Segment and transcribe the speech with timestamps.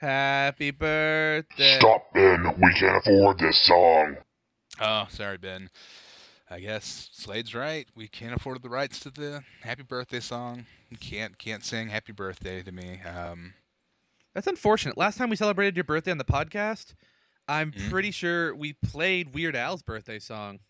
[0.00, 1.78] Happy birthday.
[1.78, 2.44] Stop, Ben.
[2.62, 4.16] We can't afford this song.
[4.80, 5.68] Oh, sorry, Ben.
[6.50, 7.86] I guess Slade's right.
[7.94, 10.64] We can't afford the rights to the happy birthday song.
[10.88, 13.00] You can't can't sing happy birthday to me.
[13.02, 13.52] Um,
[14.34, 14.96] That's unfortunate.
[14.96, 16.94] Last time we celebrated your birthday on the podcast,
[17.48, 17.90] I'm Mhm.
[17.90, 20.60] pretty sure we played Weird Al's birthday song.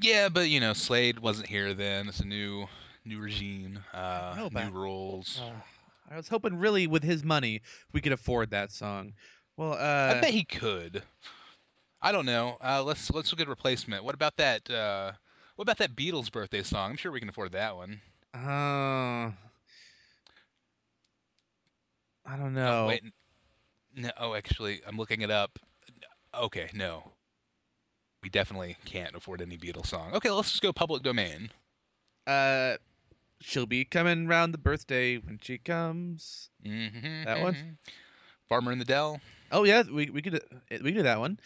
[0.00, 2.08] yeah, but you know, Slade wasn't here then.
[2.08, 2.66] It's a new
[3.04, 5.40] new regime, uh, know, new but- rules.
[6.10, 7.62] I was hoping, really, with his money,
[7.92, 9.14] we could afford that song.
[9.56, 11.02] Well, I uh, bet he could.
[12.00, 12.56] I don't know.
[12.60, 14.04] Uh, let's let's look at a replacement.
[14.04, 14.68] What about that?
[14.68, 15.12] Uh,
[15.56, 16.90] what about that Beatles birthday song?
[16.90, 18.00] I'm sure we can afford that one.
[18.34, 19.30] uh,
[22.24, 22.84] I don't know.
[22.84, 23.02] Oh, wait.
[23.94, 25.58] No, oh, actually, I'm looking it up.
[26.34, 27.12] Okay, no.
[28.22, 30.14] We definitely can't afford any Beatles song.
[30.14, 31.50] Okay, let's just go public domain.
[32.26, 32.76] Uh,
[33.42, 36.48] she'll be coming round the birthday when she comes.
[36.64, 37.78] hmm That one?
[38.48, 39.20] Farmer in the Dell.
[39.50, 40.38] Oh yeah, we we could uh,
[40.70, 41.38] we could do that one.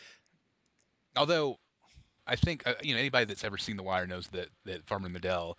[1.16, 1.58] Although,
[2.26, 5.06] I think uh, you know anybody that's ever seen The Wire knows that that Farmer
[5.06, 5.56] in the Dell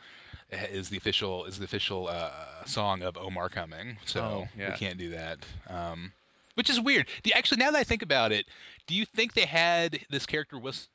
[0.53, 2.31] uh, is the official is the official uh,
[2.65, 3.97] song of Omar coming.
[4.05, 4.71] So Oh, yeah.
[4.71, 5.39] we can't do that.
[5.69, 6.11] Um,
[6.55, 7.07] which is weird.
[7.23, 8.47] Do you, actually, now that I think about it,
[8.87, 10.87] do you think they had this character whistle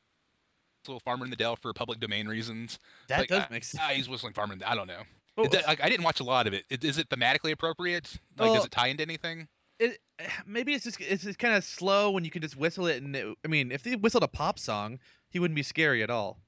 [1.05, 2.79] Farmer in the Dell for public domain reasons?
[3.09, 3.81] That Like, does I- make sense.
[3.85, 4.55] Ah, he's whistling Farmer.
[4.55, 5.03] in the- I don't know.
[5.37, 6.65] Like, I didn't watch a lot of it.
[6.71, 8.11] Is- it thematically appropriate?
[8.37, 9.49] Like, Well- does it tie into anything?
[9.79, 9.99] it
[10.47, 13.17] maybe it's just it's just kind of slow when you can just whistle it and
[13.17, 14.99] it, I mean if they whistled a pop song
[15.31, 16.39] he wouldn't be scary at all.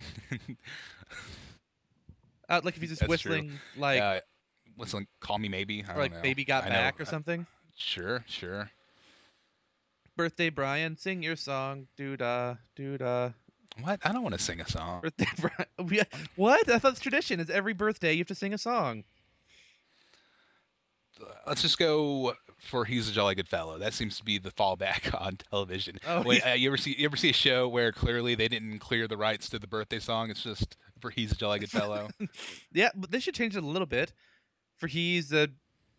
[2.50, 3.32] Uh, like if he's just That's true.
[3.32, 4.20] whistling like uh,
[4.76, 6.22] whistling "Call Me Maybe." I or like know.
[6.22, 7.46] baby got I know- back or uh, something.
[7.76, 8.70] Sure, sure.
[10.16, 11.86] Birthday Brian, sing your song.
[11.96, 13.30] Doo da doo da.
[13.82, 14.00] What?
[14.04, 15.02] I don't want to sing a song.
[16.36, 16.68] What?
[16.70, 17.40] I thought it's tradition.
[17.40, 19.04] Is every birthday you have to sing a song.
[21.46, 25.12] Let's just go for "He's a Jolly Good Fellow." That seems to be the fallback
[25.20, 25.98] on television.
[26.06, 26.52] Oh, Wait, yeah.
[26.52, 29.16] uh, you ever see you ever see a show where clearly they didn't clear the
[29.16, 30.30] rights to the birthday song?
[30.30, 32.08] It's just for "He's a Jolly Good Fellow."
[32.72, 34.12] Yeah, but they should change it a little bit.
[34.76, 35.48] For he's a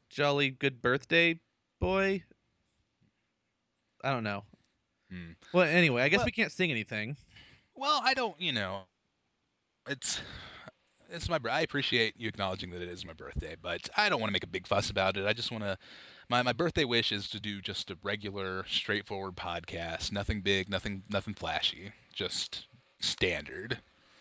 [0.09, 1.39] jolly good birthday
[1.81, 2.23] boy.
[4.03, 4.43] I don't know.
[5.11, 5.31] Hmm.
[5.53, 7.17] Well, anyway, I guess Well- we can't sing anything.
[7.79, 8.39] Well, I don't.
[8.41, 8.81] You know,
[9.87, 10.19] it's
[11.09, 11.39] it's my.
[11.49, 14.43] I appreciate you acknowledging that it is my birthday, but I don't want to make
[14.43, 15.25] a big fuss about it.
[15.25, 15.77] I just want to.
[16.27, 20.11] My my birthday wish is to do just a regular, straightforward podcast.
[20.11, 21.93] Nothing big, nothing nothing flashy.
[22.13, 22.67] Just
[22.99, 23.79] standard.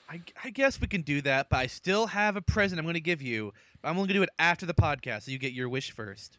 [0.09, 2.95] I, I guess we can do that, but I still have a present I'm going
[2.95, 3.53] to give you.
[3.83, 6.39] I'm only going to do it after the podcast, so you get your wish first.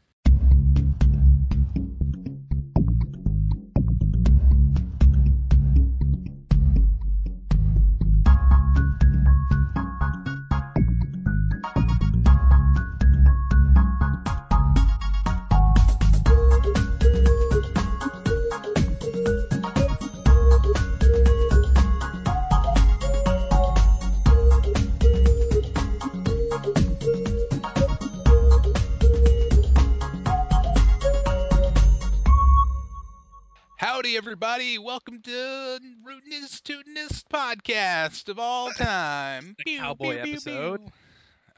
[34.20, 34.78] Everybody!
[34.78, 39.56] Welcome to Tootinest podcast of all time.
[39.66, 40.82] Pew, cowboy pew, pew, episode.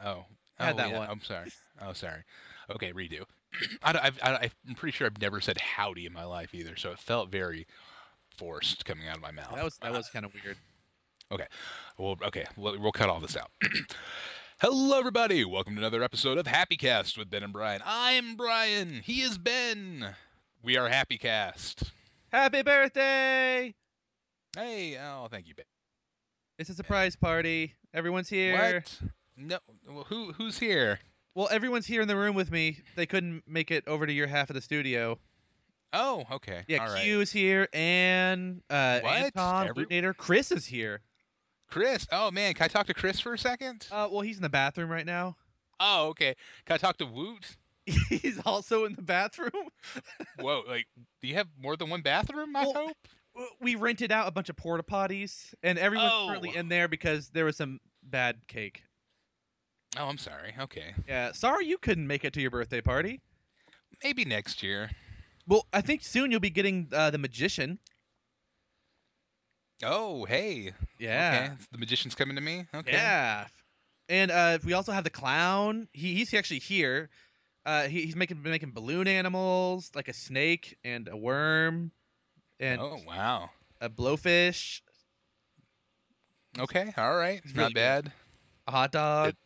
[0.05, 0.25] Oh,
[0.59, 1.09] I had oh, that yeah, one.
[1.09, 1.49] I'm sorry.
[1.81, 2.21] Oh, sorry.
[2.69, 3.23] Okay, redo.
[3.83, 6.99] I, I, I'm pretty sure I've never said howdy in my life either, so it
[6.99, 7.65] felt very
[8.37, 9.55] forced coming out of my mouth.
[9.55, 10.55] That was that uh, was kind of weird.
[11.31, 11.47] Okay,
[11.97, 13.49] well, okay, we'll, we'll cut all this out.
[14.61, 15.45] Hello, everybody.
[15.45, 17.81] Welcome to another episode of Happy Cast with Ben and Brian.
[17.83, 19.01] I'm Brian.
[19.03, 20.13] He is Ben.
[20.61, 21.91] We are Happy Cast.
[22.31, 23.73] Happy birthday!
[24.55, 25.65] Hey, oh, thank you, Ben.
[26.57, 27.73] It's a surprise party.
[27.93, 28.83] Everyone's here.
[28.83, 28.99] What?
[29.35, 29.57] No,
[29.89, 30.99] well, who who's here?
[31.35, 32.79] Well, everyone's here in the room with me.
[32.95, 35.19] They couldn't make it over to your half of the studio.
[35.93, 36.63] Oh, okay.
[36.67, 37.03] Yeah, all right.
[37.03, 39.13] Q's here, and uh, What?
[39.13, 41.01] Anton, Every- Chris is here.
[41.69, 42.07] Chris.
[42.13, 43.87] Oh man, can I talk to Chris for a second?
[43.91, 45.35] Uh, well, he's in the bathroom right now.
[45.81, 46.35] oh, okay.
[46.65, 47.57] Can I talk to Woot?
[48.09, 49.51] he's also in the bathroom.
[50.39, 50.87] Whoa, like,
[51.21, 52.55] do you have more than one bathroom?
[52.55, 52.97] I Well, hope.
[53.61, 56.25] We rented out a bunch of porta potties, and everyone's Oh.
[56.27, 58.83] currently in there because there was some bad cake.
[59.97, 60.53] Oh, I'm sorry.
[60.59, 63.21] Okay, Yeah, sorry you couldn't make it to your birthday party.
[64.03, 64.89] maybe next year.
[65.47, 67.79] Well, I think soon you'll be getting uh, the magician.
[69.83, 70.73] Oh, hey.
[70.99, 71.63] Yeah, Okay.
[71.71, 72.65] The magician's coming to me.
[72.73, 72.91] Okay.
[72.91, 73.47] yeah.
[74.09, 75.87] And uh, we also have the clown.
[75.93, 77.09] He, he's actually here.
[77.65, 81.91] Uh, he, he's making making balloon animals like a snake and a worm
[82.59, 83.49] and oh wow.
[83.79, 84.81] a blowfish,
[86.59, 86.91] Okay.
[86.97, 87.41] All right.
[87.43, 87.79] It's Not really good.
[87.79, 88.11] bad.
[88.67, 89.29] a hot dog.
[89.29, 89.37] It-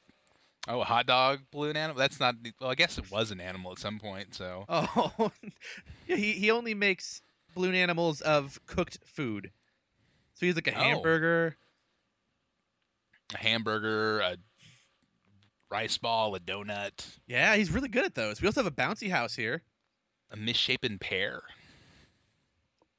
[0.67, 1.99] Oh, a hot dog balloon animal?
[1.99, 2.33] That's not.
[2.59, 4.33] Well, I guess it was an animal at some point.
[4.33, 5.31] So Oh,
[6.07, 6.15] yeah.
[6.15, 7.21] He he only makes
[7.53, 9.51] balloon animals of cooked food.
[10.33, 10.79] So he's like a Oh.
[10.79, 11.55] hamburger.
[13.35, 14.37] a hamburger, a
[15.69, 18.41] rice ball, a donut, Yeah, he's really good at those.
[18.41, 19.61] We also have a bouncy house here.
[20.31, 21.41] a misshapen pear.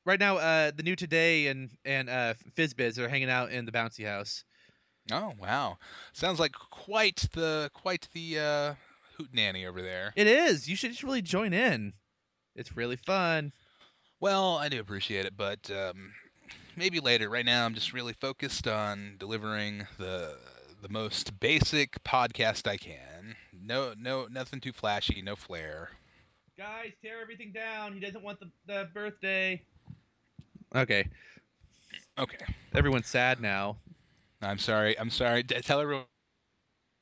[0.05, 3.73] Right now, uh, the new today and and uh, Fizzbiz are hanging out in the
[3.73, 4.45] bouncy house.
[5.11, 5.79] Oh wow,
[6.13, 8.75] sounds like quite the quite the uh,
[9.19, 10.13] hootenanny over there.
[10.15, 10.69] It is.
[10.69, 11.93] You should just really join in.
[12.55, 13.53] It's really fun.
[14.21, 16.13] Well, I do appreciate it, but um,
[16.77, 17.29] maybe later.
[17.29, 20.37] Right now, I'm just really focused on delivering the
[20.83, 23.37] the most basic podcast I can.
[23.53, 25.91] No, no, nothing too flashy, no flair.
[26.57, 27.93] Guys, tear everything down.
[27.93, 29.63] He doesn't want the, the birthday.
[30.75, 31.09] Okay,
[32.19, 32.45] Okay,
[32.75, 33.77] everyone's sad now.
[34.43, 34.99] I'm sorry.
[34.99, 35.43] I'm sorry.
[35.43, 36.05] D- Tell everyone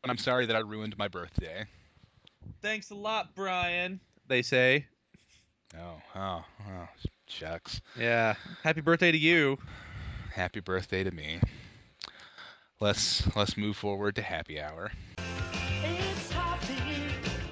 [0.09, 1.67] I'm sorry that I ruined my birthday.
[2.63, 4.01] Thanks a lot, Brian.
[4.29, 4.87] They say.
[5.77, 6.89] Oh, oh, oh,
[7.27, 7.81] shucks.
[7.97, 8.35] Yeah.
[8.63, 9.59] Happy birthday to you.
[10.33, 11.41] Happy birthday to me.
[12.89, 14.93] Let's let's move forward to happy hour.
[15.83, 16.77] It's happy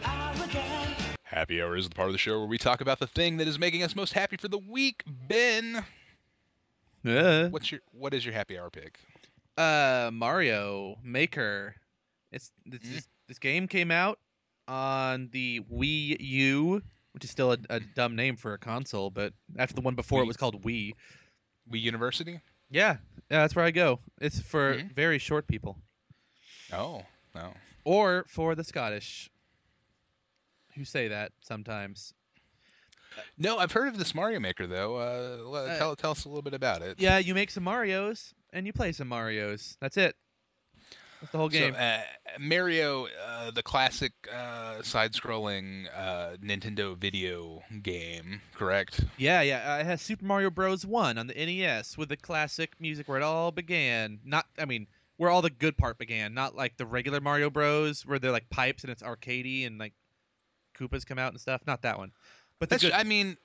[0.04, 0.94] hour again.
[1.24, 3.48] Happy hour is the part of the show where we talk about the thing that
[3.48, 5.02] is making us most happy for the week.
[5.06, 5.82] Ben,
[7.06, 8.98] Uh, what's your what is your happy hour pick?
[9.56, 11.76] uh Mario Maker.
[12.30, 12.92] It's this, Mm.
[12.92, 14.18] this, this game came out
[14.68, 16.82] on the Wii U,
[17.12, 20.22] which is still a, a dumb name for a console, but after the one before
[20.22, 20.92] it was called Wii.
[21.72, 22.38] Wii University?
[22.72, 22.96] Yeah,
[23.30, 24.00] yeah, that's where I go.
[24.20, 24.92] It's for Mhm.
[24.94, 25.78] very short people,
[26.72, 27.04] Oh,
[27.34, 27.54] no.
[27.84, 29.30] or for the Scottish,
[30.74, 32.14] who say that sometimes.
[33.36, 34.96] No, I've heard of this Mario Maker though.
[34.96, 36.98] Uh, le- Uh, tell tell us a little bit about it.
[36.98, 39.76] Yeah, you make some Mario's and you play some Mario's.
[39.80, 40.16] That's it.
[41.22, 41.74] That's the whole game.
[41.74, 42.00] So, uh,
[42.40, 49.04] Mario, uh, the classic uh, side-scrolling uh, Nintendo video game, correct?
[49.18, 49.74] Yeah, yeah.
[49.74, 50.84] Uh, it has Super Mario Bros.
[50.84, 54.18] One on the NES with the classic music where it all began.
[54.24, 56.34] Not, I mean, where all the good part began.
[56.34, 58.04] Not like the regular Mario Bros.
[58.04, 59.92] where they're like pipes and it's arcadey and like
[60.76, 61.62] Koopas come out and stuff.
[61.68, 62.10] Not that one.
[62.58, 62.82] But That's.
[62.82, 62.90] good.
[62.90, 63.36] I mean,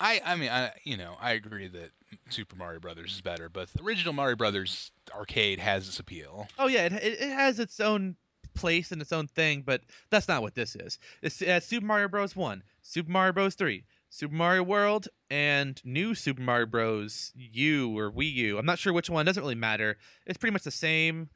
[0.00, 1.90] I I mean, I you know, I agree that
[2.30, 6.48] Super Mario Brothers is better, but the original Mario Brothers arcade has its appeal.
[6.58, 8.16] oh yeah, it, it has its own
[8.54, 10.98] place and its own thing, but that's not what this is.
[11.22, 12.34] It's it Super Mario Bros.
[12.34, 13.54] One, Super Mario Bros.
[13.54, 17.32] Three, Super Mario World, and new Super Mario Bros.
[17.36, 18.58] U or Wii U.
[18.58, 19.22] I'm not sure which one.
[19.22, 19.98] It doesn't really matter.
[20.26, 21.28] It's pretty much the same.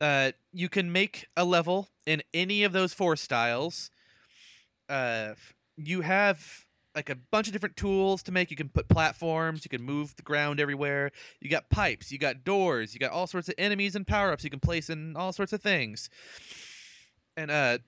[0.00, 3.90] Uh, you can make a level in any of those four styles.
[4.88, 5.34] Uh,
[5.76, 6.63] you have
[6.94, 8.50] like a bunch of different tools to make.
[8.50, 9.64] You can put platforms.
[9.64, 11.10] You can move the ground everywhere.
[11.40, 12.12] You got pipes.
[12.12, 12.94] You got doors.
[12.94, 15.52] You got all sorts of enemies and power ups you can place in all sorts
[15.52, 16.08] of things.
[17.36, 17.78] And uh,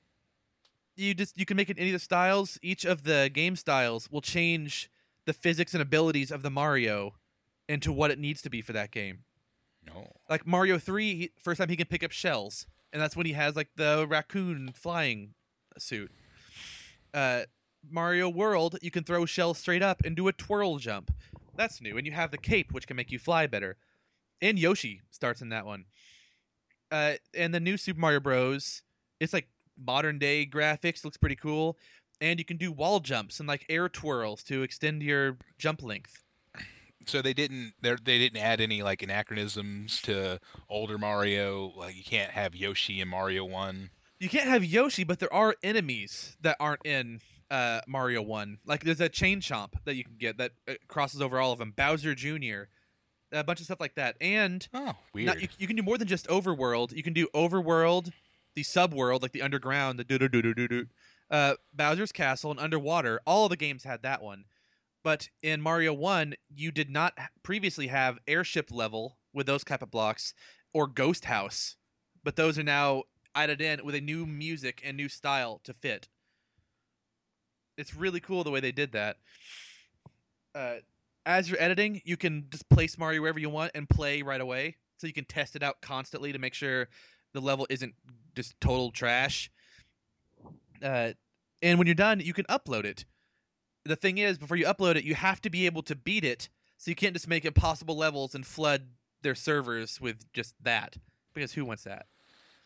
[0.96, 2.58] you just you can make it any of the styles.
[2.62, 4.90] Each of the game styles will change
[5.26, 7.14] the physics and abilities of the Mario
[7.68, 9.18] into what it needs to be for that game.
[9.86, 10.10] No.
[10.28, 13.32] Like Mario 3, he, first time he can pick up shells, and that's when he
[13.32, 15.34] has like the raccoon flying
[15.78, 16.10] suit.
[17.14, 17.42] Uh,
[17.90, 21.12] Mario World, you can throw shells straight up and do a twirl jump.
[21.56, 23.76] That's new, and you have the cape, which can make you fly better.
[24.42, 25.86] And Yoshi starts in that one.
[26.90, 28.82] Uh, and the new Super Mario Bros.
[29.18, 29.48] It's like
[29.82, 31.78] modern day graphics, looks pretty cool,
[32.20, 36.22] and you can do wall jumps and like air twirls to extend your jump length.
[37.06, 41.72] So they didn't they they didn't add any like anachronisms to older Mario.
[41.76, 43.90] Like you can't have Yoshi in Mario One.
[44.18, 48.58] You can't have Yoshi, but there are enemies that aren't in uh, Mario One.
[48.66, 51.58] Like there's a chain chomp that you can get that uh, crosses over all of
[51.58, 51.72] them.
[51.76, 52.64] Bowser Jr.
[53.32, 55.26] A bunch of stuff like that, and Oh, weird.
[55.26, 56.92] not, you, you can do more than just Overworld.
[56.92, 58.12] You can do Overworld,
[58.54, 60.86] the subworld, like the underground, the do do do do do do.
[61.28, 63.20] Uh, Bowser's Castle and Underwater.
[63.26, 64.44] All the games had that one,
[65.02, 69.90] but in Mario One, you did not previously have airship level with those type of
[69.90, 70.32] blocks
[70.72, 71.74] or Ghost House,
[72.22, 73.02] but those are now
[73.34, 76.08] added in with a new music and new style to fit.
[77.76, 79.16] It's really cool the way they did that.
[80.54, 80.76] Uh,
[81.26, 84.76] as you're editing, you can just place Mario wherever you want and play right away,
[84.96, 86.88] so you can test it out constantly to make sure
[87.34, 87.94] the level isn't
[88.34, 89.50] just total trash.
[90.82, 91.12] Uh,
[91.62, 93.04] and when you're done, you can upload it.
[93.84, 96.48] The thing is, before you upload it, you have to be able to beat it,
[96.78, 98.82] so you can't just make impossible levels and flood
[99.22, 100.96] their servers with just that,
[101.34, 102.06] because who wants that?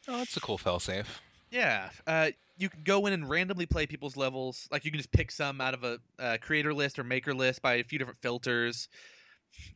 [0.09, 1.07] oh, that's a cool failsafe.
[1.51, 4.69] Yeah, uh, you can go in and randomly play people's levels.
[4.71, 7.63] Like you can just pick some out of a, uh creator list or maker list
[7.63, 8.89] by a few different filters,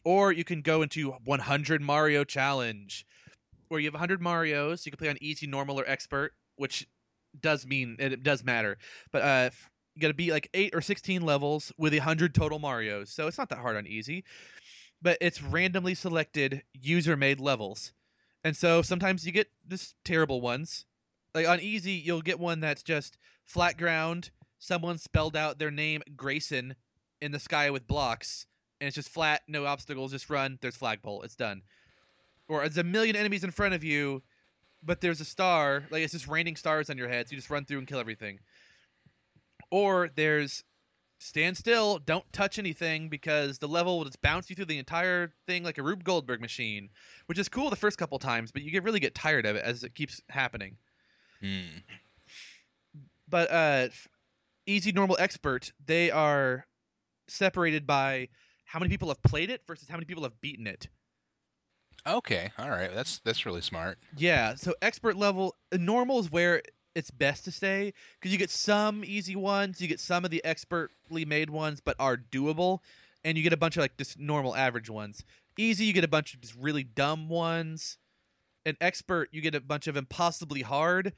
[0.04, 3.06] or you can go into 100 Mario challenge,
[3.68, 4.86] where you have 100 Mario's.
[4.86, 6.88] You can play on easy, normal, or expert, which
[7.40, 8.78] does mean it, does matter.
[9.12, 9.50] But uh,
[9.94, 13.38] you got to beat like eight or sixteen levels with hundred total Mario's, so it's
[13.38, 14.24] not that hard on easy.
[15.02, 17.92] But it's randomly selected user-made levels,
[18.44, 20.86] and so sometimes you get just terrible ones.
[21.34, 24.30] Like on easy, you'll get one that's just flat ground.
[24.58, 26.74] Someone spelled out their name Grayson
[27.20, 28.46] in the sky with blocks,
[28.80, 30.58] and it's just flat, no obstacles, just run.
[30.60, 31.62] There's flagpole, it's done.
[32.48, 34.22] Or there's a million enemies in front of you,
[34.82, 37.50] but there's a star, like it's just raining stars on your head, so you just
[37.50, 38.38] run through and kill everything.
[39.70, 40.62] Or there's
[41.18, 45.32] stand still, don't touch anything because the level will just bounce you through the entire
[45.46, 46.90] thing like a Rube Goldberg machine,
[47.26, 49.64] which is cool the first couple times, but you get really get tired of it
[49.64, 50.76] as it keeps happening.
[51.44, 51.78] Hmm.
[53.28, 53.88] But uh,
[54.66, 56.66] easy, normal, expert, they are
[57.28, 58.28] separated by
[58.64, 60.88] how many people have played it versus how many people have beaten it.
[62.06, 62.94] Okay, all right.
[62.94, 63.98] That's that's really smart.
[64.16, 66.62] Yeah, so expert level, uh, normal is where
[66.94, 70.42] it's best to stay because you get some easy ones, you get some of the
[70.44, 72.78] expertly made ones, but are doable,
[73.24, 75.24] and you get a bunch of like just normal average ones.
[75.58, 77.98] Easy, you get a bunch of just really dumb ones.
[78.66, 81.12] And expert, you get a bunch of impossibly hard,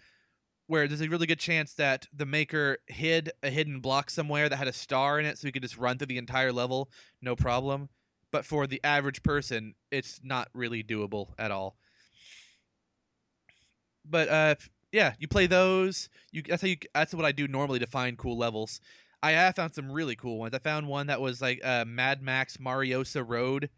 [0.67, 4.57] where there's a really good chance that the maker hid a hidden block somewhere that
[4.57, 6.91] had a star in it, so you could just run through the entire level,
[7.23, 7.89] no problem.
[8.33, 11.77] But for the average person, it's not really doable at all.
[14.05, 14.55] But uh
[14.93, 16.09] yeah you play those.
[16.33, 18.81] You that's how you that's what i do normally to find cool levels.
[19.23, 20.55] I have found some really cool ones.
[20.55, 23.71] I found one that was like uh mad max mariosa road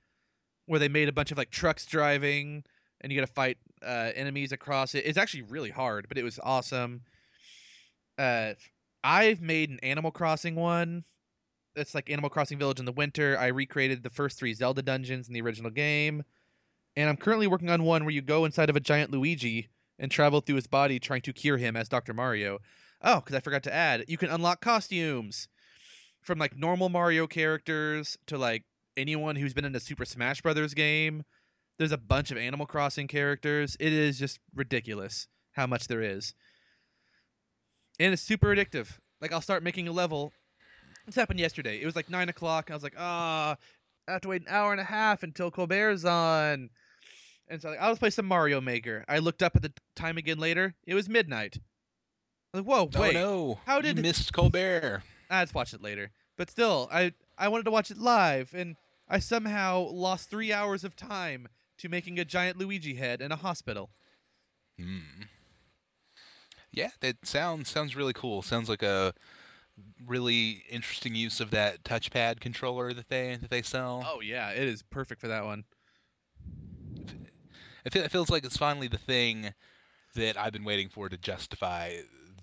[0.66, 2.62] where they made a bunch of like trucks driving
[3.00, 6.24] and you got to fight uh enemies across it it's actually really hard but it
[6.24, 7.00] was awesome
[8.18, 8.52] uh
[9.04, 11.04] i've made an animal crossing one
[11.76, 15.28] it's like animal crossing village in the winter i recreated the first three zelda dungeons
[15.28, 16.22] in the original game
[16.96, 19.68] and i'm currently working on one where you go inside of a giant luigi
[19.98, 22.14] and travel through his body trying to cure him as Dr.
[22.14, 22.58] Mario.
[23.02, 25.48] Oh, because I forgot to add, you can unlock costumes
[26.22, 28.64] from like normal Mario characters to like
[28.96, 31.24] anyone who's been in a Super Smash Brothers game.
[31.78, 33.76] There's a bunch of Animal Crossing characters.
[33.78, 36.34] It is just ridiculous how much there is.
[38.00, 38.88] And it's super addictive.
[39.20, 40.32] Like I'll start making a level.
[41.06, 41.80] This happened yesterday.
[41.80, 42.70] It was like nine o'clock.
[42.70, 43.56] I was like, ah,
[44.08, 46.70] I have to wait an hour and a half until Colbert's on.
[47.48, 49.04] And so like, I'll just play some Mario Maker.
[49.08, 50.74] I looked up at the time again later.
[50.86, 51.58] It was midnight.
[52.52, 53.16] I was like, whoa, wait.
[53.16, 53.60] oh no!
[53.66, 55.02] how did you missed Colbert?
[55.30, 56.10] I just watch it later.
[56.36, 58.76] But still, I I wanted to watch it live, and
[59.08, 63.36] I somehow lost three hours of time to making a giant Luigi head in a
[63.36, 63.90] hospital.
[64.78, 65.22] Hmm.
[66.72, 68.42] Yeah, that sounds sounds really cool.
[68.42, 69.14] Sounds like a
[70.06, 74.04] really interesting use of that touchpad controller that they that they sell.
[74.06, 75.64] Oh yeah, it is perfect for that one.
[77.84, 79.54] It, it feels like it's finally the thing
[80.14, 81.96] that I've been waiting for to justify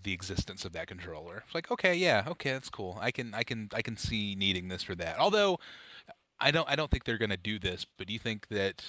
[0.03, 1.43] the existence of that controller.
[1.45, 2.97] It's like, okay, yeah, okay, that's cool.
[3.01, 5.19] I can I can I can see needing this for that.
[5.19, 5.59] Although
[6.39, 8.83] I don't I don't think they're gonna do this, but do you think that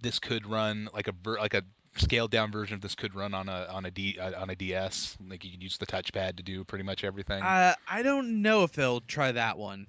[0.00, 1.62] this could run like a ver- like a
[1.96, 4.54] scaled down version of this could run on a on a D uh, on a
[4.56, 5.16] DS?
[5.28, 7.42] Like you could use the touchpad to do pretty much everything.
[7.42, 9.86] Uh, I don't know if they'll try that one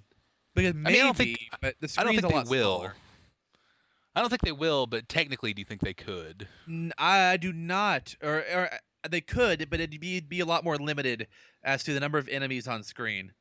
[0.55, 2.77] because maybe, mean, I don't think- but the I don't think a lot they will.
[2.77, 2.95] smaller.
[4.15, 6.47] I don't think they will, but technically, do you think they could?
[6.99, 10.77] I do not, or, or uh, they could, but it'd be be a lot more
[10.77, 11.27] limited
[11.63, 13.31] as to the number of enemies on screen.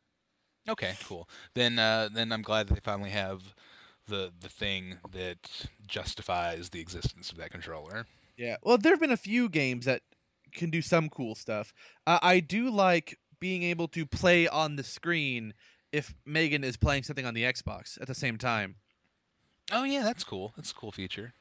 [0.69, 1.29] Okay, cool.
[1.55, 3.43] Then uh, then I'm glad that they finally have
[4.07, 5.39] the the thing that
[5.87, 8.07] justifies the existence of that controller.
[8.37, 8.57] Yeah.
[8.63, 10.03] Well, there have been a few games that
[10.53, 11.73] can do some cool stuff.
[12.07, 15.55] Uh, I do like being able to play on the screen
[15.93, 18.77] if Megan is playing something on the Xbox at the same time.
[19.71, 20.53] Oh yeah, that's cool.
[20.57, 21.33] That's a cool feature.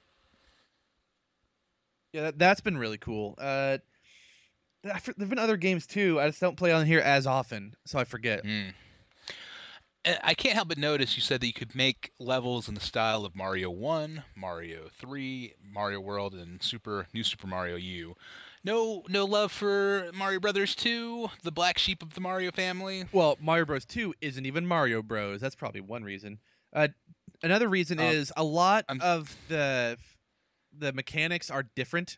[2.13, 3.35] Yeah, that, that's been really cool.
[3.37, 3.77] Uh,
[4.83, 6.19] there've been other games too.
[6.19, 8.43] I just don't play on here as often, so I forget.
[8.43, 8.73] Mm.
[10.23, 13.23] I can't help but notice you said that you could make levels in the style
[13.23, 18.15] of Mario 1, Mario 3, Mario World, and Super New Super Mario U.
[18.63, 23.05] No, no love for Mario Brothers 2, the black sheep of the Mario family.
[23.11, 23.85] Well, Mario Bros.
[23.85, 25.39] 2 isn't even Mario Bros.
[25.39, 26.39] That's probably one reason.
[26.73, 26.87] Uh,
[27.43, 29.97] another reason Um, is a lot I'm- of the
[30.79, 32.17] the mechanics are different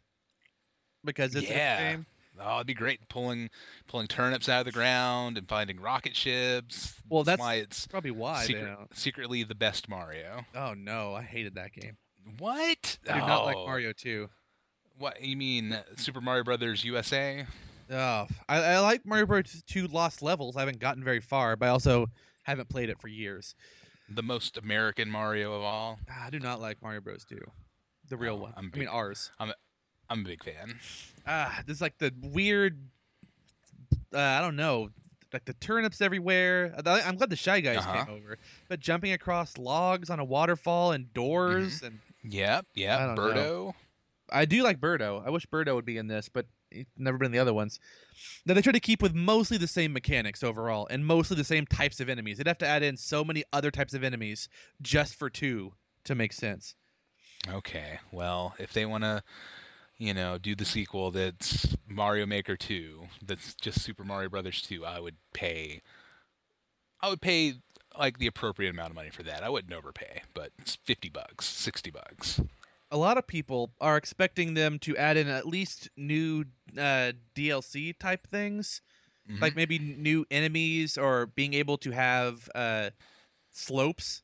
[1.03, 1.79] because it's Yeah.
[1.79, 2.05] a game.
[2.39, 3.49] Oh, it'd be great pulling
[3.87, 6.99] pulling turnips out of the ground and finding rocket ships.
[7.09, 10.43] Well, That's that's why it's Probably why secret- secretly the best Mario.
[10.55, 11.97] Oh no, I hated that game.
[12.39, 12.97] What?
[13.09, 14.29] I do not like Oh, Mario 2.
[14.97, 17.45] What you mean, Super Mario Brothers USA?
[17.91, 19.61] Oh, I, I like Mario Bros.
[19.67, 20.55] 2 Lost Levels.
[20.55, 22.07] I haven't gotten very far, but I also
[22.43, 23.55] haven't played it for years.
[24.09, 25.99] The most American Mario of all.
[26.09, 27.25] Ah, I do not like Mario Bros.
[27.25, 27.37] 2.
[28.09, 28.53] The real Oh, one.
[28.55, 29.31] I mean ours.
[29.39, 29.51] I'm
[30.21, 30.79] a big fan.
[31.27, 32.77] Ah, this is like the weird
[34.13, 34.89] uh, I don't know,
[35.31, 36.73] like the turnips everywhere.
[36.85, 38.05] I- I'm glad the shy guys Uh-huh.
[38.05, 38.37] came over,
[38.69, 41.85] but jumping across logs on a waterfall and doors, Mm-hmm.
[41.87, 43.15] and Yep, I yep.
[43.15, 43.75] don't know.
[44.31, 45.25] I do like Birdo.
[45.25, 47.79] I wish Birdo would be in this, but he's never been in the other ones.
[48.45, 51.65] Now they try to keep with mostly the same mechanics overall, and mostly the same
[51.67, 52.37] types of enemies.
[52.37, 54.47] They'd have to add in so many other types of enemies
[54.81, 55.73] just for two
[56.05, 56.75] to make sense.
[57.51, 57.99] Okay.
[58.11, 59.21] Well, if they want to,
[60.03, 64.85] you know, do the sequel that's Mario Maker 2, that's just Super Mario Brothers 2,
[64.85, 65.81] I would pay.
[67.01, 67.61] I would pay
[67.97, 69.43] like the appropriate amount of money for that.
[69.43, 72.41] I wouldn't overpay, but it's 50 bucks, 60 bucks.
[72.91, 76.45] a lot of people are expecting them to add in at least new
[76.77, 78.81] uh, DLC type things,
[79.29, 79.41] Mhm.
[79.41, 82.91] like maybe new enemies or being able to have uh,
[83.51, 84.22] slopes,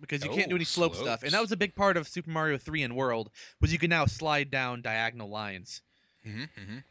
[0.00, 1.22] because you can't do Oh, any slope stuff.
[1.22, 3.90] And that was a big part of Super Mario 3 and World, was you can
[3.90, 5.82] now slide down diagonal lines.
[6.26, 6.84] Mhm, mhm.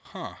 [0.00, 0.34] Huh.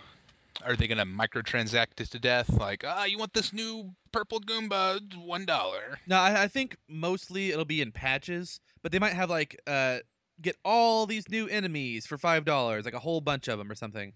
[0.62, 2.48] Are they gonna microtransact it to death?
[2.48, 5.00] Like, ah, you want this new purple Goomba?
[5.16, 5.98] One dollar.
[6.06, 9.98] No, I, I think mostly it'll be in patches, but they might have like uh,
[10.40, 13.74] get all these new enemies for five dollars, like a whole bunch of them or
[13.74, 14.12] something.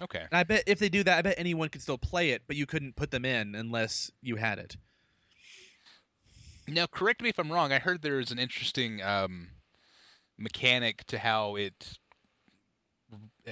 [0.00, 0.20] Okay.
[0.20, 2.56] And I bet if they do that, I bet anyone could still play it, but
[2.56, 4.76] you couldn't put them in unless you had it.
[6.68, 7.72] Now, correct me if I'm wrong.
[7.72, 9.48] I heard there's an interesting um,
[10.38, 11.98] mechanic to how it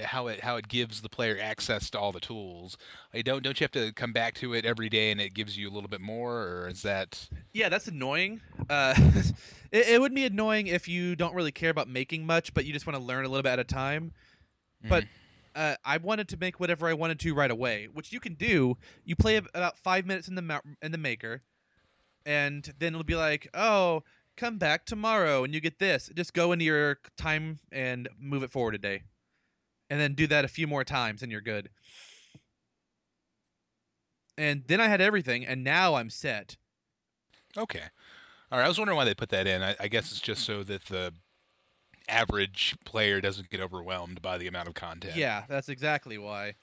[0.03, 2.77] how it how it gives the player access to all the tools.
[3.13, 5.57] Like, don't don't you have to come back to it every day and it gives
[5.57, 7.27] you a little bit more, or is that?
[7.53, 8.41] Yeah, that's annoying.
[8.69, 8.93] Uh,
[9.71, 12.73] it, it would be annoying if you don't really care about making much, but you
[12.73, 14.11] just want to learn a little bit at a time.
[14.87, 15.05] But
[15.55, 18.77] uh, I wanted to make whatever I wanted to right away, which you can do.
[19.05, 21.43] You play about five minutes in the ma- in the maker,
[22.25, 24.03] and then it'll be like, oh,
[24.37, 26.09] come back tomorrow, and you get this.
[26.15, 29.03] Just go into your time and move it forward a day,
[29.89, 31.69] and then do that a few more times, and you're good.
[34.37, 36.55] And then I had everything, and now I'm set.
[37.57, 37.83] Okay.
[38.51, 38.65] All right.
[38.65, 39.61] I was wondering why they put that in.
[39.61, 41.13] I, I guess it's just so that the
[42.09, 45.15] average player doesn't get overwhelmed by the amount of content.
[45.15, 46.55] Yeah, that's exactly why.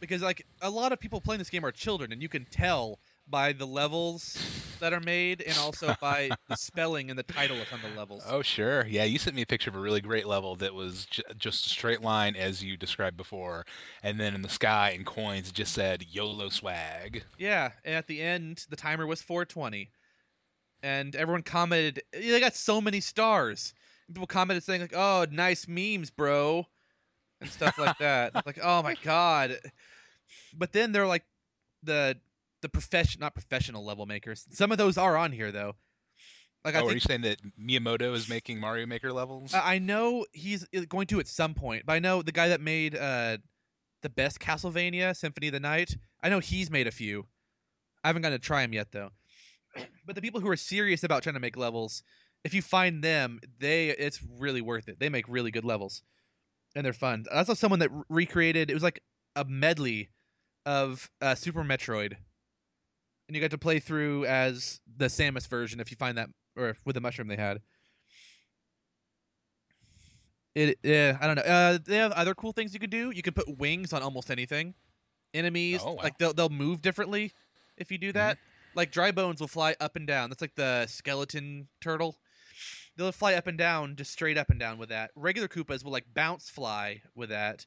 [0.00, 2.98] Because like a lot of people playing this game are children, and you can tell
[3.30, 4.36] by the levels
[4.80, 7.96] that are made, and also by the spelling and the title of some of the
[7.96, 8.22] levels.
[8.26, 9.04] Oh sure, yeah.
[9.04, 11.68] You sent me a picture of a really great level that was j- just a
[11.68, 13.64] straight line as you described before,
[14.02, 17.24] and then in the sky in coins it just said YOLO swag.
[17.38, 19.90] Yeah, and at the end, the timer was 420,
[20.82, 23.74] and everyone commented, "They got so many stars."
[24.08, 26.66] People commented saying like, "Oh, nice memes, bro,"
[27.40, 28.34] and stuff like that.
[28.46, 29.60] like, oh my god.
[30.52, 31.24] But then they're like,
[31.82, 32.18] the
[32.62, 34.46] the profession, not professional level makers.
[34.50, 35.74] Some of those are on here though.
[36.64, 39.54] Like I oh, are you saying that Miyamoto is making Mario Maker levels?
[39.54, 42.60] I know he's uh, going to at some point, but I know the guy that
[42.60, 43.38] made uh,
[44.02, 45.96] the best Castlevania Symphony of the Night.
[46.22, 47.26] I know he's made a few.
[48.04, 49.10] I haven't gotten to try them yet though.
[50.04, 52.02] But the people who are serious about trying to make levels,
[52.44, 54.98] if you find them, they it's really worth it.
[54.98, 56.02] They make really good levels,
[56.74, 57.24] and they're fun.
[57.32, 58.70] I saw someone that recreated.
[58.70, 59.00] It was like
[59.36, 60.10] a medley
[60.66, 62.16] of uh, Super Metroid,
[63.30, 66.76] and you got to play through as the Samus version if you find that, or
[66.84, 67.60] with the mushroom they had.
[70.56, 71.42] It yeah, I don't know.
[71.42, 73.12] Uh, they have other cool things you can do.
[73.14, 74.74] You can put wings on almost anything.
[75.32, 76.02] Enemies Oh, wow.
[76.02, 77.32] like they'll they'll move differently
[77.76, 78.36] if you do that.
[78.74, 80.28] Like dry bones will fly up and down.
[80.28, 82.16] That's like the skeleton turtle.
[82.96, 85.12] They'll fly up and down, just straight up and down with that.
[85.14, 87.64] Regular Koopas will like bounce fly with that.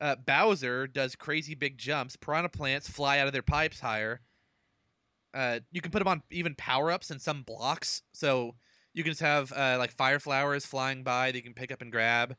[0.00, 2.14] Uh, Bowser does crazy big jumps.
[2.16, 4.20] Piranha plants fly out of their pipes higher.
[5.38, 8.02] Uh, you can put them on even power ups and some blocks.
[8.12, 8.56] So
[8.92, 11.80] you can just have uh, like fire flowers flying by that you can pick up
[11.80, 12.34] and grab.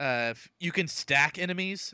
[0.00, 1.92] Uh, you can stack enemies,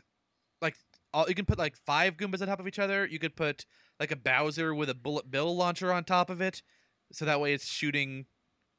[0.61, 0.75] like
[1.13, 3.05] all, you can put like five Goombas on top of each other.
[3.05, 3.65] You could put
[3.99, 6.63] like a Bowser with a bullet bill launcher on top of it,
[7.11, 8.25] so that way it's shooting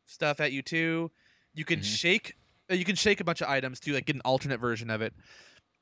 [0.07, 1.11] stuff at you too.
[1.53, 1.85] You can Mhm.
[1.85, 2.35] shake,
[2.70, 5.03] uh, you can shake a bunch of items to like get an alternate version of
[5.03, 5.12] it.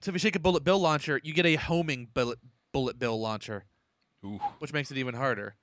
[0.00, 2.40] So if you shake a bullet bill launcher, you get a homing bullet
[2.72, 3.64] bullet bill launcher
[4.28, 4.40] Ooh.
[4.58, 5.54] which makes it even harder.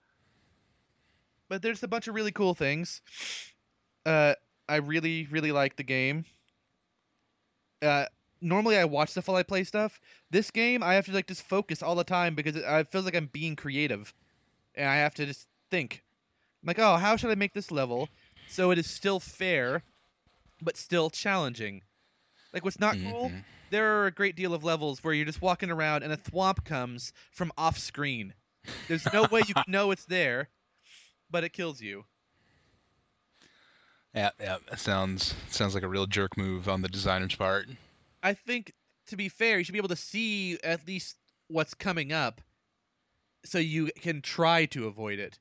[1.49, 3.01] But there's a bunch of really cool things.
[4.05, 4.35] Uh,
[4.67, 6.25] I really, really like the game.
[7.81, 8.05] Uh,
[8.41, 9.99] normally I watch stuff while I play stuff.
[10.31, 13.05] This game, I have to like just focus all the time because it, it feels
[13.05, 14.13] like I'm being creative,
[14.75, 16.03] and I have to just think.
[16.63, 18.09] I'm like, oh, how should I make this level
[18.47, 19.83] so it is still fair,
[20.61, 21.83] but still challenging?
[22.53, 23.29] Like, what's not cool?
[23.29, 23.43] Mhm.
[23.71, 26.63] there are a great deal of levels where you're just walking around and a thwomp
[26.65, 28.33] comes from off screen.
[28.87, 30.49] There's no way you can know it's there,
[31.29, 32.05] but it kills you.
[34.13, 34.57] Yeah, yeah.
[34.69, 37.67] That sounds sounds like a real jerk move on the designer's part.
[38.23, 38.73] I think
[39.07, 42.41] to be fair, you should be able to see at least what's coming up,
[43.43, 45.37] so you can try to avoid it.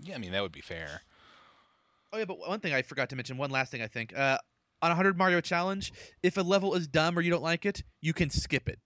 [0.00, 1.02] Yeah, I mean that would be fair.
[2.12, 4.16] Oh yeah, but one thing I forgot to mention, one last thing I think.
[4.16, 4.38] Uh,
[4.80, 7.82] on a hundred Mario challenge, if a level is dumb or you don't like it,
[8.00, 8.78] you can skip it.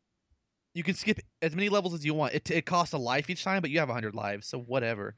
[0.77, 2.35] You can skip as many levels as you want.
[2.35, 5.15] It it costs a life each time, but you have hundred lives, so whatever.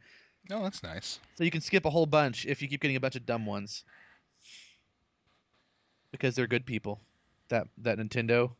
[0.49, 1.18] No, that's nice.
[1.35, 3.44] So you can skip a whole bunch if you keep getting a bunch of dumb
[3.44, 3.83] ones.
[6.12, 7.01] Because they're good people.
[7.49, 8.53] That that Nintendo.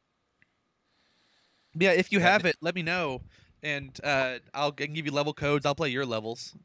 [1.79, 3.23] Yeah, if you have it, let me know,
[3.63, 5.67] and uh, I'll I can give you level codes.
[5.67, 6.57] I'll play your levels.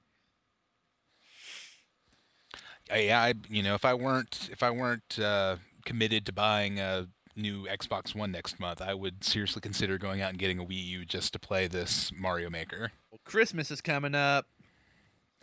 [2.91, 6.79] Uh, yeah, I, you know, if I weren't if I weren't uh, committed to buying
[6.79, 10.63] a new Xbox One next month, I would seriously consider going out and getting a
[10.65, 12.91] Wii U just to play this Mario Maker.
[13.11, 14.45] Well, Christmas is coming up.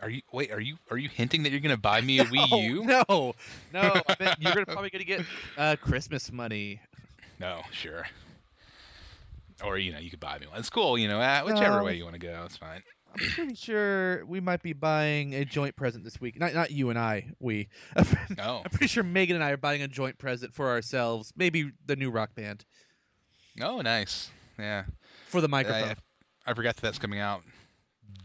[0.01, 0.51] Are you wait?
[0.51, 2.83] Are you are you hinting that you're gonna buy me a Wii U?
[2.85, 3.33] No,
[3.71, 4.01] no.
[4.07, 5.25] I bet you're gonna probably gonna get
[5.57, 6.81] uh, Christmas money.
[7.39, 8.05] No, sure.
[9.63, 10.57] Or you know, you could buy me one.
[10.57, 11.83] It's cool, you know, uh, whichever No.
[11.83, 12.81] way you want to go, it's fine.
[13.13, 16.39] I'm pretty sure we might be buying a joint present this week.
[16.39, 17.31] Not not you and I.
[17.39, 17.67] We.
[18.37, 21.33] No, I'm pretty sure Megan and I are buying a joint present for ourselves.
[21.35, 22.65] Maybe the new rock band
[23.59, 24.29] Oh, nice.
[24.57, 24.83] Yeah,
[25.27, 25.95] for the microphone.
[26.45, 27.41] I, I forgot that that's coming out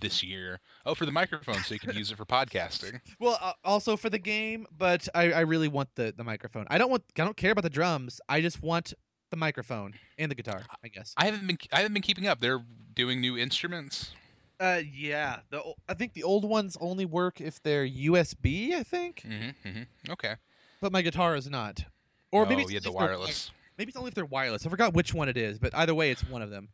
[0.01, 0.61] this year.
[0.85, 3.01] Oh, for the microphone, so you can use it for podcasting.
[3.19, 6.67] Well, uh, also for the game, but I, I really want the, the microphone.
[6.69, 8.21] I don't want I don't care about the drums.
[8.29, 8.93] I just want
[9.31, 10.63] the microphone and the guitar.
[10.85, 11.15] I guess.
[11.17, 12.41] I haven't been I haven't been keeping up.
[12.41, 12.63] They're
[12.95, 14.13] doing new instruments.
[14.59, 15.41] Uh, yeah.
[15.51, 18.73] The I think the old ones only work if they're USB.
[18.73, 20.13] I think, Mm-hmm, mm-hmm.
[20.13, 20.35] Okay.
[20.81, 21.85] but my guitar is not.
[22.33, 23.51] Or maybe oh, it's yeah, the wireless.
[23.79, 24.67] Maybe it's only if they're wireless.
[24.67, 26.69] I forgot which one it is, but either way, it's one of them.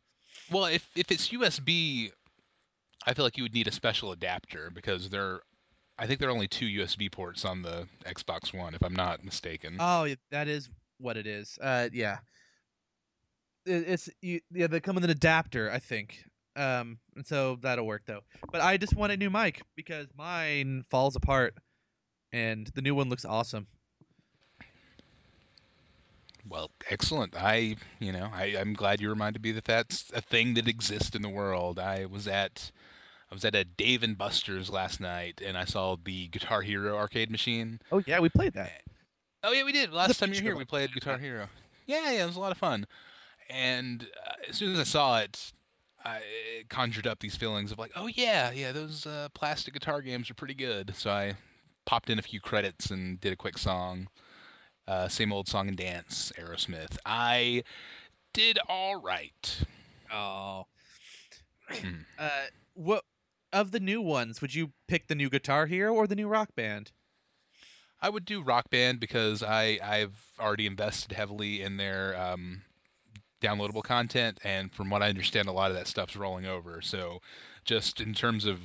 [0.51, 2.11] Well, if if it's USB,
[3.07, 5.41] I feel like you would need a special adapter because there,
[5.99, 9.25] I think there are only two USB ports on the Xbox One, if I'm not
[9.25, 9.77] mistaken.
[9.81, 10.69] Oh, that is
[10.99, 11.59] what it is.
[11.61, 12.19] Uh, yeah.
[13.67, 14.67] It, it's you, yeah.
[14.69, 16.25] They come with an adapter, I think.
[16.55, 18.21] Um, and so that'll work though.
[18.51, 21.55] But I just want a new mic because mine falls apart,
[22.33, 23.67] and the new one looks awesome.
[26.49, 27.35] Well, excellent.
[27.37, 31.15] I, you know, I, I'm glad you reminded me that that's a thing that exists
[31.15, 31.79] in the world.
[31.79, 32.71] I was at,
[33.31, 36.97] I was at a Dave and Buster's last night, and I saw the Guitar Hero
[36.97, 37.81] arcade machine.
[37.93, 38.83] Oh yeah, we played that.
[39.45, 39.93] Oh yeah, we did.
[39.93, 41.49] Last time you were here, we played Guitar Hero.
[41.87, 42.87] Yeah, yeah, it was a lot of fun.
[43.49, 45.53] And uh, as soon as I saw it,
[46.05, 46.21] I
[46.69, 50.35] conjured up these feelings of like, oh yeah, yeah, those uh, plastic guitar games are
[50.35, 50.95] pretty good.
[50.97, 51.35] So I
[51.85, 54.09] popped in a few credits and did a quick song.
[54.89, 56.99] Uh, same old song and dance, Aerosmith.
[57.07, 57.63] I
[58.33, 59.65] did all right.
[60.13, 60.67] Oh.
[62.19, 63.03] Uh, what
[63.53, 66.55] of the new ones would you pick the new Guitar Hero or the new Rock
[66.55, 66.93] Band?
[68.01, 72.63] I would do Rock Band because I I've already invested heavily in their um,
[73.43, 76.81] downloadable content, and from what I understand, a lot of that stuff's rolling over.
[76.81, 77.21] So,
[77.65, 78.61] just in terms of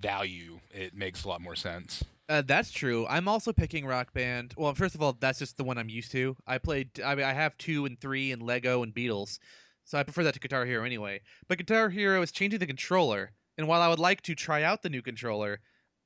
[0.00, 2.04] value, it makes a lot more sense.
[2.28, 3.06] Uh, that's true.
[3.08, 4.52] I'm also picking Rock Band.
[4.56, 6.36] Well, first of all, that's just the one I'm used to.
[6.46, 6.90] I played.
[7.00, 9.38] I mean, I have two and three and Lego and Beatles,
[9.84, 11.20] so I prefer that to Guitar Hero anyway.
[11.48, 14.82] But Guitar Hero is changing the controller, and while I would like to try out
[14.82, 15.60] the new controller,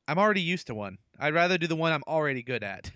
[0.06, 0.98] I'm already used to one.
[1.18, 2.90] I'd rather do the one I'm already good at.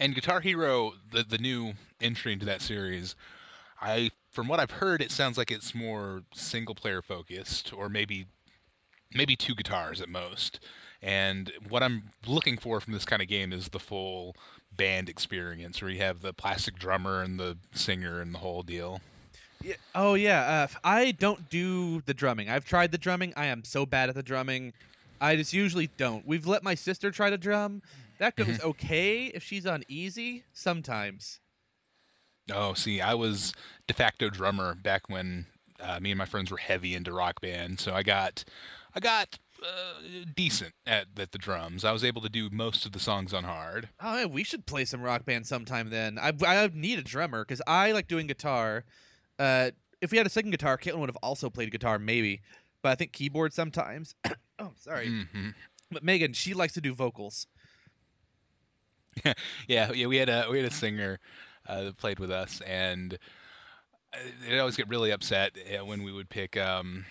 [0.00, 3.16] And Guitar Hero, the the new entry into that series,
[3.80, 8.26] I from what I've heard, it sounds like it's more single player focused, or maybe
[9.14, 10.60] maybe two guitars at most.
[11.02, 14.36] And what I'm looking for from this kind of game is the full
[14.76, 19.00] band experience, where you have the plastic drummer and the singer and the whole deal.
[19.62, 19.74] Yeah.
[19.94, 20.68] Oh yeah.
[20.72, 22.48] Uh, I don't do the drumming.
[22.48, 23.32] I've tried the drumming.
[23.36, 24.72] I am so bad at the drumming.
[25.20, 26.24] I just usually don't.
[26.26, 27.82] We've let my sister try to drum.
[28.18, 30.44] That goes okay if she's on easy.
[30.52, 31.40] Sometimes.
[32.52, 33.52] Oh, see, I was
[33.86, 35.46] de facto drummer back when
[35.80, 38.42] uh, me and my friends were heavy into rock band, so I got,
[38.94, 40.00] I got uh,
[40.34, 41.84] decent at, at the drums.
[41.84, 43.88] I was able to do most of the songs on hard.
[44.00, 46.18] Oh, yeah, we should play some rock band sometime then.
[46.18, 48.84] I I need a drummer because I like doing guitar.
[49.38, 52.40] Uh, if we had a second guitar, Caitlin would have also played guitar maybe,
[52.82, 54.14] but I think keyboard sometimes.
[54.58, 55.08] oh, sorry.
[55.08, 55.50] hmm
[55.90, 57.46] But Megan, she likes to do vocals.
[59.68, 61.18] Yeah, yeah, we had a we had a singer
[61.66, 63.18] uh, that played with us, and
[64.12, 67.04] uh, they'd always get really upset uh, when we would pick um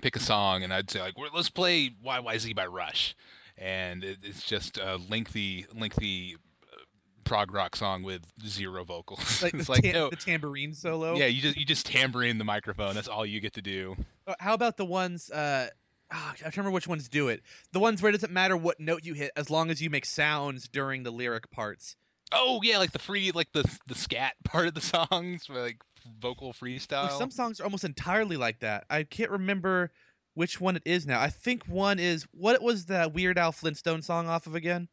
[0.00, 3.14] pick a song, and I'd say like, "Well, "Let's play YYZ by Rush,"
[3.58, 6.36] and it, it's just a lengthy lengthy
[6.72, 6.76] uh,
[7.24, 9.20] prog rock song with zero vocals.
[9.42, 11.16] Like, it's the, like tam- no, the tambourine solo.
[11.16, 12.94] yeah, you just you just tambourine the microphone.
[12.94, 13.96] That's all you get to do.
[14.26, 15.30] Uh, How about the ones?
[15.30, 15.68] Uh,
[16.16, 17.42] ah, I can't remember which ones do it.
[17.72, 20.06] The ones where it doesn't matter what note you hit as long as you make
[20.06, 21.96] sounds during the lyric parts.
[22.32, 25.78] Oh yeah, like the free, like the the scat part of the songs, like
[26.20, 27.10] vocal freestyle.
[27.10, 28.84] some songs are almost entirely like that.
[28.90, 29.92] I can't remember
[30.34, 31.20] which one it is now.
[31.20, 34.88] I think one is what was that Weird Al Flintstone song off of again?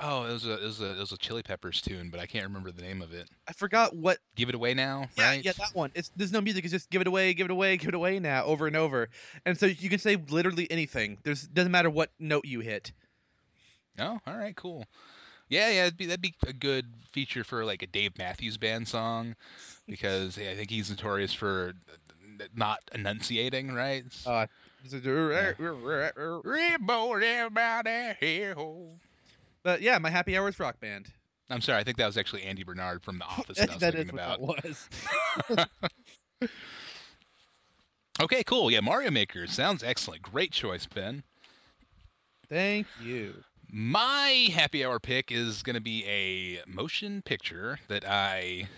[0.00, 2.26] Oh, it was a it was a it was a Chili Peppers tune, but I
[2.26, 3.28] can't remember the name of it.
[3.48, 4.18] I forgot what.
[4.36, 5.44] Give it away now, Yeah, right?
[5.44, 5.90] yeah, that one.
[5.94, 6.64] It's there's no music.
[6.64, 9.08] It's just give it away, give it away, give it away now, over and over.
[9.44, 11.18] And so you can say literally anything.
[11.24, 12.92] There's doesn't matter what note you hit.
[13.98, 14.86] Oh, all right, cool.
[15.48, 18.86] Yeah, yeah, that'd be that'd be a good feature for like a Dave Matthews Band
[18.86, 19.34] song,
[19.88, 21.72] because yeah, I think he's notorious for
[22.54, 24.04] not enunciating, right?
[24.24, 24.46] Uh,
[26.44, 28.54] Rainbow everybody here.
[29.68, 31.08] But yeah, my happy hours rock band.
[31.50, 33.80] I'm sorry, I think that was actually Andy Bernard from The Office that I was
[33.82, 34.40] that thinking is about.
[34.40, 35.68] what that
[36.40, 36.48] was.
[38.22, 38.70] Okay, cool.
[38.70, 40.22] Yeah, Mario Maker sounds excellent.
[40.22, 41.22] Great choice, Ben.
[42.48, 43.34] Thank you.
[43.70, 48.68] My happy hour pick is going to be a motion picture that I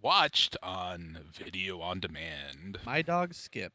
[0.00, 2.78] watched on video on demand.
[2.86, 3.72] My dog Skip.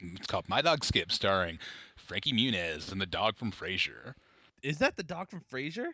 [0.00, 1.58] It's called My Dog Skip, starring
[1.96, 4.14] Frankie Muniz and the dog from Frasier.
[4.62, 5.88] Is that the dog from Frasier?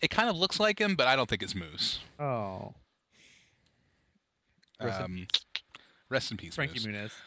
[0.00, 1.98] It kind of looks like him, but I don't think it's Moose.
[2.20, 2.72] Oh,
[4.80, 5.26] Rest in Um,
[6.08, 6.86] rest in peace, Frankie Moose.
[6.86, 7.12] Muniz.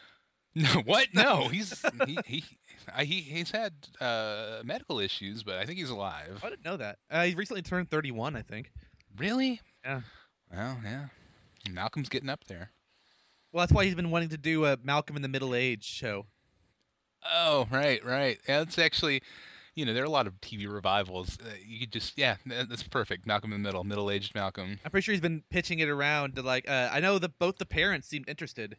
[0.54, 1.08] No, what?
[1.14, 2.44] No, he's he he
[2.94, 6.40] I, he he's had uh, medical issues, but I think he's alive.
[6.44, 6.98] I didn't know that.
[7.10, 8.70] Uh, he recently turned 31, I think.
[9.16, 9.62] Really?
[9.82, 10.02] Yeah.
[10.52, 11.06] Well, yeah.
[11.70, 12.70] Malcolm's getting up there.
[13.50, 16.26] Well, that's why he's been wanting to do a Malcolm in the Middle Age show.
[17.32, 18.38] Oh, right, right.
[18.46, 19.22] Yeah, it's actually,
[19.74, 21.38] you know, there are a lot of TV revivals.
[21.40, 23.26] Uh, you could just, yeah, that's perfect.
[23.26, 24.78] Malcolm in the Middle, middle-aged Malcolm.
[24.84, 26.68] I'm pretty sure he's been pitching it around to like.
[26.68, 28.76] Uh, I know that both the parents seemed interested.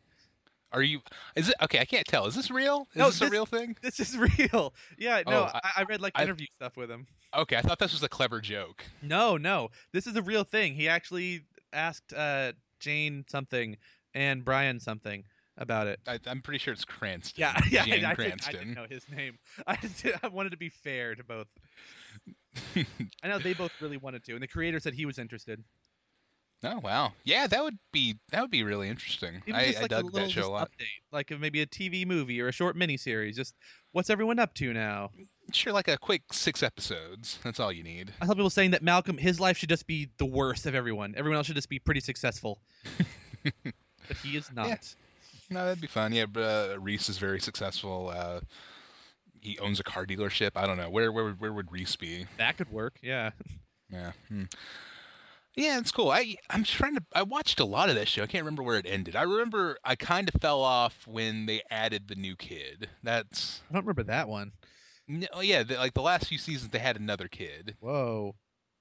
[0.72, 1.02] Are you?
[1.36, 1.80] Is it okay?
[1.80, 2.26] I can't tell.
[2.26, 2.88] Is this real?
[2.92, 3.76] Is No, this a real thing?
[3.84, 4.74] This is real.
[4.98, 7.06] Yeah, no, Oh, I- I, I read like I- interview stuff with him.
[7.36, 8.84] Okay, I thought this was a clever joke.
[9.02, 10.74] No, no, this is a real thing.
[10.76, 11.42] He actually
[11.74, 13.78] asked uh, Jane something
[14.16, 15.24] and Brian something
[15.58, 16.00] about it.
[16.08, 17.42] I, I'm pretty sure it's Cranston.
[17.42, 19.38] Yeah, yeah, Jane I, I, didn't, I didn't know his name.
[19.68, 21.48] I did, I wanted to be fair to both.
[23.24, 25.64] I know they both really wanted to, and the creator said he was interested.
[26.64, 29.42] oh wow, yeah, that would be that would be really interesting.
[29.52, 30.70] I, I like a dug little that show a lot.
[30.72, 33.36] update, like maybe a TV movie or a short miniseries.
[33.36, 33.56] Just
[33.92, 35.10] what's everyone up to now?
[35.52, 37.40] Sure, like a quick six episodes.
[37.44, 38.14] That's all you need.
[38.22, 41.14] I saw people saying that Malcolm, his life should just be the worst of everyone.
[41.18, 42.62] Everyone else should just be pretty successful.
[43.44, 44.96] but he is not.
[45.54, 46.12] No, that'd be fun.
[46.14, 46.42] Yeah, but,
[46.74, 48.10] uh, Reese is very successful.
[48.16, 48.42] Uh,
[49.42, 50.52] he owns a car dealership.
[50.56, 52.26] I don't know where where would- where would Reese be?
[52.38, 52.98] That could work.
[53.02, 53.32] Yeah.
[53.90, 54.12] Yeah.
[54.30, 54.44] Hmm.
[55.56, 56.10] Yeah, it's cool.
[56.10, 57.04] I I'm trying to.
[57.14, 58.24] I watched a lot of that show.
[58.24, 59.16] I can't remember where it ended.
[59.16, 62.90] I remember I kind of fell off when they added the new kid.
[63.04, 64.52] That's I don't remember that one.
[65.08, 65.62] no, yeah.
[65.64, 67.76] The, like the last few seasons, they had another kid.
[67.82, 68.34] Whoa.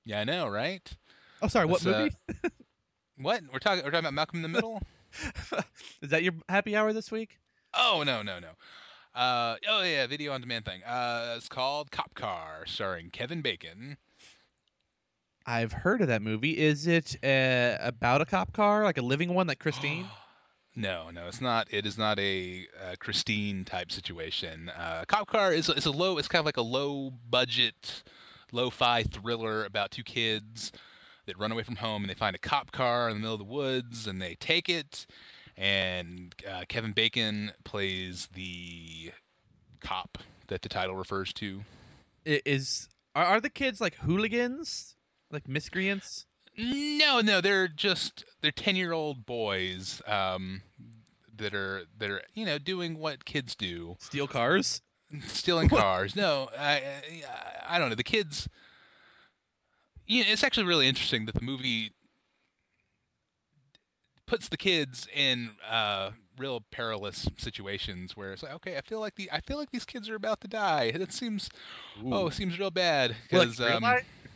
[0.06, 0.90] Yeah, I know, right?
[1.42, 1.66] Oh, sorry.
[1.66, 2.54] What That's, uh, movie?
[3.18, 3.84] What we're talking?
[3.84, 4.80] We're talking about Malcolm in the Middle.
[6.02, 7.38] is that your happy hour this week?
[7.74, 8.50] Oh no no no.
[9.14, 10.82] Uh oh yeah, video on demand thing.
[10.84, 13.96] Uh, it's called Cop Car, starring Kevin Bacon.
[15.46, 16.56] I've heard of that movie.
[16.56, 20.06] Is it uh, about a cop car, like a living one, like Christine?
[20.76, 21.66] no, no, it's not.
[21.70, 24.70] It is not a uh, Christine type situation.
[24.70, 26.18] Uh, Cop Car is is a low.
[26.18, 28.04] It's kind of like a low budget,
[28.52, 30.72] lo-fi thriller about two kids
[31.32, 33.38] that run away from home and they find a cop car in the middle of
[33.38, 35.06] the woods and they take it.
[35.56, 39.10] And uh, Kevin Bacon plays the
[39.80, 40.18] cop
[40.48, 41.62] that the title refers to.
[42.24, 44.94] Is are, are the kids like hooligans,
[45.30, 46.26] like miscreants?
[46.56, 50.62] No, no, they're just they're ten year old boys um,
[51.36, 54.82] that are that are you know doing what kids do, Steal cars?
[55.26, 56.14] stealing cars.
[56.16, 56.82] no, I, I
[57.68, 57.94] I don't know.
[57.94, 58.48] The kids.
[60.20, 61.92] Know, it's actually really interesting that the movie
[64.26, 69.14] puts the kids in uh, real perilous situations where it's like, okay, I feel like
[69.14, 70.92] the I feel like these kids are about to die.
[70.92, 71.50] That seems
[72.06, 73.84] oh, it seems real bad Well, like because um.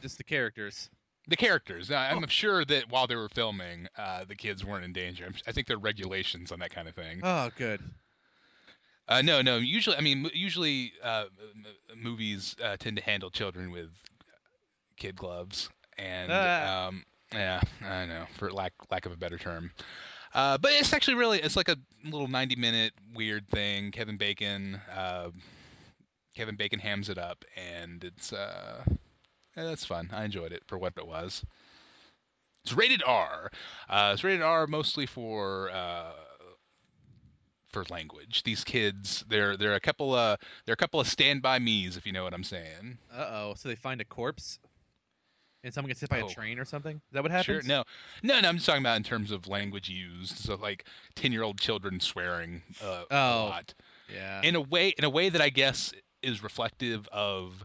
[0.03, 0.91] Just the characters.
[1.29, 1.91] the characters.
[1.91, 2.27] I- I'm Oh.
[2.27, 5.25] sure that while they were filming, uh, the kids weren't in danger.
[5.25, 7.21] I'm- think there are regulations on that kind of thing.
[7.23, 7.81] Oh, good.
[9.09, 9.57] Uh, no, no.
[9.57, 11.25] Usually, I mean, usually uh,
[11.97, 13.89] movies uh, tend to handle children with
[14.97, 16.87] kid gloves, and Ah.
[16.89, 19.71] um, yeah, I know for lack lack of a better term.
[20.35, 23.91] Uh, but it's actually really it's like a little 90 minute weird thing.
[23.91, 25.31] Kevin Bacon, uh,
[26.35, 28.85] Kevin Bacon hams it up, and it's uh,
[29.57, 30.11] yeah, that's fun.
[30.13, 31.43] I enjoyed it for what it was.
[32.65, 33.51] It's rated R.
[33.89, 36.13] Uh, it's rated R mostly for uh,
[37.73, 38.43] for language.
[38.43, 42.07] These kids, they're they're a couple of they're a couple of stand by me's, if
[42.07, 42.99] you know what I'm saying.
[43.13, 43.55] Uh oh.
[43.57, 44.59] So they find a corpse
[45.67, 46.27] and someone gets hit by Oh.
[46.27, 46.97] a train or something?
[46.97, 47.65] Is that what happens?
[47.65, 47.69] Sure.
[47.69, 47.83] No,
[48.23, 48.49] no, no.
[48.49, 50.39] I'm just talking about in terms of language used.
[50.39, 53.47] So like ten year old children swearing uh, a Oh.
[53.51, 53.75] lot
[54.09, 54.41] Yeah.
[54.43, 57.65] in a way in a way that I guess is reflective of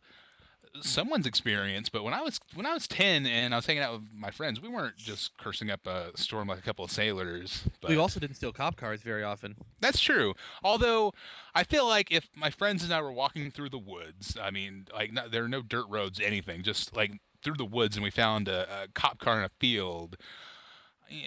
[0.81, 1.89] someone's experience.
[1.89, 4.31] But when I was when I was ten and I was hanging out with my
[4.31, 7.63] friends, we weren't just cursing up a storm like a couple of sailors.
[7.81, 9.55] But we also didn't steal cop cars very often.
[9.79, 10.33] That's true.
[10.63, 11.13] Although
[11.53, 14.87] I feel like if my friends and I were walking through the woods, I mean,
[14.93, 17.11] like not, there are no dirt roads, anything, just like
[17.43, 20.17] through the woods, and we found a, a cop car in a field.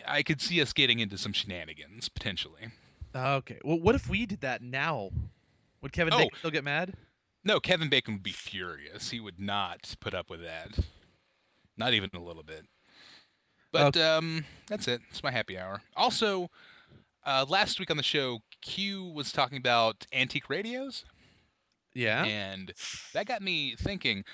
[0.07, 2.69] I could see us getting into some shenanigans potentially.
[3.15, 3.59] Okay.
[3.65, 5.11] Well, what if we did that now?
[5.83, 6.19] Would Kevin Oh.
[6.19, 6.95] Bacon still get mad?
[7.45, 9.11] No, Kevin Bacon would be furious.
[9.11, 10.79] He would not put up with that.
[11.77, 12.65] Not even a little bit.
[13.71, 15.01] But um, that's it.
[15.11, 15.83] It's my happy hour.
[15.97, 16.49] Also,
[17.27, 21.05] uh, last week on the show, Q was talking about antique radios.
[21.93, 22.25] Yeah.
[22.25, 22.73] and
[23.13, 24.25] that got me thinking.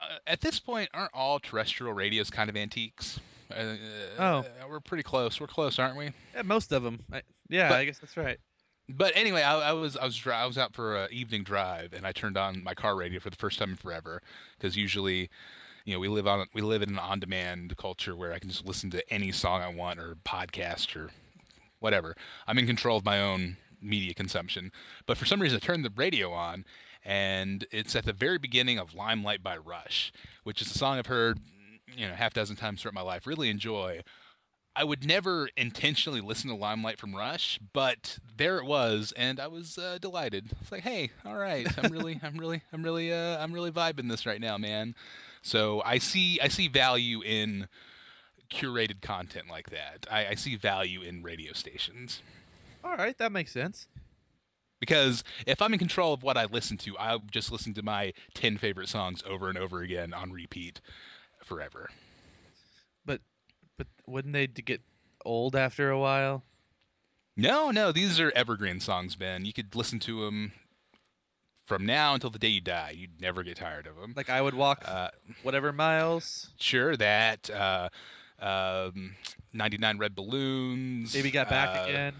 [0.00, 3.20] Uh, at this point, aren't all terrestrial radios kind of antiques?
[3.54, 3.76] Uh,
[4.18, 4.44] Oh.
[4.68, 5.40] we're pretty close.
[5.40, 6.10] We're close, aren't we?
[6.34, 7.00] Yeah, most of them.
[7.12, 8.38] I, yeah, But- I guess that's right.
[8.92, 11.92] But anyway, I, I was I was dri- I was out for an evening drive,
[11.92, 14.20] and I turned on my car radio for the first time in forever.
[14.58, 15.30] Because usually,
[15.84, 18.66] you know, we live on we live in an on-demand culture where I can just
[18.66, 21.08] listen to any song I want or podcast or
[21.78, 22.16] whatever.
[22.48, 24.72] I'm in control of my own media consumption.
[25.06, 26.64] But for some reason, I turned the radio on,
[27.04, 30.12] and it's at the very beginning of "Limelight" by Rush,
[30.44, 31.38] which is a song I've heard,
[31.96, 33.26] you know, half dozen times throughout my life.
[33.26, 34.02] Really enjoy.
[34.76, 39.48] I would never intentionally listen to Limelight from Rush, but there it was, and I
[39.48, 40.50] was uh, delighted.
[40.60, 44.08] It's like, hey, all right, I'm really, I'm really, I'm really, uh, I'm really vibing
[44.08, 44.94] this right now, man.
[45.42, 47.66] So I see, I see value in
[48.50, 50.06] curated content like that.
[50.10, 52.22] I, I see value in radio stations
[52.84, 53.88] All right, that makes sense.
[54.80, 58.12] Because if I'm in control of what I listen to, I'll just listen to my
[58.34, 60.80] ten favorite songs over and over again on repeat
[61.44, 61.90] forever.
[63.04, 63.20] But
[63.78, 64.80] but wouldn't they get
[65.24, 66.42] old after a while?
[67.36, 69.44] No, no, these are evergreen songs, Ben.
[69.44, 70.52] You could listen to them
[71.66, 72.92] from now until the day you die.
[72.96, 74.12] You'd never get tired of them.
[74.16, 75.08] Like I would walk Uh,
[75.42, 76.50] whatever miles.
[76.58, 77.88] sure, that uh,
[78.40, 79.14] um,
[79.52, 81.12] 99 Red Balloons.
[81.12, 82.14] Baby got back uh, again.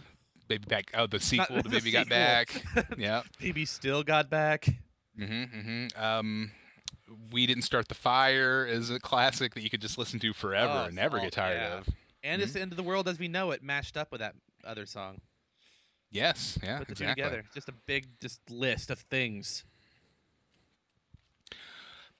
[0.50, 0.90] Baby Back.
[0.94, 2.18] Oh, the sequel to the Baby Got sequel.
[2.18, 2.64] Back.
[2.98, 3.22] yeah.
[3.38, 4.68] Baby still got back.
[5.18, 6.02] Mm-hmm, mm-hmm.
[6.02, 6.50] Um,
[7.30, 10.72] we didn't start the fire is a classic that you could just listen to forever
[10.74, 11.78] Oh, and never oh, get tired yeah.
[11.78, 11.88] of.
[12.24, 14.34] And it's the end of the world as we know it, mashed up with that
[14.64, 15.20] other song.
[16.10, 17.22] Yes, yeah, Put the two exactly.
[17.22, 17.44] together.
[17.54, 19.64] Just a big just list of things.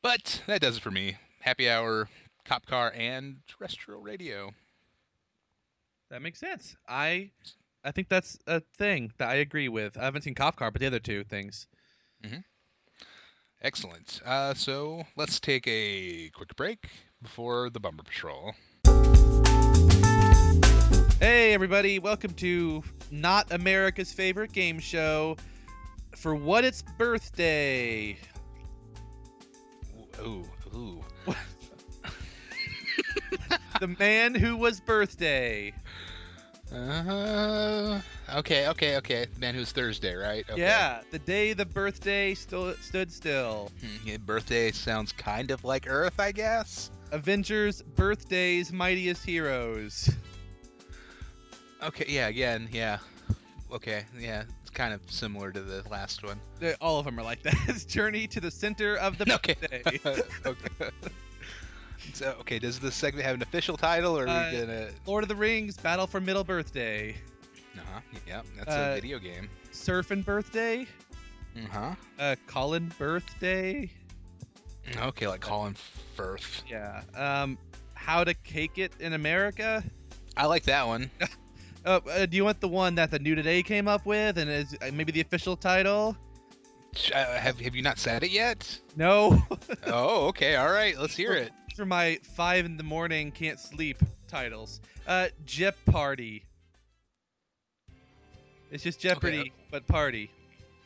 [0.02, 1.16] But that does it for me.
[1.40, 2.08] Happy hour,
[2.44, 4.52] cop car, and terrestrial radio.
[6.10, 6.76] That makes sense.
[6.88, 7.30] I
[7.82, 9.96] I think that's a thing that I agree with.
[9.96, 11.66] I haven't seen Cop Car, but the other two things.
[13.62, 14.20] Excellent.
[14.24, 16.90] Uh, so let's take a quick break
[17.22, 18.52] before the Bumper Patrol.
[21.18, 25.36] Hey everybody, welcome to not America's favorite game show
[26.16, 28.18] for what it's birthday.
[30.20, 31.02] Ooh, ooh.
[33.80, 35.72] the man who was birthday.
[36.72, 38.00] Uh,
[38.36, 39.26] okay, okay, okay.
[39.38, 40.44] Man who's Thursday, right?
[40.48, 40.60] Okay.
[40.60, 43.70] Yeah, the day the birthday sto- stood still.
[43.80, 46.90] Hmm, yeah, birthday sounds kind of like Earth, I guess.
[47.12, 50.10] Avengers Birthdays Mightiest Heroes.
[51.82, 52.98] Okay, yeah, again, yeah.
[53.72, 56.40] Okay, yeah, it's kind of similar to the last one.
[56.80, 57.54] All of them are like that.
[57.68, 59.56] It's Journey to the Center of the Okay.
[59.60, 60.00] Birthday.
[60.46, 60.90] okay.
[62.14, 64.88] So, okay, does this segment have an official title, or are Uh, we gonna?
[65.06, 67.14] Lord of the Rings Battle for Middle Birthday.
[67.76, 68.00] Uh huh.
[68.26, 69.48] Yeah, that's uh, a video game.
[69.72, 70.86] Surfing Birthday.
[71.56, 71.94] Uh huh.
[72.18, 73.90] Uh, Colin Birthday.
[74.96, 75.76] Okay, like Colin
[76.16, 76.62] Firth.
[76.68, 77.02] Yeah.
[77.14, 77.58] Um,
[77.94, 79.84] How to Cake It in America.
[80.36, 81.10] I like that one.
[81.84, 84.50] Uh, uh, do you want the one that the New Today came up with and
[84.50, 86.16] is uh, maybe the official title?
[87.14, 88.78] Uh, have Have you not said it yet?
[88.96, 89.40] No.
[89.86, 90.56] oh, okay.
[90.56, 90.98] All right.
[90.98, 91.52] Let's hear it.
[91.80, 93.96] Are my five in the morning can't sleep
[94.28, 94.82] titles.
[95.06, 96.44] Uh, Jep Party.
[98.70, 100.30] It's just Jeopardy, but party.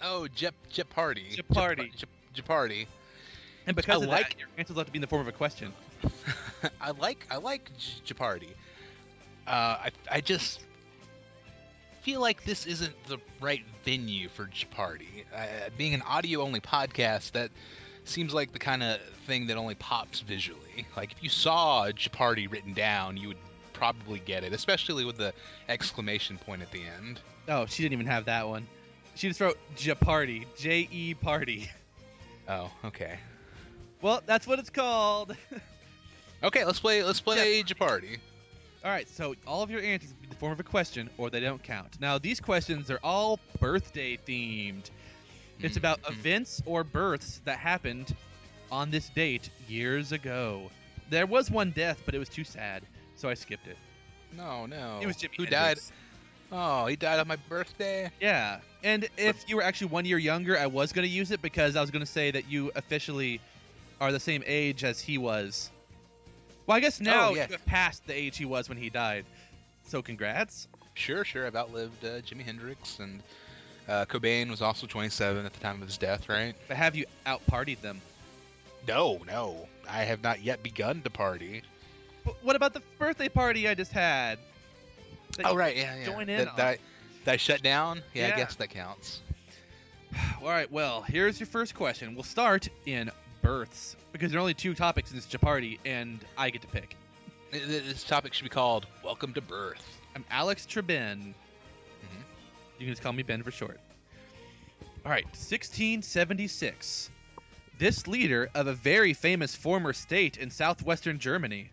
[0.00, 1.30] Oh, Jep Jeopardy.
[1.32, 1.90] Jeopardy.
[2.32, 2.86] Jeopardy.
[3.66, 5.26] And because I of like- that, your answers have to be in the form of
[5.26, 5.72] a question.
[6.80, 7.72] I like I like
[8.04, 8.54] Jeopardy.
[9.48, 10.60] Uh, I I just
[12.02, 15.24] feel like this isn't the right venue for Jeopardy.
[15.34, 17.50] Uh, being an audio only podcast, that
[18.04, 20.86] seems like the kind of thing that only pops visually.
[20.96, 23.36] Like if you saw Jeopardy written down, you would
[23.72, 25.32] probably get it, especially with the
[25.68, 27.20] exclamation point at the end.
[27.48, 28.66] Oh, she didn't even have that one.
[29.14, 30.46] She just wrote Jeopardy.
[30.56, 31.70] J E Party.
[32.48, 33.18] Oh, okay.
[34.02, 35.36] Well, that's what it's called.
[36.42, 37.02] Okay, let's play.
[37.02, 38.18] Let's play Jeopardy.
[38.84, 41.40] All right, so all of your answers in the form of a question, or they
[41.40, 41.98] don't count.
[42.00, 44.90] Now, these questions are all birthday themed.
[45.60, 46.10] It's about Mhm.
[46.10, 48.14] events or births that happened
[48.70, 50.70] on this date years ago.
[51.10, 52.82] There was one death, but it was too sad,
[53.16, 53.76] so I skipped it.
[54.32, 54.98] No, no.
[55.00, 55.90] It was Jimi Who Hendrix.
[55.90, 55.96] died?
[56.52, 58.10] Oh, he died on my birthday.
[58.20, 61.40] Yeah, and if you were actually one year younger, I was going to use it
[61.40, 63.40] because I was going to say that you officially
[64.00, 65.70] are the same age as he was.
[66.66, 67.46] Well, I guess now yeah.
[67.46, 69.24] you have passed the age he was when he died.
[69.86, 70.66] So congrats.
[70.94, 71.46] Sure, sure.
[71.46, 73.22] I've outlived uh, Jimi Hendrix, and
[73.88, 76.54] uh, Cobain was also 27 at the time of his death, right?
[76.68, 78.00] But have you out partied them?
[78.88, 79.68] No, no.
[79.88, 81.62] I have not yet begun to party.
[82.24, 84.38] But what about the birthday party I just had?
[85.36, 86.04] That Oh, right, yeah, yeah.
[86.06, 86.56] join in that, on.
[86.56, 86.78] that,
[87.24, 88.00] that shut down?
[88.14, 88.34] Yeah, Yeah.
[88.34, 89.20] I guess that counts.
[90.42, 92.14] All right, well, here's your first question.
[92.14, 93.10] We'll start in
[93.42, 96.96] births because there are only two topics in this Jeopardy, and I get to pick.
[97.52, 99.84] Th- th- This topic should be called Welcome to Birth.
[100.14, 101.34] I'm Alex Trebek.
[102.78, 103.80] You can just call me Ben for short.
[105.04, 107.10] All right, 1676.
[107.78, 111.70] This leader of a very famous former state in southwestern Germany.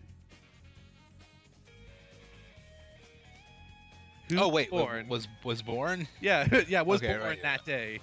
[4.28, 4.70] Who oh, wait.
[4.70, 5.08] born?
[5.08, 6.06] Was was born?
[6.20, 8.00] yeah, yeah, was Okay, born right, that day.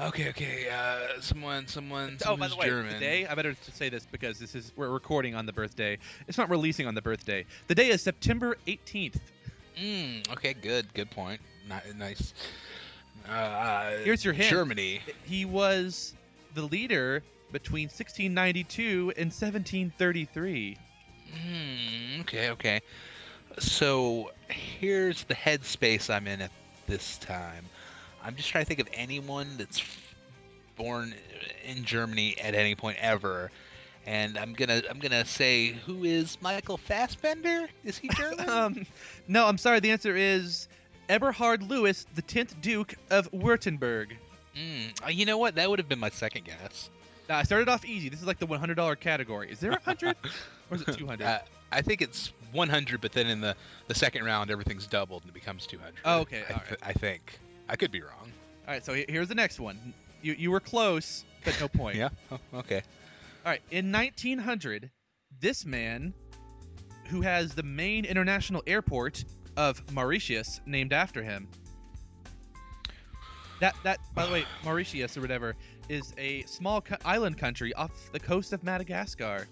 [0.00, 0.68] Okay, okay.
[0.70, 2.94] Uh, someone, someone, Oh, by the way, German.
[2.94, 5.98] the day I better say this because this is we're recording on the birthday.
[6.28, 7.44] It's not releasing on the birthday.
[7.68, 9.20] The day is September 18th.
[9.78, 11.40] Mm, okay, good, good point.
[11.72, 12.34] Ni- nice.
[13.28, 14.50] Uh, Here's your hint.
[14.50, 15.00] Germany.
[15.24, 16.14] He was
[16.54, 20.76] the leader between 1692 and 1733.
[21.32, 22.20] Hmm.
[22.22, 22.50] Okay.
[22.50, 22.80] Okay.
[23.58, 26.50] So here's the headspace I'm in at
[26.86, 27.64] this time.
[28.22, 29.82] I'm just trying to think of anyone that's
[30.76, 31.14] born
[31.64, 33.50] in Germany at any point ever,
[34.06, 37.68] and I'm gonna I'm gonna say who is Michael Fassbender?
[37.84, 38.48] Is he German?
[38.48, 38.86] Um,
[39.28, 39.80] no, I'm sorry.
[39.80, 40.68] The answer is
[41.12, 44.12] Eberhard Louis, the 10th Duke of Württemberg.
[45.04, 45.54] Uh, you know what?
[45.56, 46.88] That would have been my second guess.
[47.28, 48.08] Now, I started off easy.
[48.08, 49.50] This is like the $100 category.
[49.52, 50.16] Is there a 100
[50.70, 51.22] or is it 200?
[51.22, 51.38] Uh,
[51.70, 53.54] I think it's 100, but then in the
[53.88, 55.92] the second round, everything's doubled and it becomes 200.
[56.06, 56.68] Oh, okay, I, alright.
[56.68, 57.38] th- I think.
[57.68, 58.32] I could be wrong.
[58.66, 59.92] All right, so here's the next one.
[60.22, 61.96] You you were close, but no point.
[61.98, 62.08] Yeah.
[62.30, 62.82] Oh, okay.
[63.44, 64.90] All right, in 1900,
[65.40, 66.14] this man,
[67.08, 69.24] who has the main international airport
[69.56, 71.48] of Mauritius named after him.
[73.60, 75.54] That that by the way, Mauritius or whatever
[75.88, 79.46] is a small co- island country off the coast of Madagascar.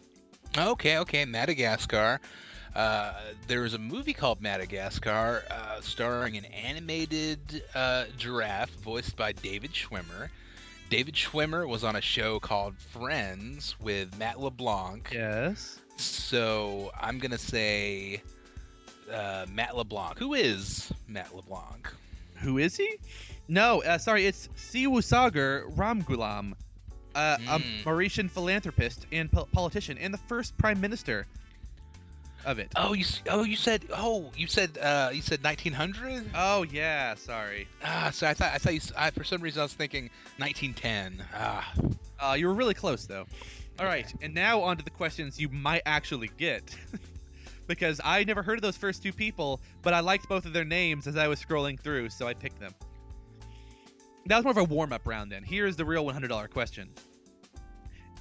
[0.56, 2.20] Okay, okay, Madagascar.
[2.74, 3.12] Uh,
[3.46, 9.72] there was a movie called Madagascar, uh, starring an animated uh, giraffe voiced by David
[9.72, 10.28] Schwimmer.
[10.88, 15.10] David Schwimmer was on a show called Friends with Matt LeBlanc.
[15.12, 15.78] Yes.
[15.96, 18.22] So I'm gonna say
[19.10, 20.18] uh, Matt LeBlanc.
[20.18, 21.92] Who is Matt LeBlanc?
[22.36, 22.96] Who is he?
[23.48, 26.52] No, uh, sorry, it's Seewoosagur Ramgoolam,
[27.14, 27.88] uh, a Hmm.
[27.88, 31.26] Mauritian philanthropist and po- politician, and the first prime minister
[32.46, 32.72] of it.
[32.76, 36.30] Oh, you oh you said oh you said uh, you said 1900.
[36.34, 37.68] Oh yeah, sorry.
[37.84, 40.08] Ah, so I thought I thought you, I, for some reason I was thinking
[40.38, 41.22] 1910.
[41.34, 41.70] Ah,
[42.18, 43.26] Uh, you were really close though.
[43.78, 46.74] All right, and now on to the questions you might actually get.
[47.70, 50.64] because I never heard of those first two people, but I liked both of their
[50.64, 52.74] names as I was scrolling through, so I picked them.
[54.26, 55.44] That was more of a warm up round then.
[55.44, 56.88] Here's the real $100 question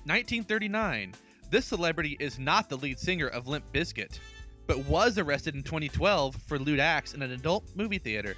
[0.06, 1.16] 1939.
[1.50, 4.20] This celebrity is not the lead singer of Limp Bizkit,
[4.68, 8.36] but was arrested in 2012 for lewd acts in an adult movie theater.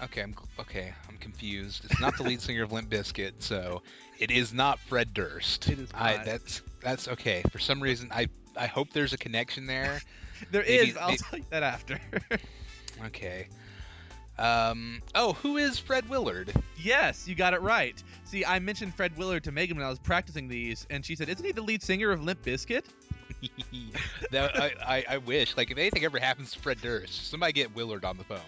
[0.00, 0.94] okay, I'm okay.
[1.08, 1.84] I'm confused.
[1.86, 3.82] It's not the lead singer of Limp Bizkit, so
[4.20, 5.68] it is not Fred Durst.
[5.68, 7.42] It is I that's that's okay.
[7.50, 8.28] For some reason, I
[8.60, 10.00] I hope there's a connection there.
[10.50, 11.98] There Maybe- is, I'll may- tell you that after.
[13.06, 13.46] Okay.
[14.38, 15.02] Um.
[15.14, 16.52] Oh, who is Fred Willard?
[16.78, 18.02] Yes, you got it right.
[18.24, 21.28] See, I mentioned Fred Willard to Megan when I was practicing these, and she said,
[21.28, 22.84] "Isn't he the lead singer of Limp Bizkit?"
[24.30, 27.74] that, I, I I wish like if anything ever happens to Fred Durst, somebody get
[27.74, 28.40] Willard on the phone.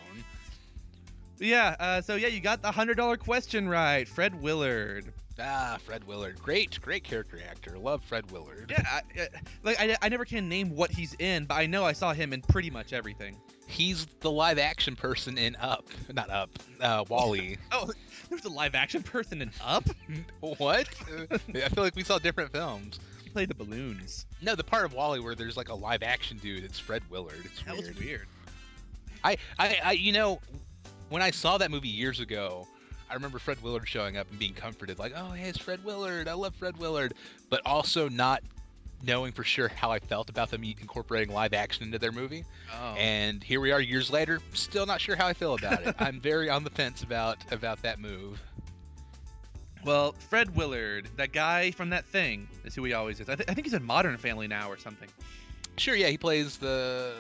[1.39, 1.77] Yeah.
[1.79, 5.13] Uh, so yeah, you got the hundred dollar question right, Fred Willard.
[5.41, 7.79] Ah, Fred Willard, great, great character actor.
[7.79, 8.71] Love Fred Willard.
[8.71, 8.83] Yeah.
[9.17, 9.27] I, uh,
[9.63, 12.33] like I, I never can name what he's in, but I know I saw him
[12.33, 13.37] in pretty much everything.
[13.67, 17.57] He's the live action person in Up, not Up, uh, Wally.
[17.73, 17.91] Oh,
[18.29, 19.85] there's a live action person in Up.
[20.41, 20.89] what?
[21.31, 23.01] I feel like we saw different films.
[23.25, 24.27] He played the balloons.
[24.43, 26.65] No, the part of Wally where there's like a live action dude.
[26.65, 27.41] It's Fred Willard.
[27.45, 27.89] It's That weird.
[27.95, 28.27] was weird.
[29.25, 30.41] I, I, I, you know,
[31.09, 32.67] when I saw that movie years ago,
[33.13, 36.29] I remember Fred Willard showing up and being comforted, like, "Oh, hey, it's Fred Willard.
[36.29, 37.13] I love Fred Willard,"
[37.51, 38.43] but also not
[39.03, 42.47] knowing for sure how I felt about them incorporating live action into their movie.
[42.73, 42.95] Oh.
[42.95, 45.95] And here we are years later, still not sure how I feel about it.
[46.01, 48.41] I'm very on the fence about about that move.
[49.85, 53.29] well, Fred Willard, that guy from that thing, is who he always is.
[53.29, 55.09] I, th- I think he's in Modern Family now or something.
[55.77, 57.17] Sure, yeah, he plays the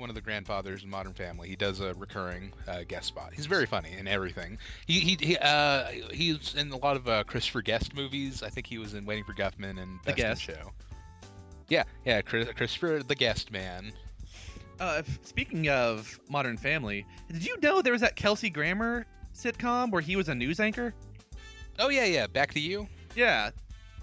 [0.00, 1.48] one of the grandfathers in Modern Family.
[1.48, 3.32] He does a recurring uh, guest spot.
[3.34, 4.58] He's very funny in everything.
[4.86, 8.42] He he, he uh, he's in a lot of uh, Christopher Guest movies.
[8.42, 10.42] I think he was in Waiting for Guffman and The Guest.
[10.42, 10.72] Show.
[11.68, 13.92] Yeah, yeah, Chris, Christopher the Guest Man.
[14.80, 20.02] Uh, speaking of Modern Family, did you know there was that Kelsey Grammer sitcom where
[20.02, 20.94] he was a news anchor?
[21.78, 22.26] Oh yeah, yeah.
[22.26, 22.88] Back to you.
[23.14, 23.50] Yeah.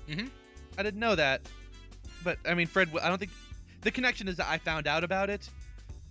[0.08, 0.30] Mhm.
[0.78, 1.42] I didn't know that,
[2.24, 2.90] but I mean, Fred.
[3.02, 3.32] I don't think
[3.82, 5.50] the connection is that I found out about it,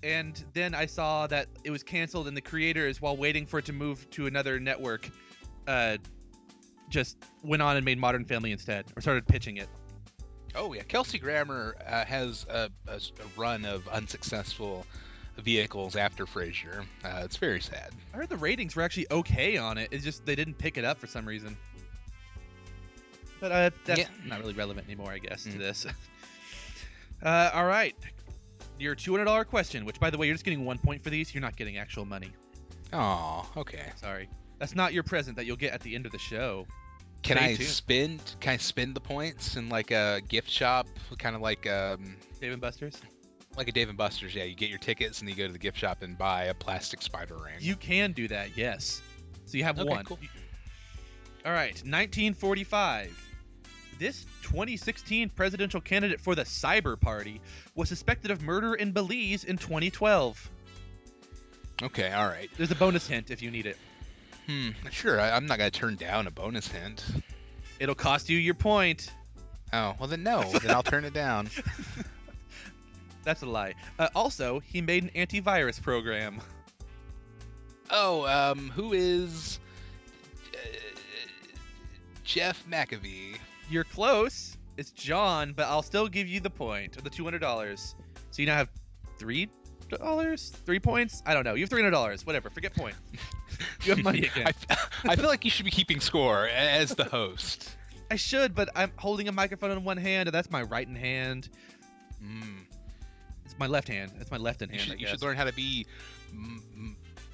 [0.03, 3.65] and then I saw that it was canceled, and the creators, while waiting for it
[3.67, 5.09] to move to another network,
[5.67, 5.97] uh,
[6.89, 9.69] just went on and made Modern Family instead, or started pitching it.
[10.55, 12.71] Oh yeah, Kelsey Grammer uh, has a
[13.37, 14.87] run of unsuccessful
[15.39, 16.83] vehicles after Frasier.
[17.05, 17.91] Uh, it's very sad.
[18.15, 19.89] I heard the ratings were actually okay on it.
[19.91, 21.57] It's just they didn't pick it up for some reason.
[23.39, 24.07] But uh, that's Yeah.
[24.25, 25.59] not really relevant anymore, I guess, to Mm.
[25.59, 25.87] this.
[27.23, 27.95] uh, all right,
[28.79, 29.85] your two hundred dollar question.
[29.85, 31.35] Which, by the way, you're just getting one point for these.
[31.35, 32.31] You're not getting actual money.
[32.93, 33.91] Oh, okay.
[33.97, 36.67] Sorry, that's not your present that you'll get at the end of the show.
[37.23, 37.69] Can Stay I tuned.
[37.69, 38.37] spend?
[38.41, 40.87] Can I spend the points in like a gift shop,
[41.19, 43.01] kind of like um, Dave and Buster's.
[43.57, 44.35] like a Dave and Buster's?
[44.35, 46.55] Yeah, you get your tickets and you go to the gift shop and buy a
[46.55, 47.55] plastic spider ring.
[47.59, 48.57] You can do that.
[48.57, 49.03] Yes.
[49.47, 50.05] So you have Okay, one.
[50.05, 50.19] cool.
[51.45, 53.26] All right, 1945.
[53.99, 57.41] This 2016 presidential candidate for the Cyber Party
[57.75, 60.51] was suspected of murder in Belize in 2012.
[61.83, 62.51] Okay, all right.
[62.57, 63.79] There's a bonus hint if you need it.
[64.47, 64.71] Hmm.
[64.91, 67.05] Sure, I, I'm not gonna turn down a bonus hint.
[67.81, 69.13] It'll cost you your point.
[69.73, 70.43] Oh, well then no.
[70.43, 71.49] then I'll turn it down.
[73.25, 73.75] That's a lie.
[73.99, 76.41] Uh, also, he made an antivirus program.
[77.91, 79.59] Oh, um, who is
[80.55, 80.59] uh,
[82.25, 83.39] Jeff McAfee?
[83.71, 84.57] You're close.
[84.77, 87.77] It's John, but I'll still give you the point of the $200.
[87.79, 88.69] So you now have
[89.19, 89.49] three
[89.89, 91.23] dollars, three points.
[91.27, 91.55] I don't know.
[91.55, 92.27] You have three hundred dollars.
[92.27, 92.51] Whatever.
[92.51, 92.95] Forget point.
[93.85, 94.53] You have money again.
[94.69, 97.77] I, I feel like you should be keeping score as the host.
[98.11, 101.49] I should, but I'm holding a microphone in one hand, and that's my right hand.
[102.23, 102.67] Mm.
[103.45, 104.13] It's my left hand.
[104.21, 104.73] It's my left hand.
[104.73, 105.87] You, should, you should learn how to be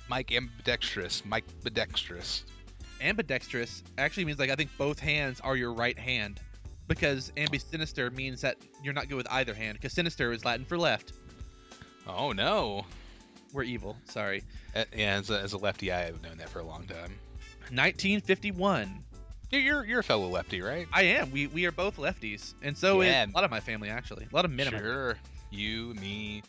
[0.09, 1.25] Mike ambidextrous.
[1.25, 2.45] Mike ambidextrous.
[3.03, 6.41] Ambidextrous actually means like I think both hands are your right hand
[6.89, 10.79] because ambisinister means that you're not good with either hand because sinister is Latin for
[10.79, 11.13] left.
[12.07, 12.85] Oh no.
[13.53, 13.97] We're evil.
[14.05, 14.43] Sorry.
[14.75, 17.19] Uh, yeah, as a, as a lefty, I have known that for a long time.
[17.71, 19.05] 1951.
[19.51, 20.89] You're you're, a fellow lefty, right?
[20.95, 21.31] I am.
[21.31, 23.25] We we are both lefties, and so Yeah.
[23.25, 24.27] is a lot of my family actually.
[24.33, 24.71] A lot of men.
[24.71, 25.19] Sure.
[25.51, 26.43] You, me,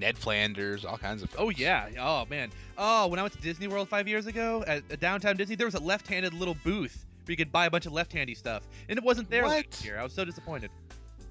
[0.00, 1.32] Ned Flanders, all kinds of.
[1.38, 1.88] Oh yeah.
[2.00, 2.50] Oh man.
[2.76, 5.66] Oh, when I went to Disney World five years ago at, at downtown Disney, there
[5.66, 8.98] was a left-handed little booth where you could buy a bunch of left-handy stuff, and
[8.98, 9.66] it wasn't there What?
[9.66, 9.98] last year.
[9.98, 10.70] I was so disappointed.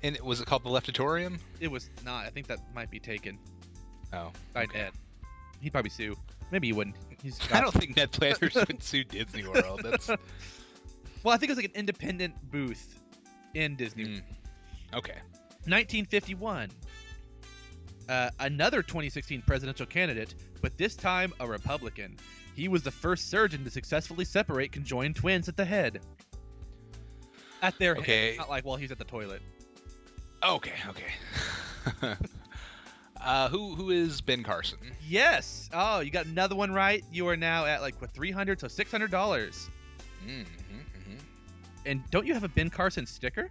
[0.03, 1.39] And it, was it called the Leftatorium?
[1.59, 2.25] It was not.
[2.25, 3.37] I think that might be taken
[4.13, 4.31] Oh.
[4.53, 4.77] by Okay.
[4.79, 4.91] Ned.
[5.61, 6.15] He'd probably sue.
[6.51, 6.95] Maybe he wouldn't.
[7.21, 9.81] He's I don't think Ned Flanders would sue Disney World.
[9.83, 10.07] That's
[11.23, 12.97] Well, I think it was like an independent booth
[13.55, 14.05] in Disney.
[14.05, 14.21] Mm.
[14.93, 15.17] okay.
[15.65, 16.69] 1951.
[18.09, 20.33] Uh, another 2016 presidential candidate,
[20.63, 22.17] but this time a Republican.
[22.55, 26.01] He was the first surgeon to successfully separate conjoined twins at the head.
[27.61, 28.29] At their Okay.
[28.31, 29.41] head, not like while he's at the toilet.
[30.43, 30.73] Okay.
[30.89, 31.13] Okay.
[33.21, 34.79] uh, who who is Ben Carson?
[35.07, 35.69] Yes.
[35.71, 37.03] Oh, you got another one right.
[37.11, 39.69] You are now at like what 300, so 600 dollars.
[40.25, 41.17] Mm, hmm
[41.85, 43.49] And don't you have a Ben Carson sticker?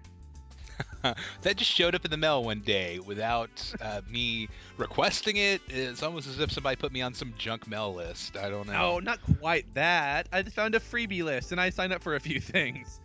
[1.42, 3.50] that just showed up in the mail one day without
[3.80, 5.60] uh, me requesting it.
[5.68, 8.36] It's almost as if somebody put me on some junk mail list.
[8.36, 8.72] I don't know.
[8.72, 10.28] No, not quite that.
[10.32, 13.00] I just found a freebie list and I signed up for a few things.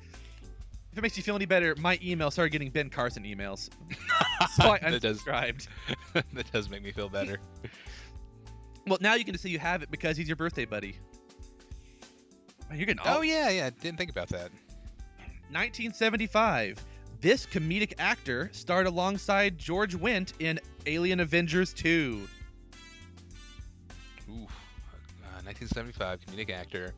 [0.91, 3.69] If it makes you feel any better, my email started getting Ben Carson emails.
[4.57, 5.67] So I that does unsubscribed.
[6.33, 7.39] that does make me feel better.
[8.85, 10.97] Well, now you can just say you have it because he's your birthday buddy.
[12.69, 13.69] You're getting all Oh yeah, yeah.
[13.69, 14.51] Didn't think about that.
[15.51, 16.83] 1975.
[17.23, 22.27] This comedic actor starred alongside George Wendt in Alien Avengers 2.
[24.29, 26.93] Ooh, uh, 1975 comedic actor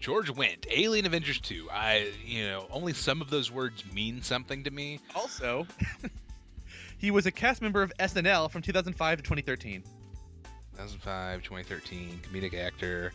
[0.00, 1.68] George Wendt, Alien Avengers 2.
[1.70, 5.00] I, you know, only some of those words mean something to me.
[5.14, 5.66] Also,
[6.96, 9.82] he was a cast member of SNL from 2005 to 2013.
[10.76, 13.12] 2005, 2013, comedic actor.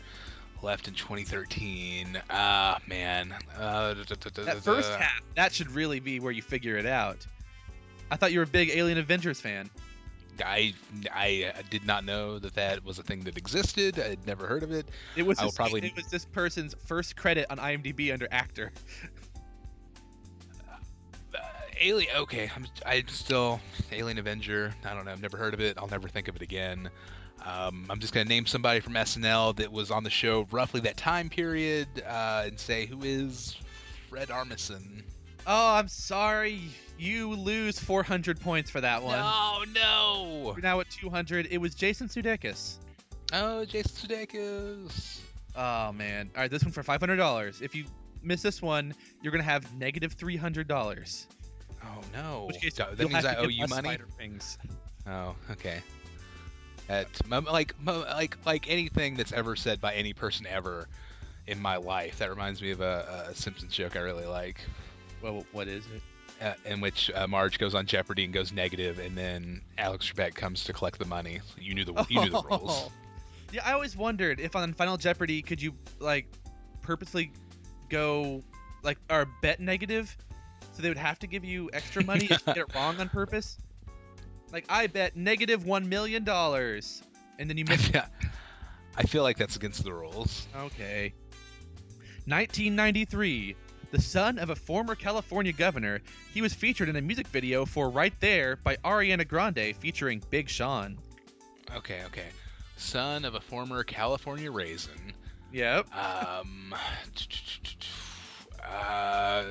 [0.63, 2.21] Left in 2013.
[2.29, 3.33] Ah, man.
[3.57, 6.77] Uh, da- da- da- da- That first half, that should really be where you figure
[6.77, 7.25] it out.
[8.11, 9.69] I thought you were a big Alien Avengers fan.
[10.45, 10.73] I
[11.11, 13.99] I did not know that that was a thing that existed.
[13.99, 14.87] I'd never heard of it.
[15.15, 18.71] It was this, probably- it was this person's first credit on IMDb under actor.
[21.33, 21.39] Uh,
[21.81, 22.15] Alien.
[22.15, 23.59] Okay, I'm I still
[23.91, 24.73] Alien Avenger.
[24.85, 25.11] I don't know.
[25.11, 25.75] I've never heard of it.
[25.77, 26.89] I'll never think of it again.
[27.45, 30.97] Um, I'm just gonna name somebody from SNL that was on the show roughly that
[30.97, 33.55] time period uh, and say who is
[34.09, 35.03] Fred Armisen.
[35.45, 36.61] Oh, I'm sorry.
[36.99, 39.19] You lose 400 points for that one.
[39.19, 40.51] No, no.
[40.55, 41.47] You're now at 200.
[41.49, 42.77] It was Jason Sudeikis.
[43.33, 45.19] Oh, Jason Sudeikis.
[45.55, 46.29] Oh man.
[46.35, 47.61] All right, this one for $500.
[47.61, 47.85] If you
[48.23, 51.25] miss this one, you're gonna have negative $300.
[51.83, 52.45] Oh no.
[52.47, 53.97] Which case, that means I owe you money.
[55.07, 55.79] Oh, okay.
[56.89, 60.87] M- like like like anything that's ever said by any person ever
[61.47, 62.19] in my life.
[62.19, 64.61] That reminds me of a, a Simpsons joke I really like,
[65.21, 66.01] Well, what is it?
[66.43, 70.35] uh, in which uh, Marge goes on Jeopardy and goes negative, and then Alex Trebek
[70.35, 71.39] comes to collect the money.
[71.57, 72.89] You knew the you knew the rules.
[73.51, 76.27] Yeah, I always wondered if on Final Jeopardy could you like
[76.81, 77.31] purposely
[77.89, 78.43] go
[78.83, 80.15] like or bet negative,
[80.73, 83.09] so they would have to give you extra money if you get it wrong on
[83.09, 83.57] purpose.
[84.51, 87.03] Like I bet negative one million dollars,
[87.39, 87.89] and then you miss.
[87.93, 88.07] Yeah.
[88.99, 90.47] I feel like that's against the rules.
[90.55, 91.13] okay.
[92.25, 93.55] 1993.
[93.91, 96.01] The son of a former California governor,
[96.33, 100.49] he was featured in a music video for "Right There" by Ariana Grande, featuring Big
[100.49, 100.97] Sean.
[101.75, 102.27] Okay, okay.
[102.75, 105.13] Son of a former California raisin.
[105.53, 105.87] Yep.
[105.95, 106.75] Um,
[108.67, 109.45] uh,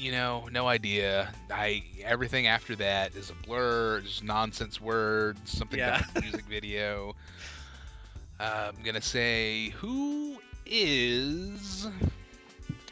[0.00, 1.30] you know, no idea.
[1.50, 5.98] I everything after that is a blur, just nonsense words, something Yeah.
[5.98, 7.14] done in a music video.
[8.38, 11.86] Uh, I'm gonna say who is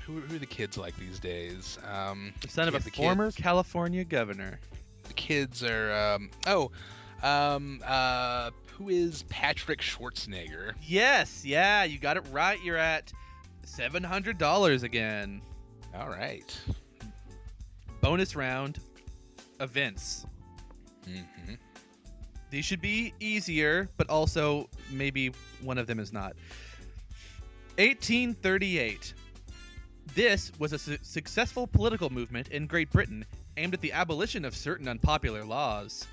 [0.04, 1.78] who, who are the kids like these days?
[1.90, 4.58] Um, The son of a former kids- California governor.
[5.04, 6.70] the kids are um, oh,
[7.22, 10.72] um, uh, who is Patrick Schwarzenegger?
[10.82, 12.62] Yes, yeah, you got it right.
[12.62, 13.12] You're at
[13.64, 15.40] seven hundred dollars again.
[15.94, 16.56] All right.
[18.00, 18.80] Bonus round
[19.60, 20.26] events.
[21.04, 21.54] hmm
[22.50, 25.32] These should be easier, but also maybe
[25.62, 26.34] one of them is not.
[27.76, 29.14] 1838.
[30.14, 33.24] This was a su- successful political movement in Great Britain
[33.56, 36.06] aimed at the abolition of certain unpopular laws.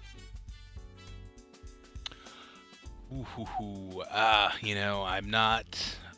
[3.13, 4.01] Ooh.
[4.11, 5.65] Uh, you know, I'm not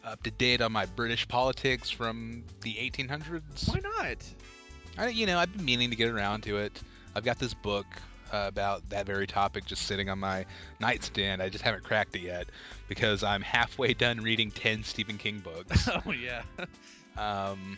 [0.04, 3.70] up to date on my British politics from the 1800s.
[3.70, 4.18] Why not?
[4.98, 6.82] I, you know, I've been meaning to get around to it.
[7.16, 7.86] I've got this book
[8.32, 10.46] uh, about that very topic just sitting on my
[10.80, 11.42] nightstand.
[11.42, 12.48] I just haven't cracked it yet
[12.88, 15.88] because I'm halfway done reading 10 Stephen King books.
[16.06, 16.42] Oh yeah.
[17.18, 17.78] um,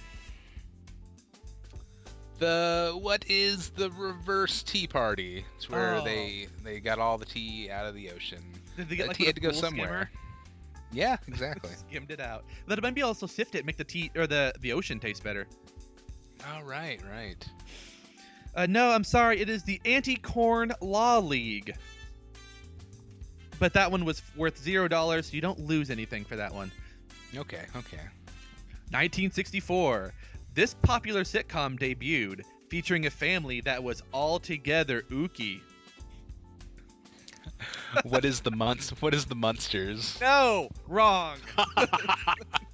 [2.40, 5.46] the what is the reverse tea party?
[5.58, 6.04] It's where Oh.
[6.06, 8.42] they they got all the tea out of the ocean.
[8.78, 10.10] Did they The get like tea had to go somewhere.
[10.92, 11.72] Yeah, exactly.
[11.90, 12.46] Skimmed it out.
[12.68, 15.48] It might be also sift it, make the tea or the the ocean taste better.
[16.48, 17.48] All right, right.
[18.56, 19.40] Uh, no, I'm sorry.
[19.40, 21.76] It is the Anti-Corn Law League.
[23.60, 26.72] But that one was worth zero dollars, so you don't lose anything for that one.
[27.36, 28.02] Okay, okay.
[28.92, 30.14] 1964.
[30.56, 35.62] This popular sitcom debuted, featuring a family that was altogether ooky.
[38.04, 39.02] what is the monst?
[39.02, 40.18] What is the monsters?
[40.22, 41.38] No, wrong.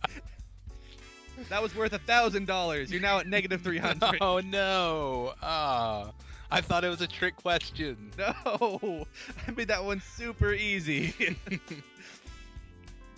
[1.49, 2.91] that was worth a thousand dollars.
[2.91, 4.17] You're now at negative three hundred.
[4.21, 5.33] Oh no!
[5.41, 6.11] Ah,
[6.51, 8.11] I thought it was a trick question.
[8.17, 9.05] No,
[9.47, 11.13] I made that one super easy.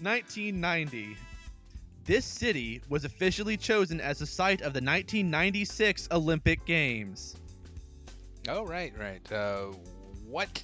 [0.02, 1.18] 1990.
[2.06, 7.36] This city was officially chosen as the site of the 1996 Olympic Games.
[8.48, 9.30] Oh right, right.
[9.32, 9.74] Uh,
[10.26, 10.64] what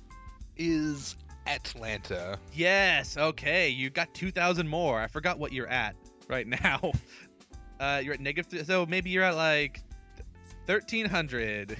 [0.56, 2.40] is Atlanta?
[2.54, 5.02] Yes, okay, you got 2,000 more.
[5.02, 5.96] I forgot what you're at
[6.30, 6.94] right now.
[7.80, 9.82] Uh, you're at negative, th- so maybe you're at like
[10.66, 11.78] 1,300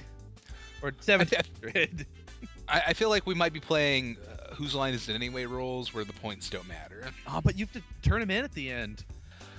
[0.82, 2.06] or 700.
[2.68, 5.94] I, I feel like we might be playing uh, whose line is it anyway rules,
[5.94, 7.04] where the points don't matter.
[7.28, 9.04] oh, but you have to turn them in at the end.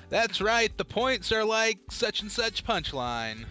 [0.10, 0.76] That's right.
[0.78, 3.46] The points are like such and such punchline.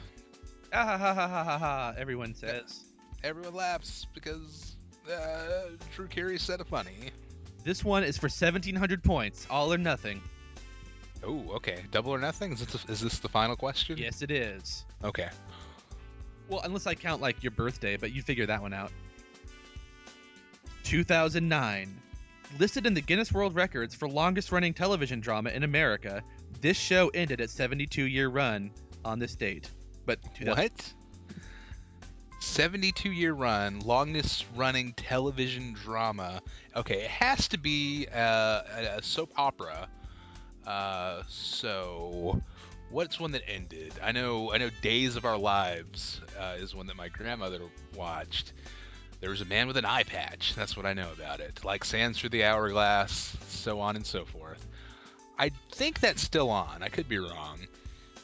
[0.72, 2.84] Ah, ha, ha, ha, ha, ha, ha, everyone says.
[3.22, 4.76] Everyone laughs because
[5.10, 7.10] uh, Drew Carey said a funny.
[7.64, 10.20] This one is for 1,700 points, all or nothing.
[11.26, 11.84] Oh, okay.
[11.90, 12.52] Double or nothing?
[12.52, 13.96] Is this, is this the final question?
[13.98, 14.84] Yes, it is.
[15.02, 15.28] Okay.
[16.48, 18.92] Well, unless I count like your birthday, but you figure that one out.
[20.84, 22.00] 2009.
[22.58, 26.22] listed in the Guinness World Records for longest running television drama in America,
[26.60, 28.70] this show ended its 72 year run
[29.04, 29.70] on this date.
[30.06, 30.94] But 2000 What?
[32.40, 36.42] 72 year run, longest running television drama.
[36.76, 39.88] Okay, it has to be uh, a, a soap opera.
[40.66, 42.40] Uh, so,
[42.90, 43.92] what's one that ended?
[44.02, 47.60] I know, I know, Days of Our Lives uh, is one that my grandmother
[47.94, 48.52] watched.
[49.20, 50.54] There was a man with an eye patch.
[50.54, 51.64] That's what I know about it.
[51.64, 54.66] Like sands through the hourglass, so on and so forth.
[55.38, 56.82] I think that's still on.
[56.82, 57.58] I could be wrong.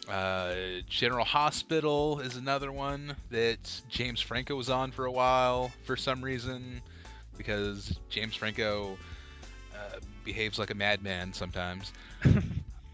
[0.09, 0.55] Uh,
[0.89, 6.23] General Hospital is another one that James Franco was on for a while for some
[6.23, 6.81] reason,
[7.37, 8.99] because James Franco
[9.75, 11.93] uh, behaves like a madman sometimes.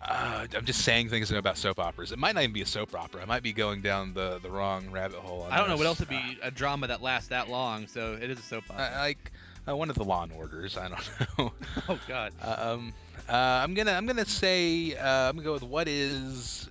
[0.03, 2.13] uh, I'm just saying things about soap operas.
[2.13, 3.23] It might not even be a soap opera.
[3.23, 5.43] I might be going down the, the wrong rabbit hole.
[5.43, 8.15] on I don't know what else would be a drama that lasts that long, so
[8.21, 8.97] it is a soap Uh, opera.
[8.99, 9.33] like
[9.69, 10.77] uh, one of the Law and Orders.
[10.77, 11.53] I don't know.
[11.89, 12.33] oh God.
[12.43, 12.93] Um,
[13.29, 16.69] uh, I'm gonna I'm gonna say uh, I'm gonna go with what is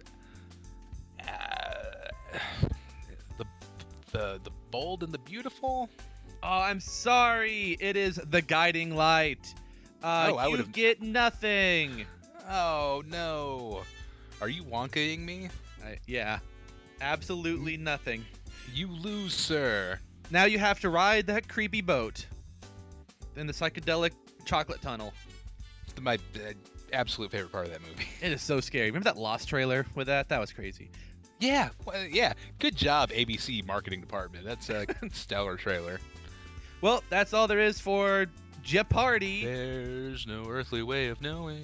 [1.22, 1.26] uh,
[3.38, 3.45] the
[4.12, 5.89] the the bold and the beautiful.
[6.43, 7.76] Oh, I'm sorry.
[7.80, 9.53] It is the guiding light.
[10.06, 12.06] Uh, Oh, I would've- get nothing.
[12.47, 13.82] Oh no,
[14.39, 15.49] are you wonkaing me?
[15.84, 16.38] I, yeah,
[17.01, 18.24] absolutely nothing.
[18.72, 19.99] You lose, sir.
[20.30, 22.24] Now you have to ride that creepy boat
[23.36, 24.12] in the psychedelic
[24.45, 25.12] chocolate tunnel.
[25.88, 26.53] It's my uh,
[26.93, 28.06] absolute favorite part of that movie.
[28.22, 28.88] It is so scary.
[28.88, 30.30] Remember that Lost trailer with that?
[30.30, 30.91] That was crazy.
[31.39, 32.34] Yeah, well, yeah.
[32.60, 34.45] Good job, ABC marketing department.
[34.45, 35.99] That's a stellar trailer.
[36.82, 38.28] Well, that's all there is for
[38.66, 39.45] Jeopardy.
[39.45, 41.63] There's no earthly way of knowing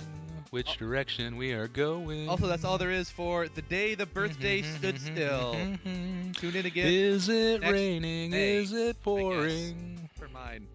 [0.52, 0.76] which oh.
[0.78, 2.30] direction we are going.
[2.30, 5.56] Also, that's all there is for the day the birthday mm-hmm, stood mm-hmm, still.
[5.56, 6.32] Mm-hmm.
[6.34, 8.30] Tune in again Is it next raining?
[8.30, 10.08] day, Is it pouring?
[10.16, 10.68] for mine.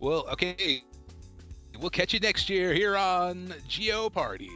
[0.00, 0.82] Well, okay.
[1.78, 4.50] We'll catch you next year here on Geo Party.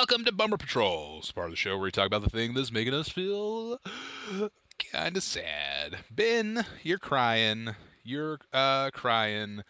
[0.00, 2.72] Welcome to Bummer Patrols, part of the show where we talk about the thing that's
[2.72, 3.78] making us feel
[4.90, 5.94] kind of sad.
[6.10, 7.68] Ben, you're crying.
[8.02, 9.60] You're uh, crying.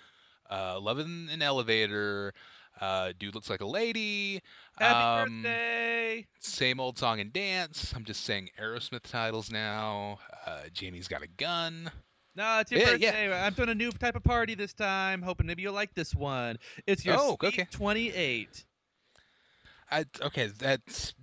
[0.49, 2.33] Uh, loving an elevator.
[2.81, 4.41] Uh, dude looks like a lady.
[4.79, 6.25] Happy Um, birthday!
[6.39, 7.93] Same old song and dance.
[7.97, 10.21] I'm just saying Aerosmith titles now.
[10.47, 11.91] Uh, Janie's got a gun.
[12.37, 13.11] No, it's your yeah, yeah.
[13.11, 13.41] birthday.
[13.47, 15.23] I'm doing a new type of party this time.
[15.23, 16.57] Hoping maybe you'll like this one.
[16.87, 17.67] It's your Oh, okay.
[17.73, 18.65] 28.
[19.91, 21.15] I, okay, that's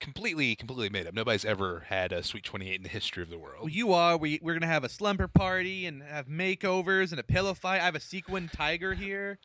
[0.00, 1.14] completely, completely made up.
[1.14, 3.62] Nobody's ever had a Sweet 28 in the history of the world.
[3.62, 4.16] Well, you are.
[4.16, 7.80] We we're gonna have a slumber party and have makeovers and a pillow fight.
[7.80, 9.38] I have a sequin tiger here.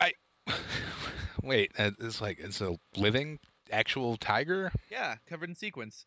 [0.00, 0.12] I.
[1.42, 3.38] Wait, uh, it's like it's a living
[3.70, 4.70] actual tiger.
[4.90, 6.06] Yeah, covered in sequins.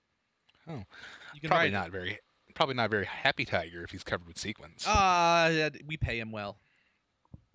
[0.68, 0.84] Oh.
[1.34, 2.20] you can Probably not very,
[2.56, 4.84] probably not a very happy tiger if he's covered with sequins.
[4.86, 6.58] Ah, yeah, we pay him well.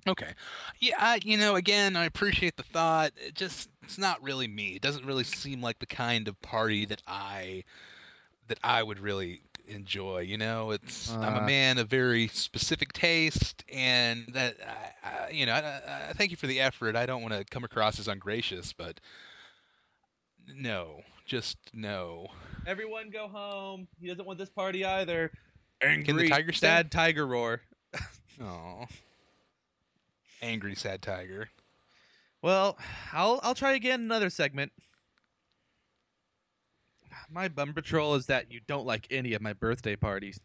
[0.07, 0.32] Okay,
[0.80, 3.12] yeah, I, you know, again, I appreciate the thought.
[3.16, 4.74] It just, it's not really me.
[4.74, 7.62] It doesn't really seem like the kind of party that I,
[8.48, 10.20] that I would really enjoy.
[10.22, 11.46] You know, it's I'm a Uh.
[11.46, 14.57] man of very specific taste, and that,
[15.05, 16.96] I, I, you know, I, I thank you for the effort.
[16.96, 18.98] I don't want to come across as ungracious, but
[20.53, 22.26] no, just no.
[22.66, 23.86] Everyone go home.
[24.00, 25.30] He doesn't want this party either.
[25.80, 26.66] Angry, tiger stay?
[26.66, 27.61] sad tiger roar.
[28.40, 28.86] Oh,
[30.43, 31.49] angry sad tiger.
[32.43, 32.76] Well,
[33.12, 34.72] I'll I'll try again another segment.
[37.30, 40.40] My bum patrol is that you don't like any of my birthday parties.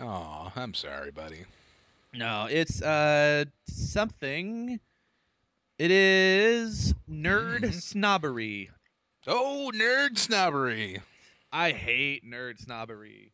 [0.00, 1.44] Oh, I'm sorry, buddy.
[2.14, 4.80] No, it's uh something.
[5.78, 8.70] It is nerd snobbery.
[9.26, 11.00] Oh, nerd snobbery.
[11.52, 13.32] I hate nerd snobbery.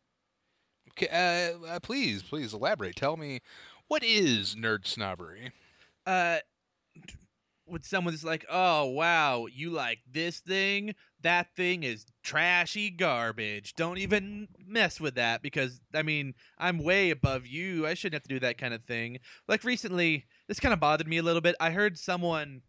[0.93, 2.97] Okay, uh, uh, please, please elaborate.
[2.97, 3.41] Tell me,
[3.89, 5.53] what is nerd snobbery?
[6.07, 6.39] Uh,
[7.67, 10.95] when someone's like, "Oh wow, you like this thing?
[11.23, 13.75] That thing is trashy garbage.
[13.75, 17.87] Don't even mess with that because I mean, I'm way above you.
[17.87, 21.09] I shouldn't have to do that kind of thing." Like recently, this kind of bothered
[21.09, 21.57] me a little bit.
[21.61, 22.63] I heard someone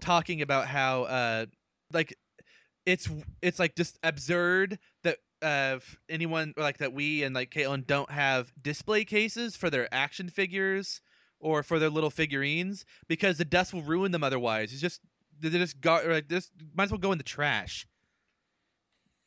[0.00, 1.46] talking about how uh
[1.92, 2.14] like
[2.86, 3.08] it's
[3.42, 8.52] it's like just absurd that uh anyone like that we and like Caitlin don't have
[8.62, 11.00] display cases for their action figures
[11.44, 14.72] or for their little figurines because the dust will ruin them otherwise.
[14.72, 15.00] It's just
[15.40, 17.86] they're just got like this might as well go in the trash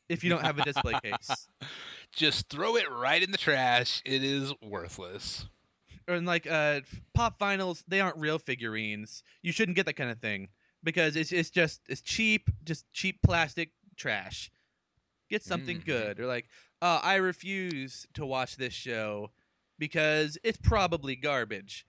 [0.08, 1.48] if you don't have a display case.
[2.12, 4.02] Just throw it right in the trash.
[4.04, 5.46] It is worthless.
[6.08, 6.82] Or in like uh
[7.14, 9.22] pop vinyls, they aren't real figurines.
[9.42, 10.48] You shouldn't get that kind of thing.
[10.84, 14.50] because it's it's just it's cheap, just cheap plastic trash.
[15.30, 15.84] Get something Mhm.
[15.84, 16.48] good, or like,
[16.82, 19.30] uh, I refuse to watch this show
[19.78, 21.86] because it's probably garbage.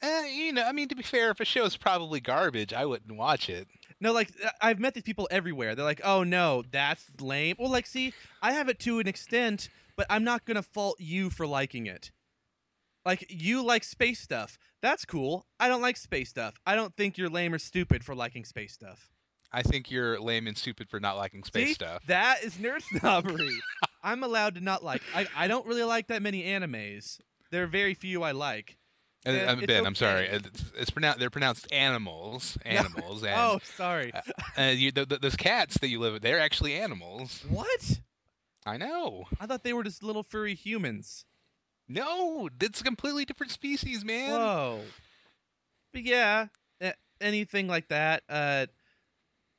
[0.00, 3.16] Eh, you know, I mean, to be fair, if a show's probably garbage, I wouldn't
[3.16, 3.66] watch it.
[4.00, 5.74] No, like I- I've met these people everywhere.
[5.74, 9.68] They're like, "Oh no, that's lame." Well, like, see, I have it to an extent,
[9.96, 12.12] but I'm not gonna fault you for liking it.
[13.04, 14.58] Like, you like space stuff.
[14.82, 15.46] That's cool.
[15.58, 16.54] I don't like space stuff.
[16.64, 19.10] I don't think you're lame or stupid for liking space stuff.
[19.50, 21.74] I think you're lame and stupid for not liking space See?
[21.74, 22.02] stuff.
[22.06, 23.58] That is nerd snobbery.
[24.02, 25.02] I'm allowed to not like.
[25.14, 27.18] I I don't really like that many animes.
[27.50, 28.76] There are very few I like.
[29.28, 30.26] Uh, it's ben, I'm sorry.
[30.26, 31.18] It's, it's pronounced.
[31.18, 32.56] They're pronounced animals.
[32.64, 33.22] Animals.
[33.28, 34.12] And oh, sorry.
[34.56, 37.44] uh, you, th th those cats that you live with, they're actually animals.
[37.48, 38.00] What?
[38.66, 39.24] I know.
[39.40, 41.24] I thought they were just little furry humans.
[41.88, 44.30] No, it's a completely different species, man.
[44.30, 44.80] Whoa.
[45.92, 46.46] But yeah,
[47.20, 48.22] anything like that.
[48.28, 48.66] Uh,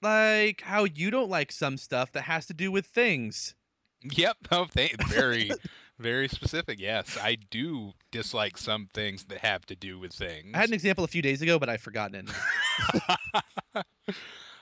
[0.01, 3.55] like how you don't like some stuff that has to do with things.
[4.01, 4.37] Yep.
[4.51, 5.51] Oh, they, very,
[5.99, 6.79] very specific.
[6.79, 10.51] Yes, I do dislike some things that have to do with things.
[10.53, 13.05] I had an example a few days ago, but I've forgotten it.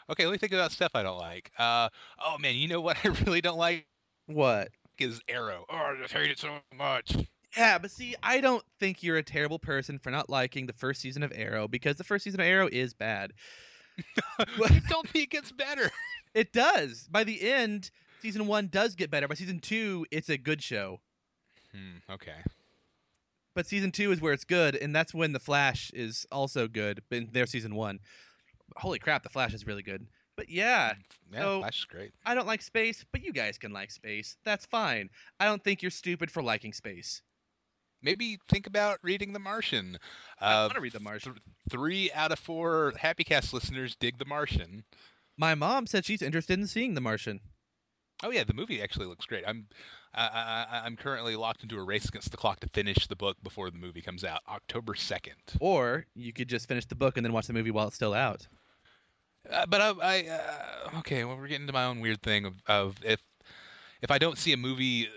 [0.09, 1.51] okay, let me think about stuff I don't like.
[1.57, 3.85] Uh, oh man, you know what I really don't like
[4.25, 4.69] What?
[4.99, 5.63] is Arrow.
[5.69, 7.15] Oh, I just hate it so much.
[7.55, 11.01] Yeah, but see, I don't think you're a terrible person for not liking the first
[11.01, 13.31] season of Arrow because the first season of Arrow is bad.
[14.39, 15.89] you told me it gets better.
[16.33, 17.07] It does.
[17.09, 17.89] By the end,
[18.21, 19.27] season one does get better.
[19.27, 20.99] By season two, it's a good show.
[21.77, 22.35] Hmm, okay.
[23.55, 27.01] But season two is where it's good, and that's when the Flash is also good.
[27.09, 27.99] But In their season one,
[28.75, 30.05] holy crap, the Flash is really good.
[30.35, 30.93] But yeah,
[31.31, 32.11] Yeah, So- Flash is great.
[32.25, 34.37] I don't like space, but you guys can like space.
[34.43, 35.09] That's fine.
[35.39, 37.21] I don't think you're stupid for liking space.
[38.03, 39.97] Maybe think about reading The Martian.
[40.39, 41.39] I Uh, want to read The Martian.
[41.71, 44.83] three out of four Happy Cast listeners dig The Martian.
[45.35, 47.41] My mom said she's interested in seeing The Martian.
[48.23, 49.43] Oh yeah, the movie actually looks great.
[49.47, 49.67] I'm
[50.13, 53.37] I, I, I'm currently locked into a race against the clock to finish the book
[53.43, 55.35] before the movie comes out, October second.
[55.59, 58.13] Or you could just finish the book and then watch the movie while it's still
[58.13, 58.47] out.
[59.49, 62.55] Uh, but I, I uh, okay, well we're getting to my own weird thing of,
[62.67, 63.21] of if
[64.01, 65.09] if I don't see a movie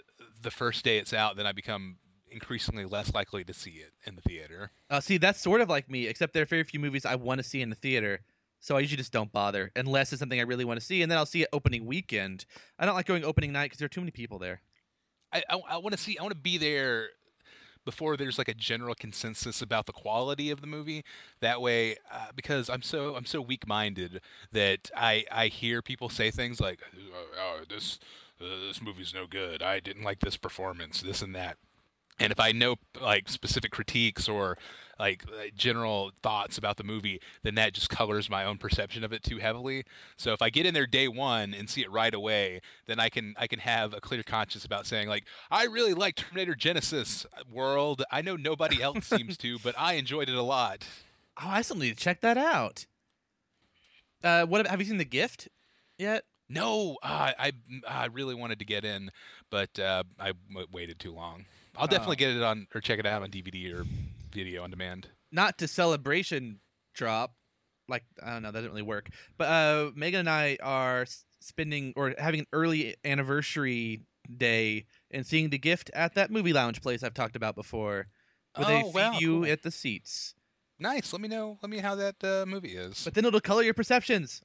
[0.42, 1.96] the first day it's out, then I become
[2.30, 4.70] increasingly less likely to see it in the theater.
[4.88, 7.38] Uh, see, that's sort of like me, except there are very few movies I want
[7.38, 8.20] to see in the theater.
[8.60, 11.10] So I usually just don't bother unless it's something I really want to see, and
[11.10, 12.44] then I'll see it opening weekend.
[12.78, 14.60] I don't like going opening night because there are too many people there.
[15.32, 17.08] I I, I want to see I want to be there
[17.84, 21.04] before there's like a general consensus about the quality of the movie.
[21.40, 24.20] That way, uh, because I'm so I'm so weak-minded
[24.52, 26.80] that I I hear people say things like,
[27.38, 27.98] "Oh, this
[28.40, 29.62] uh, this movie's no good.
[29.62, 31.56] I didn't like this performance, this and that."
[32.20, 34.58] And if I know like specific critiques or
[34.98, 39.12] like uh, general thoughts about the movie, then that just colors my own perception of
[39.14, 39.84] it too heavily.
[40.18, 43.08] So if I get in there day one and see it right away, then I
[43.08, 47.24] can I can have a clear conscience about saying like I really like Terminator Genisys
[47.50, 48.04] World.
[48.12, 50.86] I know nobody else seems to, but I enjoyed it a lot.
[51.42, 52.84] Oh, I still need to check that out.
[54.22, 55.48] Uh, what have you seen The Gift
[55.98, 56.24] yet?
[56.50, 57.52] No, uh, I
[57.88, 59.10] I really wanted to get in,
[59.50, 61.46] but uh, I w- waited too long.
[61.76, 62.16] I'll definitely Oh.
[62.16, 63.84] get it on or check it out on DVD or
[64.32, 65.10] video on demand.
[65.32, 66.60] Not to celebration
[66.94, 67.34] drop,
[67.88, 69.10] like I don't know, that doesn't really work.
[69.36, 71.06] But uh, Megan and I are
[71.40, 74.02] spending or having an early anniversary
[74.36, 78.08] day and seeing The Gift at that movie lounge place I've talked about before,
[78.54, 79.44] where they Oh, feed wow, you cool.
[79.44, 80.34] at the seats.
[80.78, 81.12] Nice.
[81.12, 81.58] Let me know.
[81.62, 83.04] Let me know how that uh, movie is.
[83.04, 84.42] But then it'll color your perceptions.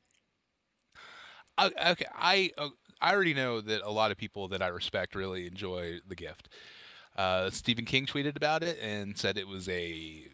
[1.57, 2.69] I, okay, I uh,
[3.01, 6.49] I already know that a lot of people that I respect really enjoy The Gift.
[7.15, 10.27] Uh, Stephen King tweeted about it and said it was a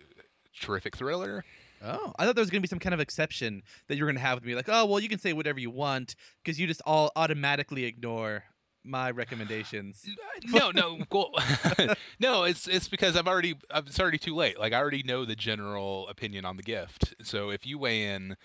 [0.60, 1.44] terrific thriller.
[1.84, 4.20] Oh, I thought there was gonna be some kind of exception that you were gonna
[4.20, 6.82] have with me, like, oh, well, you can say whatever you want because you just
[6.86, 8.44] all automatically ignore
[8.84, 10.04] my recommendations.
[10.46, 11.32] No, no, well,
[12.20, 12.44] no.
[12.44, 14.60] It's it's because I've already it's already too late.
[14.60, 17.16] Like I already know the general opinion on The Gift.
[17.24, 18.36] So if you weigh in,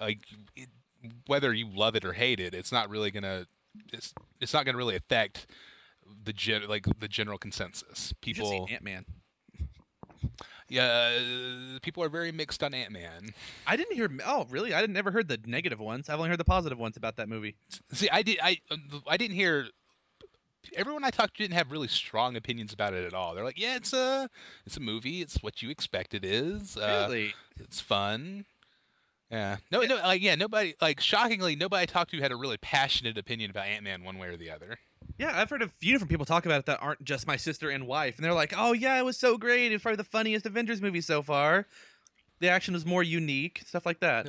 [0.00, 0.20] like
[0.56, 0.68] it,
[1.26, 3.46] whether you love it or hate it, it's not really gonna
[3.92, 5.46] it's it's not gonna really affect
[6.24, 8.12] the gen like the general consensus.
[8.20, 9.04] People, Ant Man.
[10.68, 13.34] yeah, uh, people are very mixed on Ant Man.
[13.66, 14.10] I didn't hear.
[14.24, 14.72] Oh, really?
[14.74, 16.08] I didn't never heard the negative ones.
[16.08, 17.54] I've only heard the positive ones about that movie.
[17.92, 18.58] See, I did I
[19.06, 19.66] I didn't hear.
[20.76, 23.34] Everyone I talked to didn't have really strong opinions about it at all.
[23.34, 24.30] They're like, "Yeah, it's a,
[24.64, 25.20] it's a movie.
[25.20, 26.76] It's what you expect it is.
[26.76, 27.34] Uh, really?
[27.58, 28.44] It's fun."
[29.28, 29.56] Yeah.
[29.72, 33.16] No, no, like yeah, nobody like shockingly nobody I talked to had a really passionate
[33.18, 34.78] opinion about Ant Man one way or the other.
[35.18, 37.70] Yeah, I've heard a few different people talk about it that aren't just my sister
[37.70, 39.72] and wife, and they're like, "Oh yeah, it was so great.
[39.72, 41.66] It's probably the funniest Avengers movie so far.
[42.40, 44.28] The action was more unique, stuff like that."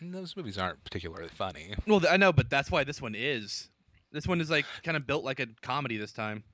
[0.00, 1.74] And those movies aren't particularly funny.
[1.86, 3.68] Well, I know, but that's why this one is.
[4.12, 6.44] This one is like kind of built like a comedy this time.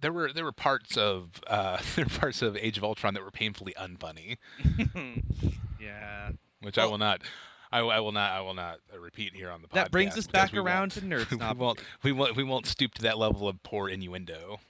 [0.00, 3.22] There were there were parts of uh, there were parts of Age of Ultron that
[3.22, 4.38] were painfully unfunny,
[5.80, 6.30] yeah.
[6.60, 7.22] which I will not.
[7.72, 8.30] I, I will not.
[8.32, 9.72] I will not repeat here on the podcast.
[9.74, 11.58] That brings us back around to nerd we snob.
[11.58, 11.80] won't.
[12.02, 12.36] We won't.
[12.36, 14.60] We won't stoop to that level of poor innuendo.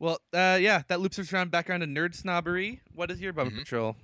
[0.00, 2.80] Well, uh, yeah, that loops us around back around to nerd snobbery.
[2.94, 3.58] What is your Bummer Mhm.
[3.60, 3.96] Patrol?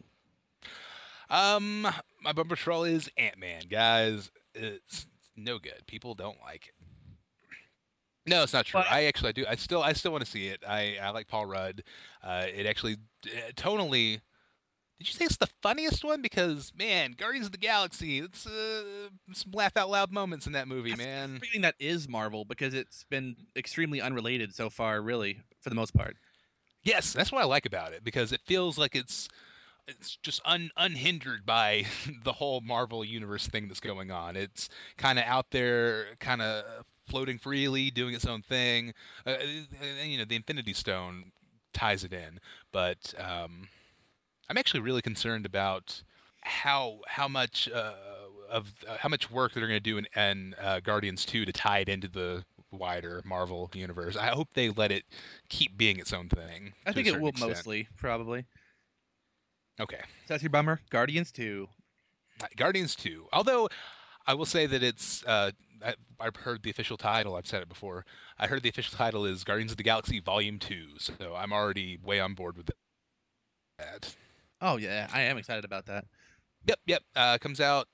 [1.30, 1.82] Um,
[2.22, 4.30] my bumper troll is Ant Man, guys.
[4.54, 5.06] It's
[5.36, 5.82] no good.
[5.86, 6.74] People don't like it.
[8.26, 8.80] No, it's not true.
[8.80, 9.46] Well, I actually I do.
[9.48, 10.62] I still I still want to see it.
[10.66, 11.82] I I like Paul Rudd.
[12.22, 12.96] Uh, it actually
[13.26, 14.20] uh, tonally.
[14.99, 16.22] Did you say it's the funniest one?
[16.22, 18.18] Because man, Guardians of the Galaxy.
[18.18, 21.36] It's uh, some laugh out loud moments in that movie, That's man.
[21.36, 25.94] Everything that is Marvel because it's been extremely unrelated so far, really, for the most
[25.94, 26.16] part.
[26.82, 29.28] Yes, that's what I like about it because it feels like it's
[29.86, 31.84] it's just un, unhindered by
[32.24, 34.36] the whole Marvel universe thing that's going on.
[34.36, 36.64] It's kind of out there, kind of
[37.07, 38.92] floating freely, doing its own thing.
[39.26, 39.36] Uh,
[40.01, 41.32] and, you know, the Infinity Stone
[41.72, 42.38] ties it in,
[42.72, 43.68] but um,
[44.49, 46.03] I'm actually really concerned about
[46.40, 47.92] how how much uh,
[48.51, 51.53] of uh, how much work they're going to do in, in uh, Guardians 2 to
[51.53, 54.16] tie it into the wider Marvel universe.
[54.16, 55.05] I hope they let it
[55.49, 56.72] keep being its own thing.
[56.86, 57.51] I think it will extent.
[57.51, 58.44] mostly, probably.
[59.80, 60.01] Okay.
[60.01, 60.80] So that's your bummer.
[60.90, 61.68] Guardians 2.
[62.42, 63.26] Uh, Guardians 2.
[63.32, 63.68] Although
[64.26, 65.51] I will say that it's uh
[65.84, 68.05] I, I've heard the official title, I've said it before.
[68.38, 71.99] I heard the official title is Guardians of the Galaxy Volume 2, so I'm already
[72.03, 72.68] way on board with
[73.78, 74.16] that.
[74.61, 76.04] Oh, yeah, I am excited about that.
[76.66, 77.02] Yep, yep.
[77.14, 77.86] Uh comes out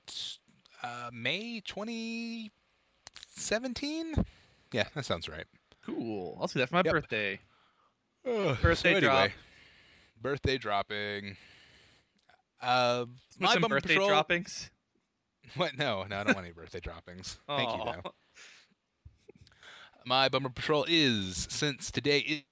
[0.83, 4.15] uh May 2017?
[4.71, 5.45] Yeah, that sounds right.
[5.85, 6.35] Cool.
[6.41, 6.91] I'll see that for my Yep.
[6.93, 7.39] birthday.
[8.27, 9.29] Ugh, Birthday so drop.
[10.21, 11.37] Birthday dropping.
[12.61, 13.05] Uh
[13.39, 14.69] my some birthday Patrol- droppings.
[15.55, 15.77] What?
[15.77, 17.37] No, no, I don't want any birthday droppings.
[17.47, 18.01] Thank you, though.
[20.03, 22.43] My bumper patrol is since today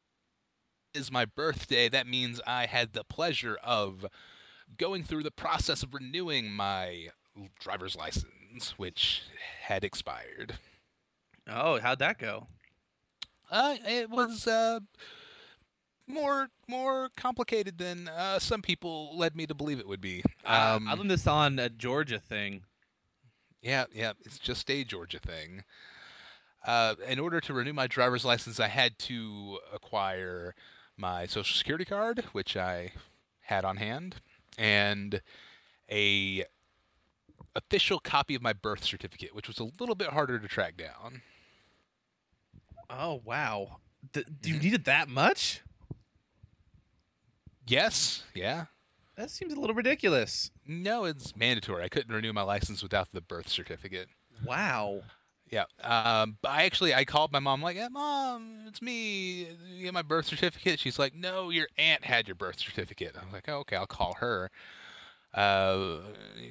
[0.93, 1.89] is my birthday.
[1.89, 4.05] That means I had the pleasure of
[4.77, 7.09] going through the process of renewing my
[7.59, 9.23] driver's license, which
[9.61, 10.57] had expired.
[11.47, 12.47] Oh, how'd that go?
[13.51, 14.79] Uh, it was uh
[16.07, 20.23] more more complicated than uh, some people led me to believe it would be.
[20.45, 22.63] Um, I learned this on a Georgia thing.
[23.61, 25.63] Yeah, yeah, it's just a Georgia thing.
[26.65, 30.55] Uh, in order to renew my driver's license, I had to acquire
[30.97, 32.91] my social security card, which I
[33.41, 34.21] had on hand,
[34.57, 35.21] and
[35.91, 36.45] a
[37.55, 41.21] official copy of my birth certificate, which was a little bit harder to track down.
[42.89, 43.79] Oh, wow.
[44.11, 44.61] D- you Mhm.
[44.61, 45.61] needed that much?
[47.65, 48.65] Yes, yeah.
[49.15, 50.51] That seems a little ridiculous.
[50.65, 51.83] No, it's mandatory.
[51.83, 54.09] I couldn't renew my license without the birth certificate.
[54.43, 55.03] Wow.
[55.53, 55.65] Yeah.
[55.83, 59.47] Um, I actually I called my mom like, yeah, mom, it's me.
[59.71, 60.79] You get my birth certificate.
[60.79, 63.13] She's like, no, your aunt had your birth certificate.
[63.15, 64.49] I was like, oh, okay, I'll call her.
[65.31, 65.99] Uh,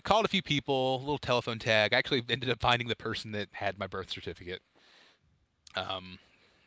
[0.05, 1.93] called a few people, a little telephone tag.
[1.93, 4.63] I actually ended up finding the person that had my birth certificate.
[5.75, 6.17] Um,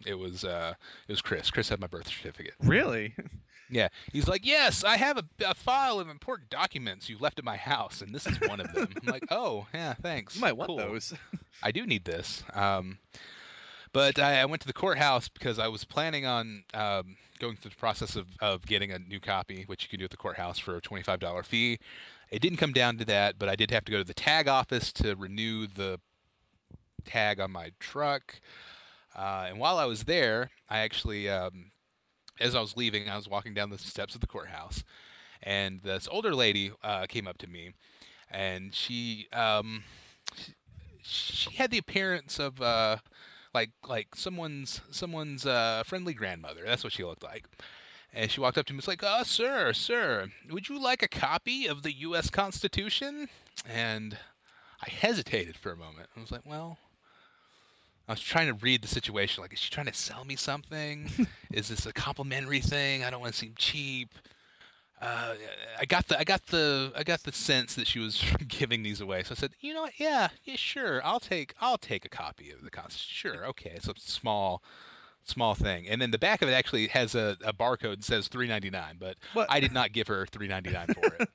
[0.05, 0.73] it was uh,
[1.07, 1.49] it was Chris.
[1.49, 2.55] Chris had my birth certificate.
[2.61, 3.15] Really?
[3.69, 7.45] Yeah, he's like, yes, I have a, a file of important documents you left at
[7.45, 8.87] my house, and this is one of them.
[9.01, 10.35] I'm like, oh, yeah, thanks.
[10.35, 10.77] You might want Cool.
[10.77, 11.13] those.
[11.63, 12.43] I do need this.
[12.53, 12.99] Um,
[13.91, 17.71] but I, I went to the courthouse because I was planning on um, going through
[17.71, 20.59] the process of, of getting a new copy, which you can do at the courthouse
[20.59, 21.79] for a $25 fee.
[22.31, 24.47] It didn't come down to that, but I did have to go to the tag
[24.47, 25.99] office to renew the
[27.05, 28.39] tag on my truck.
[29.15, 31.71] Uh, and while I was there, I actually, um,
[32.39, 34.83] as I was leaving, I was walking down the steps of the courthouse,
[35.43, 37.73] and this older lady uh, came up to me,
[38.31, 39.83] and she um,
[41.01, 42.97] she had the appearance of uh
[43.53, 46.63] like like someone's someone's uh friendly grandmother.
[46.65, 47.45] That's what she looked like.
[48.13, 51.03] And she walked up to me and was like uh sir sir would you like
[51.03, 53.29] a copy of the us constitution?
[53.65, 54.17] And
[54.81, 56.09] i hesitated for a moment.
[56.15, 56.77] I was like well
[58.07, 61.09] i was trying to read the situation like is she trying to sell me something
[61.51, 64.09] is this a complimentary thing i don't want to seem cheap
[65.01, 65.33] uh,
[65.77, 69.01] I got the I got the I got the sense that she was giving these
[69.01, 69.23] away.
[69.23, 69.91] So I said, you know what?
[69.99, 71.05] Yeah, yeah, sure.
[71.05, 73.33] I'll take I'll take a copy of the Constitution.
[73.33, 73.73] Sure, okay.
[73.75, 74.63] It's a small
[75.25, 78.29] small thing, and then the back of it actually has a, a barcode that says
[78.29, 78.95] three ninety nine.
[78.97, 79.51] But What?
[79.51, 81.29] I did not give her three ninety nine for it.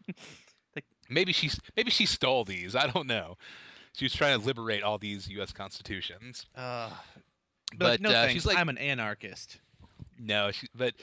[0.74, 2.74] Like- maybe she maybe she stole these.
[2.74, 3.36] I don't know.
[3.94, 5.52] She was trying to liberate all these U.S.
[5.52, 6.46] constitutions.
[6.54, 6.90] Uh,
[7.76, 9.58] but But no uh, she's like, I'm an anarchist.
[10.18, 10.94] no, she, but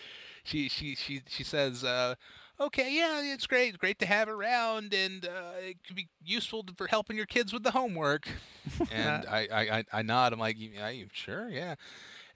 [0.43, 2.15] she she she she says, uh,
[2.59, 6.73] okay, yeah, it's great, great to have around, and uh, it could be useful to,
[6.75, 8.27] for helping your kids with the homework.
[8.91, 10.33] and I, I, I, I nod.
[10.33, 11.75] I'm like, yeah, you sure, yeah.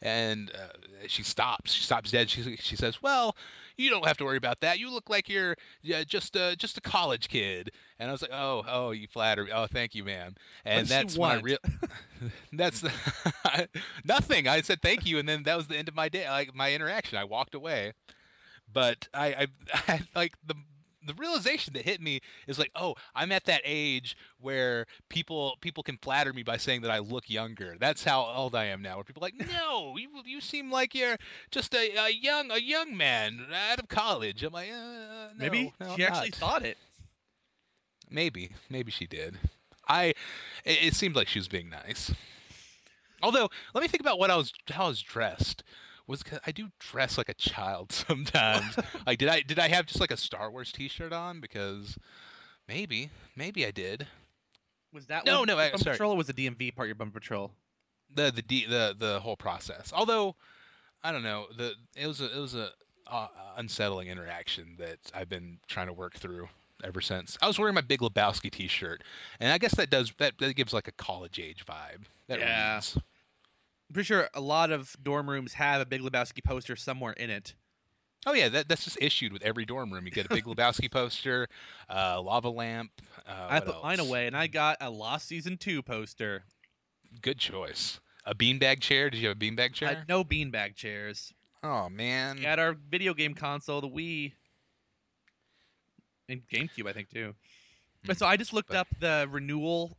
[0.02, 1.72] And uh, she stops.
[1.74, 2.30] She stops dead.
[2.30, 3.36] She she says, "Well,
[3.82, 4.80] you don't have to worry about that.
[4.80, 8.32] You look like you're yeah, just a just a college kid." And I was like,
[8.34, 9.52] "Oh, oh, you flatter me.
[9.54, 11.58] Oh, thank you, ma'am." And that's when I real.
[12.54, 12.92] that's the
[14.06, 14.48] nothing.
[14.48, 16.30] I said thank you, and then that was the end of my day.
[16.30, 17.94] Like my interaction, I walked away.
[18.74, 19.48] But I, I,
[19.94, 20.56] I like the
[21.06, 25.84] the realization that hit me is like, oh, I'm at that age where people people
[25.84, 27.76] can flatter me by saying that I look younger.
[27.80, 28.96] That's how old I am now.
[28.96, 31.18] Where people are like, no, you you seem like you're
[31.52, 34.44] just a, a young a young man out of college.
[34.44, 36.78] I'm like, uh, no, Maybe no, she actually not." thought it.
[38.10, 39.40] Maybe, maybe she did.
[39.88, 40.08] I,
[40.66, 42.12] it, it seemed like she was being nice.
[43.24, 45.64] Although, let me think about what I was, how I was dressed.
[46.12, 48.78] Was I do dress like a child sometimes.
[49.08, 51.40] like, did I, did I have just like a Star Wars T-shirt on?
[51.40, 51.98] Because
[52.68, 54.06] maybe, maybe I did.
[54.94, 55.94] Was that No, one no, I- sorry.
[55.96, 57.52] patrol or was the DMV part your bummer patrol?
[58.14, 59.94] The, the, D, the, the whole process.
[59.96, 60.36] Although,
[61.02, 61.48] I don't know.
[61.58, 62.72] The, it was a, it was a
[63.08, 66.50] uh, unsettling interaction that I've been trying to work through
[66.84, 67.38] ever since.
[67.42, 69.04] I was wearing my Big Lebowski T-shirt,
[69.40, 72.02] and I guess that does that, that gives like a college age vibe.
[72.28, 72.74] That Yeah.
[72.76, 72.98] reads.
[73.92, 77.30] I'm pretty sure a lot of dorm rooms have a Big Lebowski poster somewhere in
[77.30, 77.54] it.
[78.26, 80.06] Oh yeah, that, that's just issued with every dorm room.
[80.06, 81.50] You get a Big Lebowski poster,
[81.94, 82.90] uh, lava lamp.
[83.28, 86.42] Uh, I put mine away, and I got a Lost Season 2 poster.
[87.22, 88.00] Good choice.
[88.26, 89.10] A beanbag chair.
[89.10, 89.90] Did you have a beanbag I chair?
[89.90, 91.34] had no beanbag chairs.
[91.62, 92.38] Oh man.
[92.38, 94.32] We had our video game console, the Wii,
[96.30, 97.36] and GameCube, I think too.
[98.06, 98.20] But Hmm.
[98.20, 99.98] so I just looked But- up the renewal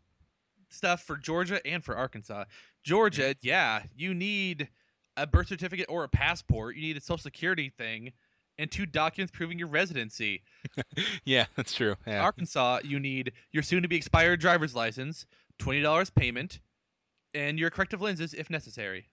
[0.72, 2.44] stuff for Georgia and for Arkansas.
[2.82, 4.68] Georgia, yeah, you need
[5.16, 6.76] a birth certificate or a passport.
[6.76, 8.12] You need a social security thing,
[8.58, 10.42] and two documents proving your residency.
[11.24, 11.94] yeah, that's true.
[12.06, 12.22] Yeah.
[12.22, 15.26] Arkansas, you need your soon-to-be expired driver's license,
[15.58, 16.60] twenty dollars payment,
[17.34, 19.08] and your corrective lenses if necessary.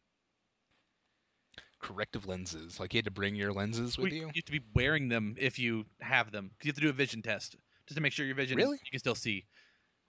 [1.80, 2.80] Corrective lenses.
[2.80, 4.22] Like you had to bring your lenses with you.
[4.22, 6.90] You have to be wearing them if you have them, because you have to do
[6.90, 7.56] a vision test
[7.88, 8.78] just to make sure your vision Really?
[8.84, 9.46] you can still see.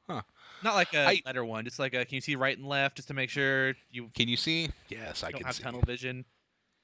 [0.08, 0.22] Huh.
[0.62, 2.96] Not like a I- letter one, just like a can you see right and left,
[2.96, 4.68] just to make sure you Can you see?
[4.88, 5.62] Yes, I can have see.
[5.62, 6.24] tunnel vision.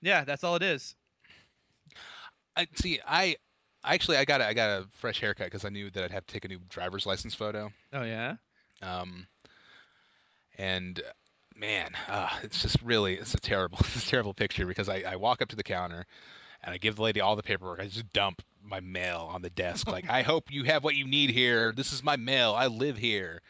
[0.02, 0.94] Yeah, that's all it is.
[2.56, 3.00] I see.
[3.06, 3.36] I
[3.84, 6.26] actually I got a, I got a fresh haircut because I knew that I'd have
[6.26, 7.70] to take a new driver's license photo.
[7.92, 8.36] Oh yeah.
[8.82, 9.26] Um,
[10.58, 11.00] and
[11.54, 15.16] man, uh, it's just really it's a terrible it's a terrible picture because I, I
[15.16, 16.06] walk up to the counter
[16.62, 17.80] and I give the lady all the paperwork.
[17.80, 21.06] I just dump my mail on the desk like I hope you have what you
[21.06, 21.72] need here.
[21.72, 22.54] This is my mail.
[22.56, 23.42] I live here.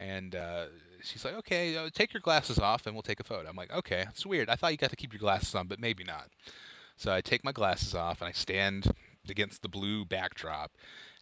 [0.00, 0.66] And uh,
[1.02, 3.48] she's like, okay, uh, take your glasses off and we'll take a photo.
[3.48, 4.48] I'm like, okay, it's weird.
[4.48, 6.28] I thought you got to keep your glasses on, but maybe not.
[6.96, 8.90] So I take my glasses off and I stand
[9.28, 10.72] against the blue backdrop.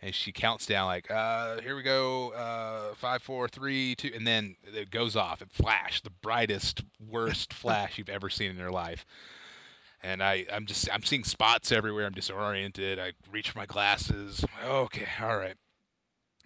[0.00, 4.24] And she counts down like uh here we go uh five four three two and
[4.24, 5.42] then it goes off.
[5.42, 9.04] It flashed the brightest worst flash you've ever seen in your life.
[10.04, 12.06] And i i'm just i'm seeing spots everywhere.
[12.06, 13.00] I'm disoriented.
[13.00, 14.44] I reach for my glasses.
[14.64, 15.56] Okay all right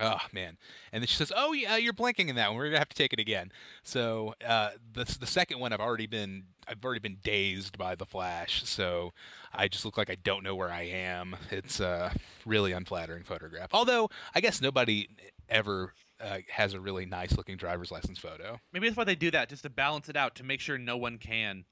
[0.00, 0.56] Oh man!
[0.92, 2.56] And then she says, "Oh yeah, you're blinking in that one.
[2.56, 6.06] We're gonna have to take it again." So uh, the the second one, I've already
[6.06, 8.62] been I've already been dazed by the flash.
[8.64, 9.12] So
[9.52, 11.36] I just look like I don't know where I am.
[11.50, 12.12] It's a
[12.46, 13.70] really unflattering photograph.
[13.72, 15.08] Although I guess nobody
[15.48, 18.58] ever uh, has a really nice looking driver's license photo.
[18.72, 20.96] Maybe that's why they do that, just to balance it out, to make sure no
[20.96, 21.64] one can.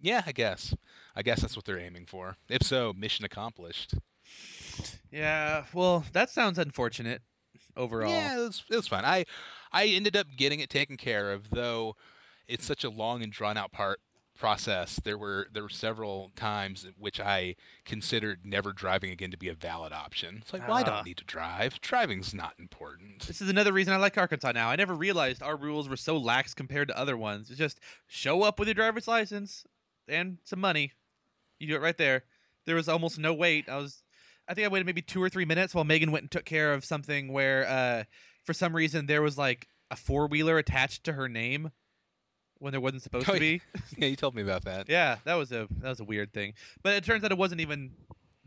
[0.00, 0.74] Yeah, I guess.
[1.16, 2.36] I guess that's what they're aiming for.
[2.48, 3.94] If so, mission accomplished.
[5.10, 5.64] Yeah.
[5.72, 7.22] Well, that sounds unfortunate.
[7.76, 8.10] Overall.
[8.10, 9.04] Yeah, it was, it was fine.
[9.04, 9.24] I
[9.72, 11.96] I ended up getting it taken care of, though
[12.46, 13.98] it's such a long and drawn out part
[14.38, 15.00] process.
[15.02, 19.54] There were there were several times which I considered never driving again to be a
[19.54, 20.38] valid option.
[20.40, 20.84] It's like, well, I Ah.
[20.84, 21.80] don't need to drive.
[21.80, 23.26] Driving's not important.
[23.26, 24.68] This is another reason I like Arkansas now.
[24.70, 27.50] I never realized our rules were so lax compared to other ones.
[27.50, 29.66] It's just show up with your driver's license
[30.06, 30.92] and some money.
[31.58, 32.22] You do it right there.
[32.66, 33.68] There was almost no wait.
[33.68, 34.03] I was
[34.48, 36.72] I think I waited maybe 2 or 3 minutes while Megan went and took care
[36.74, 38.04] of something where uh
[38.44, 41.70] for some reason there was like a four-wheeler attached to her name
[42.58, 43.60] when there wasn't supposed Oh, to be.
[43.98, 44.88] yeah, you told me about that.
[44.88, 46.54] Yeah, that was a that was a weird thing.
[46.82, 47.92] But it turns out it wasn't even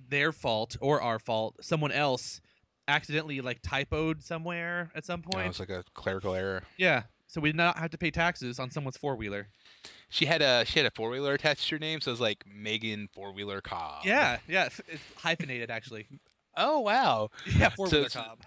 [0.10, 1.56] their fault or our fault.
[1.62, 2.42] Someone else
[2.88, 5.46] accidentally like typoed somewhere at some point.
[5.46, 6.64] it was like a clerical error.
[6.78, 9.48] Yeah, so we did not have to pay taxes on someone's four wheeler.
[10.10, 12.22] She had a she had a four wheeler attached to her name, so it was
[12.22, 14.06] like Megan four wheeler Cobb.
[14.06, 16.08] Yeah, yeah, it's- hyphenated actually.
[16.56, 17.30] Oh wow.
[17.58, 18.40] Yeah, four wheeler it's- Cobb.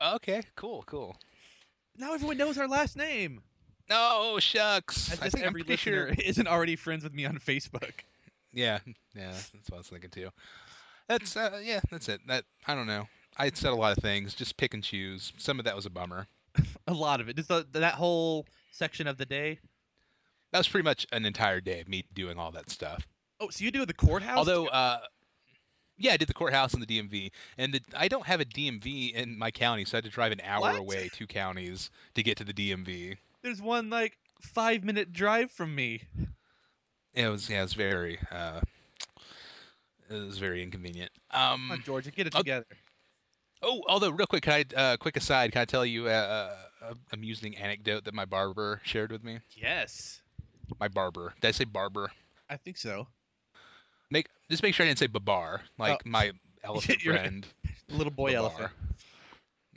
[0.00, 0.42] Okay.
[0.54, 0.84] Cool.
[0.86, 1.16] Cool.
[1.96, 3.40] Now everyone knows our last name.
[3.90, 5.10] Oh shucks.
[5.12, 6.08] As I think I'm every pretty sure.
[6.08, 7.92] listener isn't already friends with me on Facebook.
[8.52, 8.78] Yeah,
[9.14, 10.28] yeah, that's what I was thinking too.
[11.08, 12.20] That's uh, yeah, that's it.
[12.26, 13.08] That I don't know.
[13.38, 15.32] I said a lot of things, just pick and choose.
[15.38, 16.26] Some of that was a bummer.
[16.86, 17.36] A lot of it.
[17.36, 19.58] Just the, that whole section of the day.
[20.52, 23.06] That was pretty much an entire day of me doing all that stuff.
[23.40, 24.38] Oh, so you do the courthouse?
[24.38, 25.00] Although, uh,
[25.98, 29.12] yeah, I did the courthouse and the DMV, and the, I don't have a DMV
[29.14, 30.76] in my county, so I had to drive an hour What?
[30.78, 33.16] away, two counties, to get to the DMV.
[33.42, 36.02] there's one like five minute drive from me.
[37.14, 38.60] It was yeah, it was very uh,
[40.08, 41.10] it was very inconvenient.
[41.32, 42.66] Come on, Um, Georgia, get it together.
[43.62, 45.52] Oh, although real quick, can I uh, quick aside?
[45.52, 49.38] Can I tell you uh, a amusing anecdote that my barber shared with me?
[49.54, 50.20] Yes,
[50.80, 51.34] My barber.
[51.40, 52.10] Did I say barber?
[52.50, 53.06] I think so.
[54.10, 56.32] Make just make sure I didn't say babar, like my
[56.64, 57.46] elephant friend.
[57.88, 58.50] Little boy Babar.
[58.50, 58.70] elephant.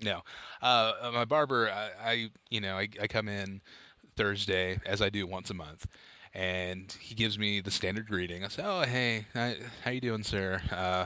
[0.04, 0.22] No,
[0.62, 1.70] uh, uh, my barber.
[1.70, 3.62] I, I you know, I, I come in
[4.16, 5.86] Thursday as I do once a month,
[6.34, 8.44] and he gives me the standard greeting.
[8.44, 9.26] I say, "Oh, hey,
[9.84, 10.62] how you doing, sir?
[10.72, 11.06] Uh,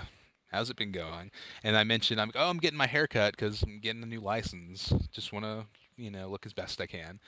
[0.56, 1.32] how's it been going?"
[1.64, 4.22] And I mentioned, "I'm oh, I'm getting my hair cut because I'm getting a new
[4.22, 4.92] license.
[5.12, 5.66] Just want to,
[5.98, 7.20] you know, look as best I can."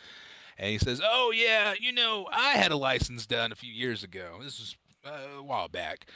[0.57, 4.03] And he says, "Oh yeah, you know, I had a license done a few years
[4.03, 4.39] ago.
[4.41, 6.07] This was uh, a while back.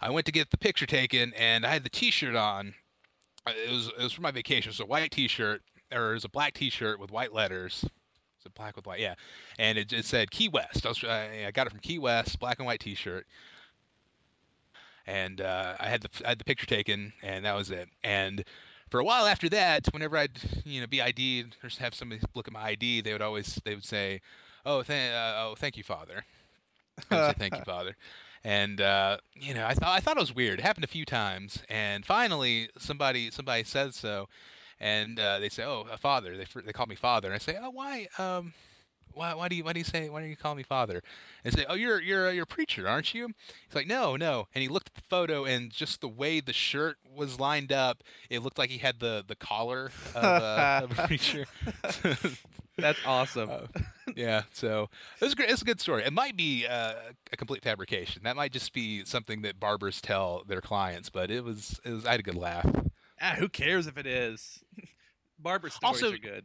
[0.00, 2.74] I went to get the picture taken, and I had the T-shirt on.
[3.46, 4.72] Uh, It was it was for my vacation.
[4.72, 5.62] So white T-shirt,
[5.92, 7.84] or it was a black T-shirt with white letters.
[8.36, 9.00] It's it black with white?
[9.00, 9.14] Yeah,
[9.58, 10.86] and it, it said Key West.
[10.86, 13.26] I, was, I got it from Key West, black and white T-shirt.
[15.08, 17.88] And uh, I had the I had the picture taken, and that was it.
[18.04, 18.44] And
[18.90, 22.46] for a while after that, whenever I'd you know be ID'd or have somebody look
[22.46, 24.20] at my ID, they would always they would say,
[24.66, 26.24] "Oh, th- uh, oh, thank you, Father."
[27.10, 27.96] Say, "Thank you, Father."
[28.44, 30.58] And uh, you know, I thought I thought it was weird.
[30.58, 34.28] It happened a few times, and finally, somebody somebody said so,
[34.80, 37.56] and uh, they say, "Oh, a father." They they call me father, and I say,
[37.60, 38.08] "Oh, why?
[38.18, 38.52] Um,
[39.18, 41.02] why why do you why do you say why do you call me father?"
[41.44, 43.26] And say, "Oh, you're you're you're a preacher, aren't you?"
[43.66, 46.52] He's like, "No, no." And he looked at the photo, and just the way the
[46.52, 50.98] shirt was lined up, it looked like he had the the collar of, uh, of
[50.98, 51.44] a preacher.
[52.78, 53.50] That's awesome.
[53.50, 53.66] Uh,
[54.14, 54.88] yeah, so
[55.20, 55.50] it was great.
[55.50, 56.04] It's a good story.
[56.04, 56.94] It might be uh,
[57.32, 58.22] a complete fabrication.
[58.22, 61.10] That might just be something that barbers tell their clients.
[61.10, 62.06] But it was, it was.
[62.06, 62.64] I had a good laugh.
[63.20, 64.60] ah, who cares if it is?
[65.40, 66.44] Barber stories Also- are good.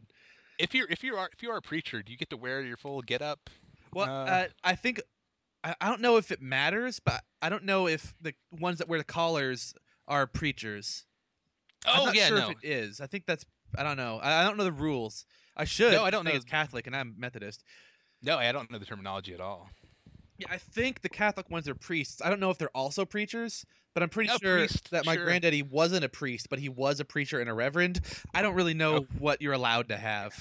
[0.58, 2.62] If you're, if you are, if you are a preacher, do you get to wear
[2.62, 3.50] your full get up?
[3.92, 5.00] Well, Uh, uh, I think
[5.62, 8.88] I, I don't know if it matters, but I don't know if the ones that
[8.88, 9.74] wear the collars
[10.06, 11.04] are preachers.
[11.86, 12.50] I'm Oh not yeah, sure no.
[12.50, 13.00] if it is.
[13.00, 13.44] I think that's
[13.76, 14.20] I don't know.
[14.22, 15.26] I, I don't know the rules.
[15.56, 15.92] I should.
[15.92, 16.32] No, I don't know.
[16.32, 17.64] It's Catholic, and I'm Methodist.
[18.22, 19.68] No, I don't know the terminology at all.
[20.38, 22.20] Yeah, I think the Catholic ones are priests.
[22.22, 23.64] I don't know if they're also preachers,
[23.94, 25.24] but I'm pretty Oh, sure priest, that my sure.
[25.24, 28.00] granddaddy wasn't a priest, but he was a preacher and a reverend.
[28.34, 29.06] I don't really know Oh.
[29.18, 30.34] what you're allowed to have.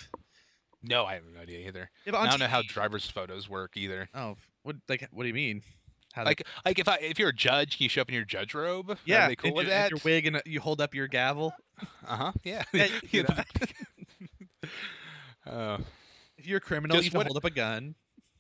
[0.82, 1.90] No, I have no idea either.
[2.06, 4.10] Yeah, I don't know how driver's photos work either.
[4.14, 5.62] Oh, what like what do you mean?
[6.12, 8.26] How Like, like if I if you're a judge, can you show up in your
[8.26, 8.98] judge robe?
[9.06, 9.92] yeah, Are they cool and with your, that?
[9.92, 11.54] your wig and you hold up your gavel.
[12.06, 12.32] Uh huh.
[12.44, 12.64] Yeah.
[12.74, 13.36] Yeah, you You know,
[15.52, 15.78] uh,
[16.38, 17.96] If you're a criminal, Just you to what- hold up a gun.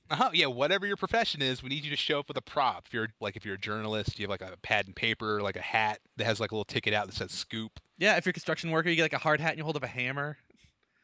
[0.10, 2.86] Uh-huh, yeah, whatever your profession is, we need you to show up with a prop.
[2.88, 5.56] If you're like if you're a journalist, you have like a pad and paper, like
[5.56, 7.80] a hat that has like a little ticket out that says scoop.
[7.98, 9.78] Yeah, if you're a construction worker, you get like a hard hat and you hold
[9.78, 10.38] up a hammer.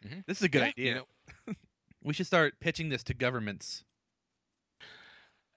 [0.05, 0.25] Mhm.
[0.27, 1.03] This is a good Yeah, you idea.
[1.47, 1.53] know,
[2.03, 3.83] We should start pitching this to governments.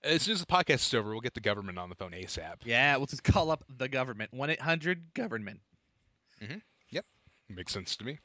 [0.05, 2.57] as soon as the podcast is over, we'll get the government on the phone ASAP.
[2.65, 4.33] Yeah, we'll just call up the government.
[4.33, 5.61] One eight hundred government.
[6.91, 7.05] Yep.
[7.49, 8.19] Makes sense to me.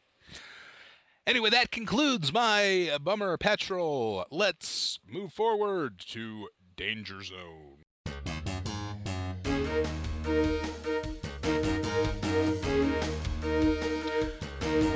[1.27, 4.25] Anyway, that concludes my bummer patrol.
[4.31, 6.47] Let's move forward to
[6.77, 7.83] Danger Zone.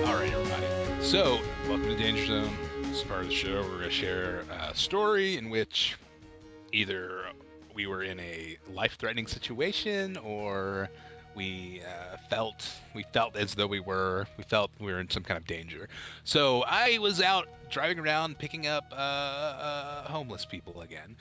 [0.06, 0.66] All right, everybody.
[1.02, 2.54] So, welcome to Danger Zone.
[2.84, 3.64] Is part of the show.
[3.64, 5.98] We're going to share a story in which
[6.72, 7.26] either
[7.76, 10.90] we were in a life-threatening situation or
[11.36, 15.24] we uh, felt we felt as though we were we felt we were in some
[15.24, 15.88] kind of danger.
[16.24, 21.16] So I was out driving around picking up uh, uh, homeless people again,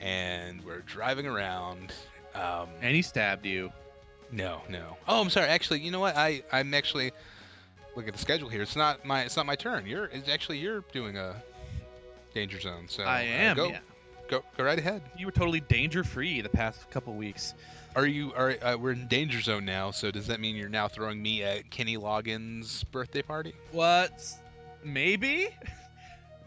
[0.00, 1.92] and we're driving around.
[2.34, 3.70] Um, And he stabbed you.
[4.30, 4.96] no, no.
[5.06, 5.48] Oh, I'm sorry.
[5.48, 6.16] Actually, you know what?
[6.16, 7.12] I I'm actually
[7.94, 8.62] look at the schedule here.
[8.62, 9.86] It's not my it's not my turn.
[9.86, 11.42] You're it's actually you're doing a
[12.34, 12.86] danger zone.
[12.88, 13.56] So I uh, am.
[13.56, 13.78] go yeah.
[14.28, 15.02] go go right ahead.
[15.16, 17.54] You were totally danger free the past couple weeks.
[17.94, 19.90] Are you are uh, we're in danger zone now?
[19.90, 23.54] So does that mean you're now throwing me at Kenny Loggins' birthday party?
[23.72, 24.24] What?
[24.84, 25.48] Maybe?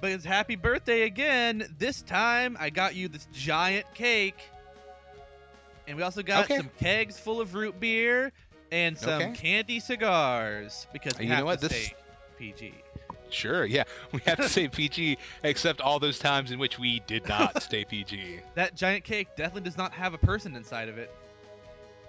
[0.01, 1.73] But it's happy birthday again.
[1.79, 4.37] This time I got you this giant cake.
[5.87, 6.57] And we also got Okay.
[6.57, 8.31] some kegs full of root beer
[8.73, 9.31] and some Okay.
[9.31, 11.61] candy cigars because we You know what?
[11.61, 11.95] to This- stay
[12.37, 12.73] PG.
[13.29, 13.85] Sure, yeah.
[14.11, 17.85] We have to say PG, except all those times in which we did not stay
[17.85, 18.41] PG.
[18.53, 21.09] That giant cake definitely does not have a person inside of it.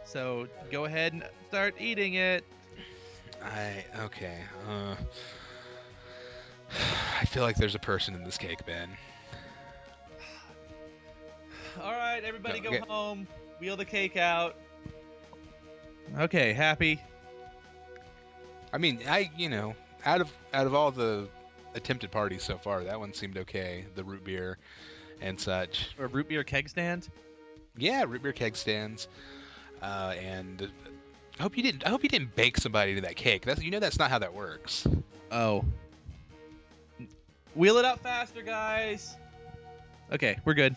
[0.06, 2.44] So go ahead and start eating it.
[3.42, 4.38] I okay.
[4.68, 4.94] Uh,
[7.20, 8.88] I feel like there's a person in this cake, Ben.
[11.82, 12.86] All right, everybody No, go okay.
[12.88, 13.26] home.
[13.60, 14.56] Wheel the cake out.
[16.18, 17.02] Okay, happy.
[18.72, 19.74] I mean, I you know,
[20.04, 21.28] out of out of all the
[21.74, 23.84] attempted parties so far, that one seemed okay.
[23.96, 24.58] The root beer
[25.20, 25.94] and such.
[25.98, 27.08] Or root beer keg stand.
[27.76, 29.08] Yeah, root beer keg stands.
[29.86, 30.68] Uh, and
[31.38, 31.86] I hope you didn't.
[31.86, 33.44] I hope you didn't bake somebody to that cake.
[33.44, 34.84] That's you know that's not how that works.
[35.30, 35.64] Oh.
[37.54, 39.16] Wheel it out faster, guys.
[40.12, 40.74] Okay, we're good.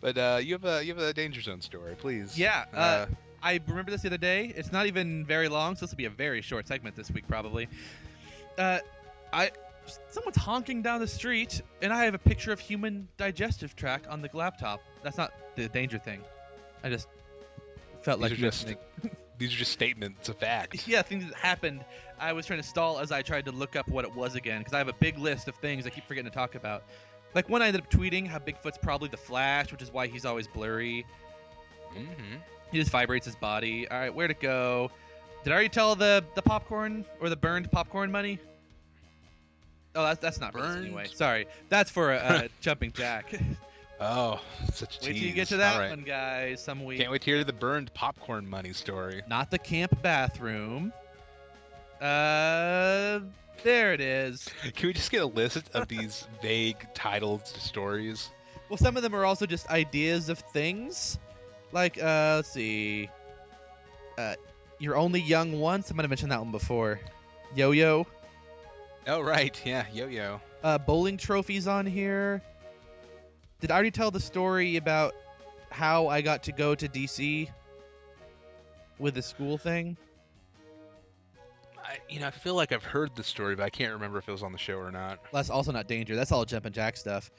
[0.00, 2.38] But uh, you have a you have a danger zone story, please.
[2.38, 3.06] Yeah, uh,
[3.42, 4.52] I remember this the other day.
[4.56, 7.26] It's not even very long, so this will be a very short segment this week,
[7.28, 7.68] probably.
[8.56, 8.78] Uh,
[9.32, 9.50] I
[10.08, 14.22] someone's honking down the street, and I have a picture of human digestive tract on
[14.22, 14.80] the laptop.
[15.02, 16.22] That's not the danger thing.
[16.82, 17.08] I just
[18.02, 18.66] felt these like just
[19.38, 20.86] these are just statements of fact.
[20.88, 21.84] yeah, things that happened.
[22.18, 24.60] I was trying to stall as I tried to look up what it was again
[24.60, 26.82] because I have a big list of things I keep forgetting to talk about.
[27.34, 30.24] Like one, I ended up tweeting how Bigfoot's probably the Flash, which is why he's
[30.24, 31.06] always blurry.
[31.92, 32.36] hmm
[32.72, 33.88] He just vibrates his body.
[33.88, 34.90] All right, where to go?
[35.44, 38.38] Did I already tell the the popcorn or the burned popcorn money?
[39.94, 41.06] Oh, that's that's not burned anyway.
[41.12, 43.32] Sorry, that's for uh, jumping jack.
[44.00, 44.40] Oh,
[44.72, 45.90] such a Wait till you get to that right.
[45.90, 46.62] one, guys.
[46.62, 46.98] Some week.
[46.98, 49.22] Can't wait to hear the burned popcorn money story.
[49.28, 50.90] Not the camp bathroom.
[52.00, 53.20] Uh,
[53.62, 54.48] there it is.
[54.74, 58.30] Can we just get a list of these vague titled stories?
[58.70, 61.18] Well, some of them are also just ideas of things.
[61.72, 63.10] Like, uh, let's see.
[64.16, 64.34] Uh,
[64.78, 65.90] you're only young once.
[65.90, 67.00] I might have mentioned that one before.
[67.54, 68.06] Yo-yo.
[69.06, 70.40] Oh right, yeah, yo-yo.
[70.62, 72.42] Uh, bowling trophies on here.
[73.60, 75.14] Did I already tell the story about
[75.70, 77.48] how I got to go to DC
[78.98, 79.96] with the school thing?
[81.84, 84.28] I, you know, I feel like I've heard the story, but I can't remember if
[84.28, 85.18] it was on the show or not.
[85.32, 86.16] That's also not danger.
[86.16, 87.30] That's all jumping jack stuff.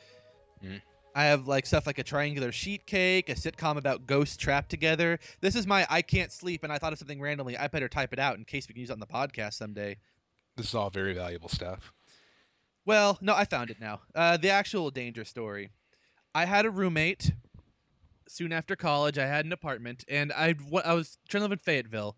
[0.63, 0.81] Mhm.
[1.13, 5.19] I have like stuff like a triangular sheet cake, a sitcom about ghosts trapped together.
[5.41, 7.57] This is my I can't sleep and I thought of something randomly.
[7.57, 9.97] I better type it out in case we can use it on the podcast someday.
[10.55, 11.91] This is all very valuable stuff.
[12.85, 14.01] Well, no, I found it now.
[14.15, 15.71] Uh, the actual danger story.
[16.33, 17.33] I had a roommate
[18.27, 19.17] soon after college.
[19.17, 20.55] I had an apartment, and I
[20.85, 22.15] I was trying to live in Fayetteville,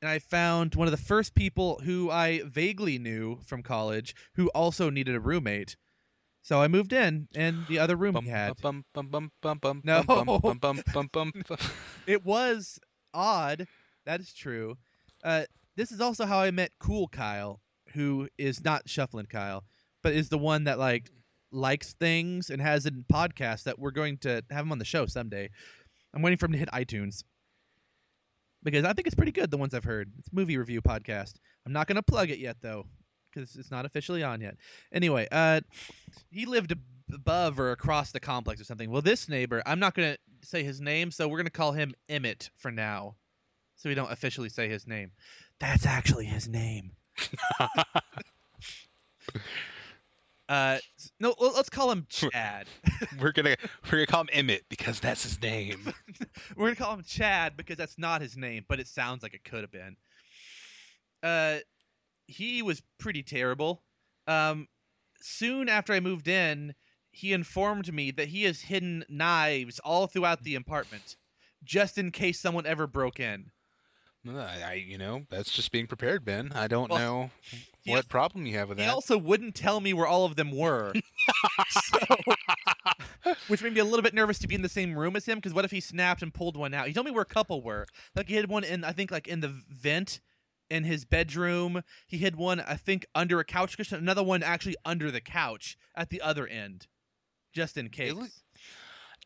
[0.00, 4.48] and I found one of the first people who I vaguely knew from college who
[4.50, 5.76] also needed a roommate.
[6.42, 8.60] So I moved in, and the other room Bum, he had.
[8.60, 10.04] bum, bum, bum, bum, bum, No.
[10.04, 11.58] bum, bum, bum, bum, bum, bum.
[12.06, 12.78] It was
[13.12, 13.66] odd.
[14.04, 14.76] That is true.
[15.24, 17.60] Uh, this is also how I met Cool Kyle,
[17.94, 19.64] who is not Shuffling Kyle,
[20.04, 21.10] but is the one that like
[21.56, 25.06] likes things and has a podcast that we're going to have him on the show
[25.06, 25.50] someday.
[26.14, 27.24] I'm waiting for him to hit iTunes
[28.62, 29.50] because I think it's pretty good.
[29.50, 30.12] The ones I've heard.
[30.18, 31.34] It's a movie review podcast.
[31.64, 32.86] I'm not going to plug it yet though
[33.32, 34.56] because it's not officially on yet.
[34.92, 35.60] Anyway, uh,
[36.30, 36.74] he lived
[37.12, 38.90] above or across the complex or something.
[38.90, 41.72] Well, this neighbor, I'm not going to say his name, so we're going to call
[41.72, 43.16] him Emmett for now,
[43.76, 45.12] so we don't officially say his name.
[45.58, 46.92] That's actually his name.
[50.48, 50.78] Uh,
[51.18, 52.66] no, let's call him Chad.
[53.20, 55.92] we're gonna we're gonna call him Emmett because that's his name.
[56.56, 59.44] We're gonna call him Chad because that's not his name, but it sounds like it
[59.44, 59.96] could have been.
[61.22, 61.58] Uh,
[62.26, 63.82] he was pretty terrible.
[64.28, 64.68] Um,
[65.20, 66.74] soon after I moved in,
[67.10, 71.16] he informed me that he has hidden knives all throughout the apartment,
[71.64, 73.50] just in case someone ever broke in.
[74.28, 76.52] I, I you know that's just being prepared, Ben.
[76.54, 77.30] I don't Well, know
[77.86, 78.84] what problem you have with that.
[78.84, 80.92] He also wouldn't tell me where all of them were,
[81.68, 81.98] so,
[83.48, 85.38] which made me a little bit nervous to be in the same room as him.
[85.38, 86.86] Because what if he snapped and pulled one out?
[86.86, 87.86] He told me where a couple were.
[88.14, 90.20] Like he had one in, I think, like in the vent
[90.70, 91.82] in his bedroom.
[92.06, 93.98] He hid one, I think, under a couch cushion.
[93.98, 96.86] Another one actually under the couch at the other end,
[97.52, 98.42] just in case.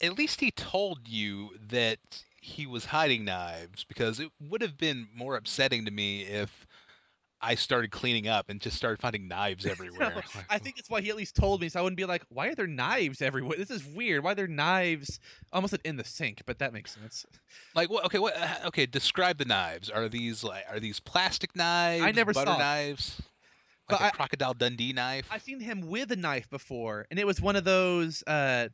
[0.02, 1.98] At least he told you that
[2.40, 6.66] he was hiding knives because it would have been more upsetting to me if
[7.42, 10.22] I started cleaning up and just started finding knives everywhere.
[10.50, 12.48] I think that's why he at least told me, so I wouldn't be like, "Why
[12.48, 13.56] are there knives everywhere?
[13.56, 14.22] This is weird.
[14.24, 15.20] Why are there knives?"
[15.52, 17.24] Almost in the sink, but that makes sense.
[17.74, 18.04] like what?
[18.06, 18.36] Okay, what?
[18.36, 19.88] uh, Okay, describe the knives.
[19.88, 22.02] Are these like are these plastic knives?
[22.04, 22.58] I never butter saw.
[22.58, 23.20] knives.
[23.88, 25.26] But Like a I- crocodile Dundee knife.
[25.30, 28.68] I've seen him with a knife before, and it was one of those uh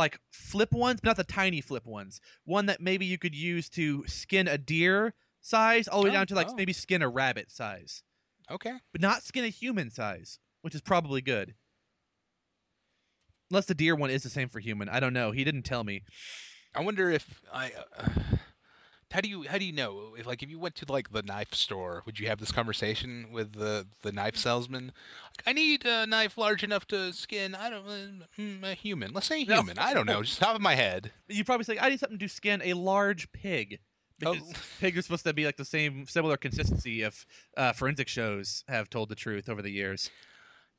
[0.00, 2.20] like flip ones, but not the tiny flip ones.
[2.44, 6.14] One that maybe you could use to skin a deer size, all the way Oh,
[6.14, 6.54] down to like oh.
[6.56, 8.02] maybe skin a rabbit size,
[8.50, 8.72] okay.
[8.92, 11.54] but not skin a human size, which is probably good.
[13.50, 15.30] Unless the deer one is the same for human, I don't know.
[15.32, 16.02] He didn't tell me.
[16.74, 17.72] I wonder if I.
[17.96, 18.08] Uh,
[19.10, 21.22] how do you how do you know if like if you went to like the
[21.22, 24.86] knife store would you have this conversation with the the knife salesman
[25.36, 29.26] like, i need a knife large enough to skin i don't uh, a human let's
[29.26, 29.56] say No.
[29.56, 32.18] human i don't know just top of my head You probably say, I need something
[32.18, 33.78] to skin a large pig.
[34.24, 34.34] Oh.
[34.34, 37.24] Because pigs are supposed to be like the same similar consistency if
[37.56, 40.10] uh, forensic shows have told the truth over the years.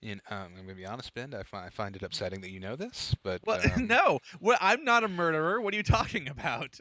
[0.04, 2.60] in, um, i'm gonna be honest ben I find, I find it upsetting that you
[2.60, 5.60] know this but Well, um, no, well, I'm not a murderer.
[5.62, 6.80] What are you talking about?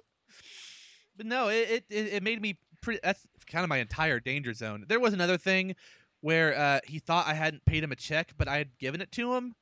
[1.21, 2.99] But no, it it, it made me pretty.
[3.03, 4.87] That's kind of my entire danger zone.
[4.89, 5.77] There was another thing
[6.23, 9.13] where uh, he thought I hadn't paid him a check, but I had given it
[9.13, 9.55] to him.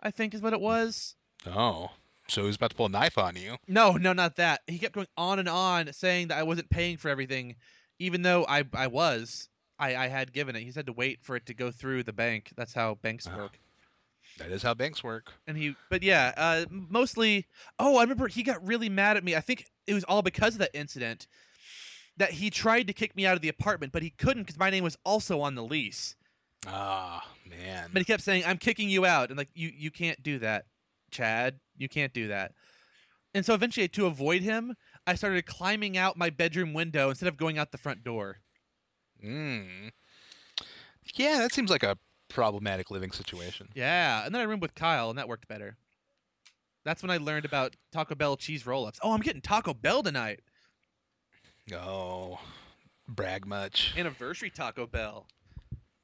[0.00, 1.14] I think is what it was.
[1.46, 1.90] oh
[2.26, 4.62] so he's about to pull a knife on you No, no, not that.
[4.66, 7.56] He kept going on and on saying that I wasn't paying for everything,
[7.98, 9.50] even though I I was.
[9.78, 10.62] I, I had given it.
[10.62, 12.50] He said to wait for it to go through the bank.
[12.56, 13.36] That's how banks Ah.
[13.36, 13.58] work.
[14.38, 17.46] that is how banks work and he but yeah uh mostly
[17.78, 20.54] oh i remember he got really mad at me i think it was all because
[20.54, 21.26] of that incident
[22.16, 24.70] that he tried to kick me out of the apartment but he couldn't because my
[24.70, 26.16] name was also on the lease.
[26.66, 27.90] Ah man.
[27.92, 29.30] But he kept saying i'm kicking you out.
[29.30, 30.66] And like you you can't do that
[31.10, 31.58] chad.
[31.76, 32.52] You can't do that.
[33.34, 34.74] And so eventually to avoid him
[35.06, 38.38] i started climbing out my bedroom window instead of going out the front door.
[39.24, 39.90] Mm.
[41.14, 41.96] yeah that seems like a
[42.28, 43.68] problematic living situation.
[43.74, 45.76] Yeah and then i roomed with kyle and that worked better
[46.84, 50.40] that's when i learned about taco bell cheese roll-ups oh i'm getting taco bell tonight
[51.72, 52.38] oh
[53.08, 55.26] brag much anniversary Taco Bell.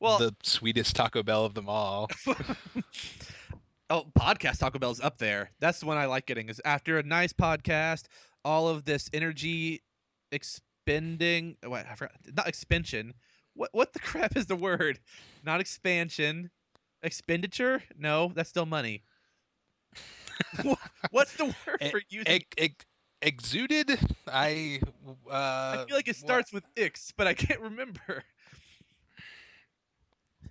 [0.00, 2.08] Well, the sweetest Taco Bell of them all.
[3.90, 5.50] oh, podcast Taco Bell's up there.
[5.60, 6.48] That's the one I like getting.
[6.48, 8.04] Is after a nice podcast,
[8.44, 9.82] all of this energy
[10.32, 11.56] expending.
[11.64, 13.12] What I forgot, not expansion.
[13.54, 14.98] What what the crap is the word?
[15.44, 16.50] Not expansion.
[17.02, 17.82] Expenditure?
[17.98, 19.02] No, that's still money.
[20.64, 20.76] Wha-
[21.10, 22.26] What's the word E- for using?
[22.26, 22.84] Ex- ex-
[23.22, 23.98] exuded.
[24.26, 24.80] I.
[25.30, 28.24] Uh, I feel like it starts with ix, but I can't remember.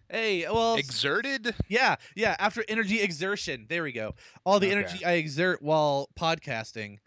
[0.09, 1.53] Hey, well, exerted.
[1.67, 2.35] Yeah, yeah.
[2.39, 4.15] After energy exertion, there we go.
[4.43, 4.71] All the Okay.
[4.71, 6.97] energy I exert while podcasting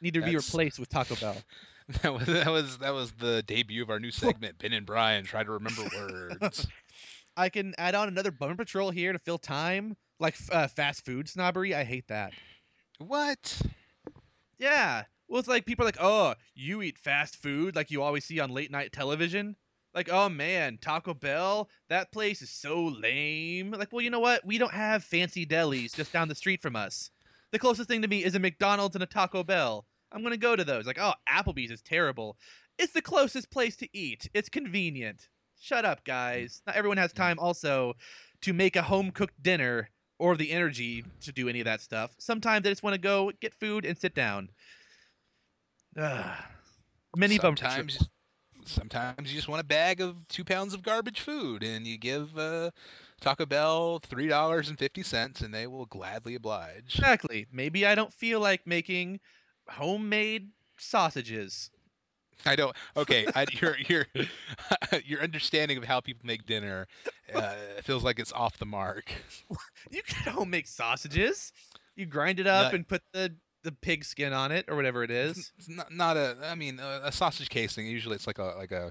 [0.00, 1.42] need to be replaced with Taco Bell.
[2.02, 4.58] That was that was that was the debut of our new segment.
[4.58, 6.66] Ben and Brian try to remember words.
[7.36, 11.28] I can add on another bummer patrol here to fill time, like uh, fast food
[11.28, 11.74] snobbery.
[11.74, 12.32] I hate that.
[12.98, 13.60] what?
[14.58, 18.24] Yeah, well, it's like people are like, "Oh, you eat fast food like you always
[18.24, 19.56] see on late night television."
[19.94, 23.70] Like, oh man, Taco Bell, that place is so lame.
[23.70, 24.44] Like, well, you know what?
[24.44, 27.10] We don't have fancy delis just down the street from us.
[27.52, 29.86] The closest thing to me is a McDonald's and a Taco Bell.
[30.12, 30.86] I'm gonna go to those.
[30.86, 32.36] Like, oh, Applebee's is terrible.
[32.78, 34.28] It's the closest place to eat.
[34.34, 35.28] It's convenient.
[35.60, 36.60] Shut up, guys.
[36.66, 37.94] Not everyone has time also
[38.42, 39.88] to make a home cooked dinner
[40.24, 42.14] or the energy to do any of that stuff.
[42.16, 44.48] Sometimes I just want to go get food and sit down.
[45.98, 46.36] Ugh.
[47.16, 48.08] Many sometimes,
[48.64, 52.36] sometimes you just want a bag of two pounds of garbage food, and you give
[52.36, 52.72] uh,
[53.20, 56.96] Taco Bell three dollars and fifty cents, and they will gladly oblige.
[56.96, 57.46] Exactly.
[57.52, 59.20] Maybe I don't feel like making
[59.68, 61.70] homemade sausages.
[62.46, 62.74] I don't.
[62.96, 64.06] Okay, I, your your
[65.04, 66.86] your understanding of how people make dinner
[67.34, 69.10] uh, feels like it's off the mark.
[69.90, 71.52] You can home make sausages.
[71.94, 72.76] You grind it up Yeah.
[72.76, 73.34] and put the
[73.64, 75.52] the pig skin on it or whatever it is.
[75.58, 76.36] It's not, not a.
[76.42, 77.86] I mean, a, a sausage casing.
[77.86, 78.90] Usually, it's like a like a.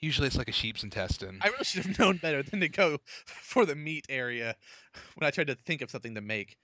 [0.00, 1.38] Usually, it's like a sheep's intestine.
[1.42, 4.54] I really should have known better than to go for the meat area
[5.14, 6.56] when I tried to think of something to make.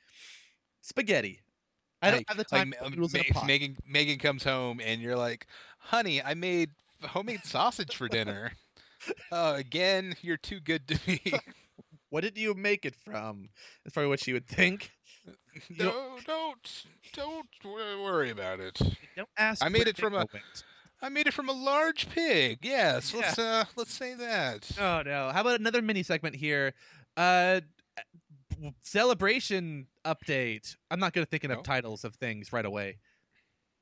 [0.80, 1.40] Spaghetti.
[2.02, 3.44] I don't Like- have the time Ma- for noodles in a Ma-.
[3.44, 5.46] Megan Megan comes home and you're like,
[5.78, 6.70] "Honey, I made
[7.02, 8.52] homemade sausage for dinner."
[9.30, 11.20] Oh, again, you're too good to me.
[12.10, 13.48] What did you make it from?
[13.82, 14.90] That's probably what she would think.
[15.70, 18.78] No, don't don't worry about it.
[19.16, 19.64] Don't ask.
[19.64, 20.64] I made it from a- went.
[21.00, 22.58] I made it from a large pig.
[22.62, 24.68] Yes, let's uh let's say that.
[24.80, 25.30] Oh no!
[25.32, 26.74] How about another mini segment here?
[27.16, 27.60] Uh,
[28.82, 30.76] celebration update.
[30.90, 31.58] I'm not good at thinking Oh.
[31.58, 32.98] of titles of things right away.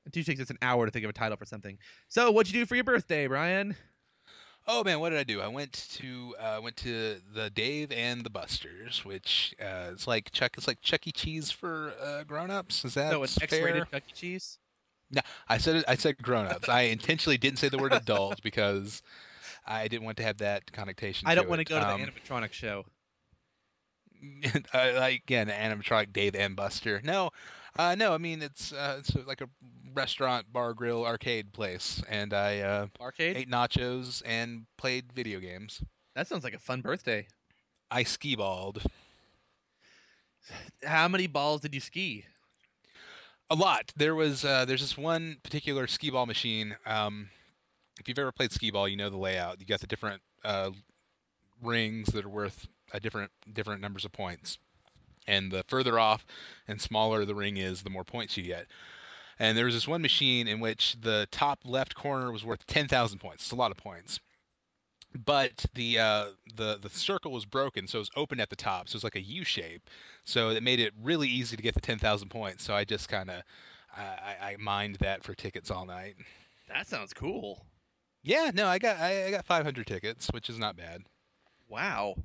[0.06, 1.78] It usually takes us an hour to think of a title for something.
[2.08, 3.76] So, what'd you do for your birthday, Brian?
[4.66, 5.40] Oh man, what did I do?
[5.40, 10.30] I went to uh, went to the Dave and the Busters, which uh, it's like
[10.32, 10.52] Chuck.
[10.56, 11.12] It's like Chuck E.
[11.12, 12.84] Cheese for uh, grown-ups.
[12.84, 13.42] Is that so, an fair?
[13.44, 14.12] X-rated Chuck E.
[14.14, 14.58] Cheese.
[15.10, 16.68] No, I said it, I said grown-ups.
[16.68, 19.02] I intentionally didn't say the word adult because
[19.66, 21.26] I didn't want to have that connotation.
[21.26, 22.84] I don't want to go to um, the animatronic show.
[24.74, 27.00] like again, animatronic Dave and Buster.
[27.04, 27.30] No,
[27.78, 28.12] uh, no.
[28.14, 29.48] I mean it's uh, it's like a
[29.94, 33.36] restaurant, bar, grill, arcade place, and I uh, Arcade.
[33.36, 35.82] ate nachos and played video games.
[36.14, 37.26] That sounds like a fun birthday.
[37.90, 38.82] I ski balled.
[40.84, 42.26] How many balls did you ski?
[43.50, 43.92] A lot.
[43.96, 46.76] There was uh, there's this one particular skee ball machine.
[46.86, 47.30] Um,
[48.00, 49.60] if you've ever played skee ball, you know the layout.
[49.60, 50.70] You got the different uh,
[51.62, 54.58] rings that are worth a different different numbers of points,
[55.26, 56.26] and the further off
[56.68, 58.66] and smaller the ring is, the more points you get.
[59.38, 62.88] And there was this one machine in which the top left corner was worth ten
[62.88, 63.44] thousand points.
[63.44, 64.20] It's a lot of points.
[65.24, 66.26] But the uh,
[66.56, 68.88] the the circle was broken, so it was open at the top.
[68.88, 69.88] So it was like a U shape.
[70.24, 72.64] So it made it really easy to get the ten thousand points.
[72.64, 73.42] So I just kind of
[73.96, 76.16] I, I mined that for tickets all night.
[76.68, 77.64] That sounds cool.
[78.22, 81.02] Yeah, no, I got I, I got 500 tickets, which is not bad.
[81.68, 82.16] Wow.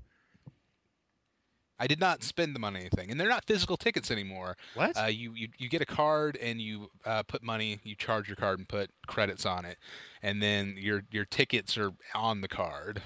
[1.80, 4.56] I did not spend them on anything, and they're not physical tickets anymore.
[4.76, 4.98] What?
[4.98, 8.38] Uh, you, you you get a card and you uh, put money, you charge your
[8.38, 9.78] card and put credits on it,
[10.24, 13.02] and then your your tickets are on the card.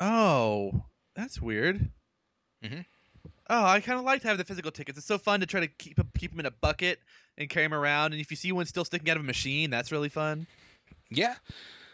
[0.00, 0.82] oh,
[1.14, 1.90] that's weird.
[2.64, 2.84] Mhm.
[3.48, 4.98] Oh, I kind of like to have the physical tickets.
[4.98, 7.00] It's so fun to try to keep 'em- keep them in a bucket
[7.38, 8.12] and carry them around.
[8.12, 10.46] And if you see one still sticking out of a machine, that's really fun.
[11.10, 11.36] Yeah,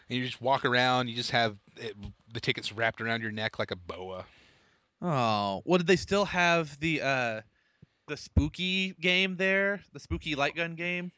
[0.09, 1.09] and you just walk around.
[1.09, 1.95] You just have it,
[2.33, 4.25] the tickets wrapped around your neck like a boa.
[5.03, 7.41] Oh, well, did they still have the uh
[8.07, 9.81] the spooky game there?
[9.93, 11.11] The spooky light gun game?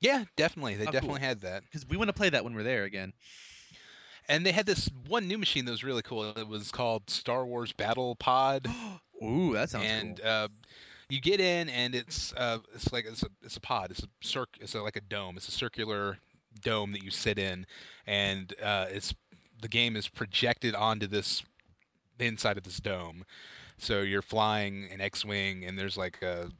[0.00, 0.74] Yeah, definitely.
[0.74, 0.92] They Oh, cool.
[0.92, 1.62] definitely had that.
[1.64, 3.12] Because we want to play that when we're there again.
[4.28, 6.30] And they had this one new machine that was really cool.
[6.30, 8.66] It was called Star Wars Battle Pod.
[9.22, 10.28] Ooh, that sounds and cool.
[10.30, 10.48] uh,
[11.08, 13.90] you get in, and it's uh, it's like it's a it's a pod.
[13.90, 14.48] It's a circ.
[14.60, 15.36] It's a, like a dome.
[15.36, 16.18] It's a circular
[16.62, 17.66] dome that you sit in,
[18.06, 19.14] and uh, it's
[19.60, 21.42] the game is projected onto this
[22.18, 23.24] the inside of this dome.
[23.78, 26.50] So you're flying an X-wing, and there's like a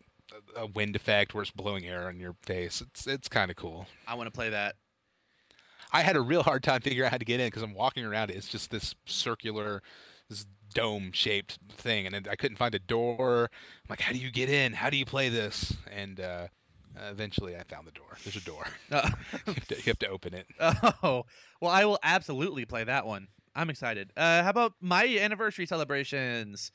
[0.56, 2.80] a wind effect where it's blowing air on your face.
[2.80, 3.86] It's it's kind of cool.
[4.06, 4.76] I want to play that.
[5.92, 8.04] I had a real hard time figuring out how to get in because I'm walking
[8.04, 8.36] around it.
[8.36, 9.82] It's just this circular,
[10.30, 13.50] this dome shaped thing, and I couldn't find a door.
[13.52, 14.72] I'm like, how do you get in?
[14.72, 15.76] How do you play this?
[15.90, 16.48] And uh,
[16.96, 18.16] uh, eventually, I found the door.
[18.24, 18.66] There's a door.
[18.90, 19.10] Uh,
[19.46, 20.46] you, have to, you have to open it.
[21.02, 21.24] oh,
[21.60, 23.28] well, I will absolutely play that one.
[23.54, 24.10] I'm excited.
[24.16, 26.72] Uh, how about my anniversary celebrations?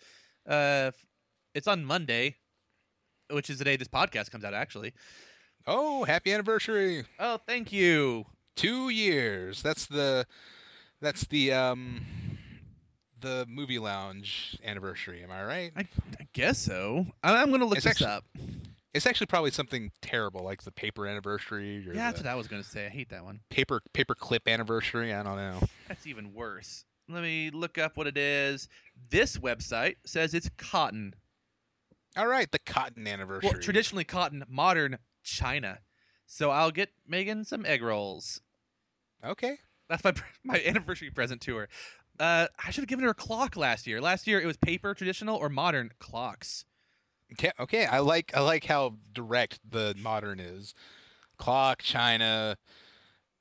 [0.48, 0.92] Uh,
[1.56, 2.36] it's on Monday,
[3.32, 4.54] which is the day this podcast comes out.
[4.54, 4.94] Actually.
[5.66, 7.04] Oh, happy anniversary!
[7.20, 8.26] Oh, thank you.
[8.56, 9.62] Two years.
[9.62, 10.26] That's the,
[11.02, 12.00] that's the um,
[13.20, 15.24] the movie lounge anniversary.
[15.24, 15.72] Am I right?
[15.76, 15.88] I
[16.34, 17.06] guess so.
[17.24, 18.24] I- I'm gonna look It's this actually- up.
[18.98, 22.48] It's actually probably something terrible like the paper anniversary or Yeah, that's what I was
[22.48, 22.88] gonna say.
[22.88, 23.40] I hate that one.
[23.50, 25.14] paper paper clip anniversary.
[25.14, 25.60] I don't know.
[25.88, 26.84] That's even worse.
[27.08, 28.68] Let me look up what it is.
[29.10, 31.14] This website says it's cotton.
[32.18, 33.52] All right, the cotton anniversary.
[33.52, 35.80] Well, traditionally cotton, modern China.
[36.26, 38.42] So I'll get Megan some egg rolls.
[39.24, 39.58] Okay.
[39.90, 40.14] That's my
[40.44, 41.70] my anniversary present to her.
[42.20, 44.02] Uh, I should have given her a clock last year.
[44.02, 46.66] Last year it was paper, traditional, or modern clocks.
[47.34, 47.52] Okay.
[47.60, 47.86] Okay.
[47.86, 50.74] I like I like how direct the modern is.
[51.38, 52.58] Clock, china,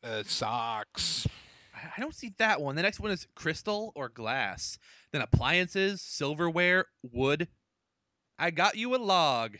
[0.02, 1.26] uh, socks.
[1.74, 2.74] I don't see that one.
[2.74, 4.78] The next one is crystal or glass.
[5.12, 7.48] Then appliances, silverware, wood.
[8.38, 9.56] I got you a log.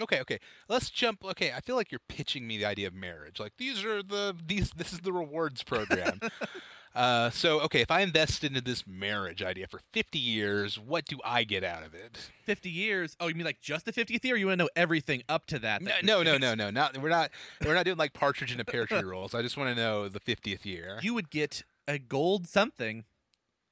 [0.00, 0.20] Okay.
[0.20, 0.38] Okay.
[0.68, 1.24] Let's jump.
[1.24, 1.52] Okay.
[1.52, 3.38] I feel like you're pitching me the idea of marriage.
[3.40, 6.18] Like these are the these this is the rewards program.
[6.94, 11.18] uh, so okay, if I invest into this marriage idea for 50 years, what do
[11.24, 12.30] I get out of it?
[12.44, 13.16] 50 years.
[13.20, 14.34] Oh, you mean like just the 50th year?
[14.34, 15.82] Or you want to know everything up to that?
[15.82, 16.70] No, that no, no, gets- no, no.
[16.70, 17.30] Not we're not
[17.64, 19.34] we're not doing like partridge in a pear tree rolls.
[19.34, 20.98] I just want to know the 50th year.
[21.02, 23.04] You would get a gold something.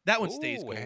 [0.06, 0.78] That one stays gold.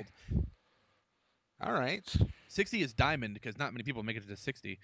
[1.63, 2.05] All right.
[2.49, 4.79] 60 is diamond because not many people make it to 60.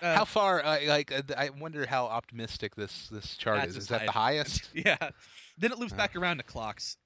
[0.00, 0.64] Uh, How far?
[0.64, 3.76] Uh, like, uh, I wonder how optimistic this this chart is.
[3.76, 4.68] Is that high the highest?
[4.74, 5.10] Yeah.
[5.58, 5.96] Then it loops Uh.
[5.96, 6.96] back around to clocks.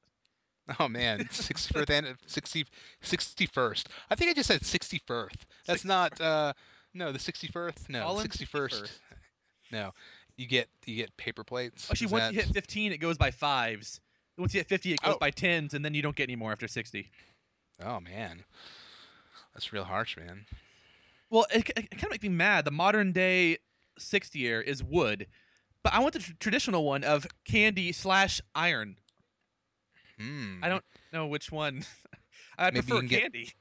[0.81, 2.67] Oh man, 61st and 60
[3.03, 3.85] 61st.
[4.11, 5.37] I think I just said 61st.
[5.65, 6.21] That's not.
[6.21, 6.53] uh
[6.93, 7.89] No, the 61st.
[7.89, 8.83] No, Colin 61st.
[8.83, 8.91] 61st.
[9.71, 9.93] No,
[10.37, 11.89] you get you get paper plates.
[11.91, 14.01] Actually, Is once you hit 15, it goes by fives.
[14.39, 15.19] Once you hit 50, it goes Oh.
[15.19, 17.11] by tens, and then you don't get any more after 60.
[17.85, 18.43] Oh man,
[19.55, 20.47] that's real harsh, man.
[21.31, 22.65] Well, it, it, kind of makes me mad.
[22.65, 23.59] The modern day
[23.99, 25.27] 60 year is wood,
[25.87, 28.97] but I want the tr- traditional one of candy slash iron.
[30.19, 30.57] Hmm.
[30.61, 30.83] I don't
[31.13, 31.85] know which one.
[32.59, 33.53] I Maybe prefer candy.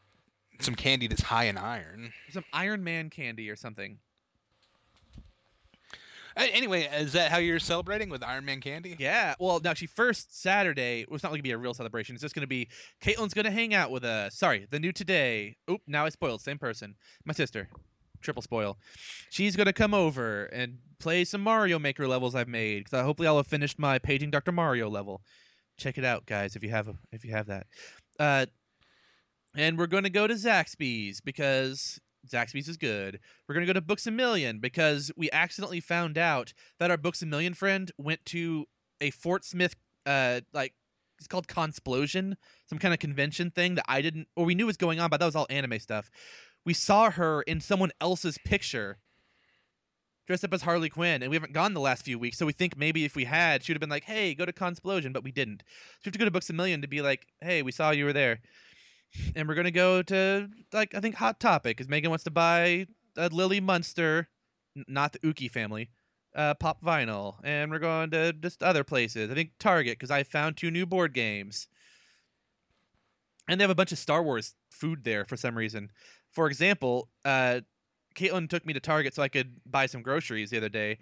[0.60, 2.12] Some candy that's high in iron.
[2.32, 4.00] Some Iron Man candy or something.
[6.36, 8.96] Anyway, is that how you're celebrating with Iron Man candy?
[8.98, 9.36] Yeah.
[9.38, 12.16] Well, now actually, first Saturday well, it's not going to be a real celebration.
[12.16, 12.70] It's just going to be
[13.04, 15.58] Caitlin's going to hang out with a Sorry, the new today.
[15.70, 16.42] Oop, now I spoiled.
[16.42, 16.96] Same person.
[17.24, 17.70] My sister.
[18.26, 18.78] Triple spoil.
[19.30, 22.84] She's to come over and play some Mario Maker levels I've made.
[22.84, 24.52] Because hopefully I'll have finished my Paging Dr.
[24.52, 25.22] Mario level.
[25.78, 27.68] Check it out, guys, if you have a, if you have that.
[28.20, 28.46] Uh,
[29.56, 32.00] and we're to go to Zaxby's because
[32.32, 33.20] Zaxby's is good.
[33.48, 37.22] We're gonna go to Books a Million because we accidentally found out that our Books
[37.22, 38.66] a Million friend went to
[39.02, 39.76] a Fort Smith,
[40.06, 40.74] uh, like
[41.18, 42.34] it's called Consplosion,
[42.70, 45.20] some kind of convention thing that I didn't, or we knew was going on, but
[45.20, 46.10] that was all anime stuff.
[46.66, 48.98] We saw her in someone else's picture,
[50.28, 52.54] dressed up as Harley Quinn, and we haven't gone the last few weeks, so we
[52.54, 55.24] think maybe if we had, she would have been like, "Hey, go to Consplosion," but
[55.24, 55.64] we didn't.
[55.68, 55.76] So
[56.06, 58.06] we have to go to Books a Million to be like, "Hey, we saw you
[58.06, 58.42] were there."
[59.36, 62.88] and we're gonna go to like I think Hot Topic because Megan wants to buy
[63.18, 64.28] a Lily Munster,
[64.76, 65.90] n- not the Uki family,
[66.36, 69.32] uh, pop vinyl, and we're going to just other places.
[69.32, 71.68] I think Target because I found two new board games,
[73.48, 75.90] and they have a bunch of Star Wars food there for some reason.
[76.36, 77.62] For example, uh,
[78.16, 80.98] Caitlin took me to Target so I could buy some groceries the other day,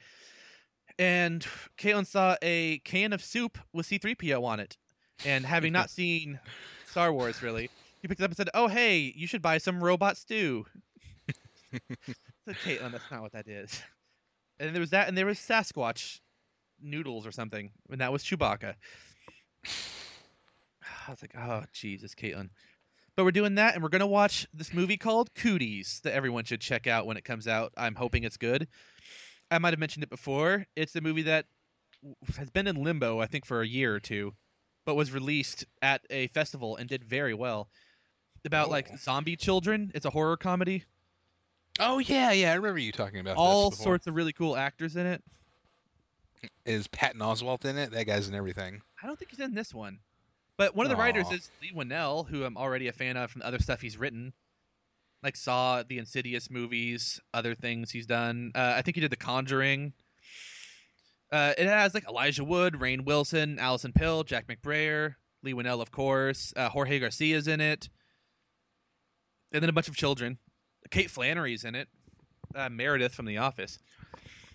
[0.99, 1.45] and
[1.77, 4.77] Caitlin saw a can of soup with C-3PO on it,
[5.26, 6.39] and having not seen
[6.85, 7.69] Star Wars really.
[8.01, 10.65] He picked it up and said, "Oh, hey, you should buy some robot stew."
[12.45, 13.81] Said, Caitlin, that's not what that is.
[14.60, 16.19] And there was that, and there was Sasquatch
[16.80, 18.76] noodles or something, and that was Chewbacca.
[21.07, 22.49] I was like, "Oh, Jesus, Caitlin."
[23.15, 26.61] But we're doing that, and we're gonna watch this movie called Cooties that everyone should
[26.61, 27.72] check out when it comes out.
[27.77, 28.68] I'm hoping it's good.
[29.52, 30.65] I might have mentioned it before.
[30.76, 31.45] It's a movie that
[32.38, 34.34] has been in limbo, I think, for a year or two,
[34.85, 37.69] but was released at a festival and did very well
[38.45, 38.95] about like Oh.
[38.98, 39.91] zombie children.
[39.94, 40.84] It's a horror comedy.
[41.80, 45.06] Oh yeah, yeah, I remember you talking about All sorts of really cool actors in
[45.06, 45.23] it.
[46.65, 47.91] Is Patton Oswalt in it?
[47.91, 48.81] That guy's in everything.
[49.02, 49.99] I don't think he's in this one,
[50.57, 53.39] but one of the writers is Leigh Whannell, who I'm already a fan of from
[53.39, 54.34] the other stuff he's written.
[55.23, 58.51] Like Saw, the Insidious movies, other things he's done.
[58.53, 59.93] Uh, I think he did The Conjuring.
[61.31, 65.91] Uh, it has like Elijah Wood, Rainn Wilson, Alison Pill, Jack McBrayer, Leigh Whannell, of
[65.91, 66.53] course.
[66.55, 67.89] Uh, Jorge Garcia's in it,
[69.51, 70.38] and then a bunch of children.
[70.91, 71.88] Kate Flannery's in it.
[72.53, 73.80] Uh, Meredith from The Office.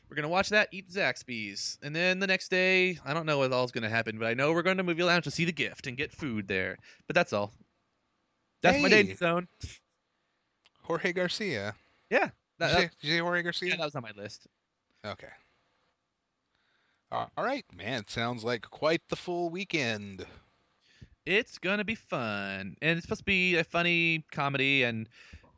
[0.08, 3.52] We're gonna watch that, eat Zaxby's, and then the next day, I don't know what
[3.52, 5.86] all's gonna happen, but I know we're going to Movie Lounge to see The Gift
[5.86, 6.78] and get food there.
[7.06, 7.52] But that's all.
[8.62, 9.02] That's my Hey.
[9.02, 9.48] danger zone.
[10.82, 11.74] Jorge Garcia.
[12.10, 13.68] Yeah, that, Did you, say, did you say Jorge Garcia?
[13.68, 14.46] yeah, that was on my list.
[15.04, 15.28] Okay.
[17.10, 18.04] All right, man.
[18.08, 20.26] Sounds like quite the full weekend.
[21.26, 24.82] It's gonna be fun, and it's supposed to be a funny comedy.
[24.84, 25.08] And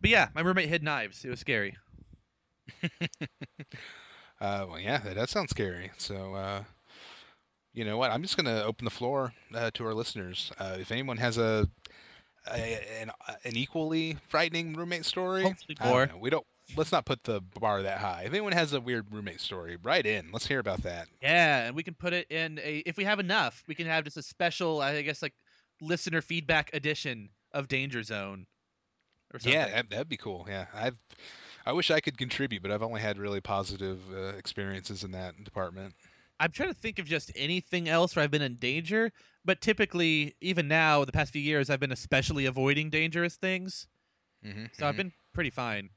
[0.01, 1.25] but yeah, my roommate hid knives.
[1.25, 1.77] It was scary.
[4.41, 5.91] Uh, well, yeah, that does sound scary.
[5.99, 6.65] So, uh,
[7.75, 8.11] you know what?
[8.11, 10.51] I'm just gonna open the floor uh, to our listeners.
[10.59, 11.69] Uh, if anyone has a,
[12.51, 13.11] a an,
[13.45, 16.47] an equally frightening roommate story, Hopefully don't we don't.
[16.77, 18.23] Let's not put the bar that high.
[18.27, 20.31] If anyone has a weird roommate story, write in.
[20.33, 21.09] Let's hear about that.
[21.21, 22.79] Yeah, and we can put it in a.
[22.87, 25.35] If we have enough, we can have just a special, I guess, like
[25.81, 28.47] listener feedback edition of Danger Zone.
[29.33, 29.53] Or something.
[29.53, 30.47] Yeah, that, that'd be cool.
[30.49, 30.97] Yeah, I've.
[31.67, 35.43] I wish I could contribute, but I've only had really positive uh, experiences in that
[35.45, 35.95] department.
[36.39, 39.13] I'm trying to think of just anything else where I've been in danger,
[39.45, 43.87] but typically, even now, the past few years, I've been especially avoiding dangerous things.
[44.43, 45.91] hmm So I've been pretty fine.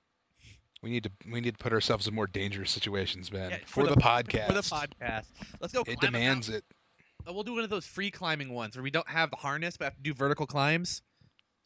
[0.82, 3.52] We need to we need to put ourselves in more dangerous situations, man.
[3.52, 4.48] Yeah, for, the, podcast.
[4.48, 5.28] For the podcast.
[5.62, 5.84] Let's go.
[5.88, 6.66] It demands it.
[7.26, 9.86] We'll do one of those free climbing ones where we don't have the harness, but
[9.86, 11.02] have to do vertical climbs.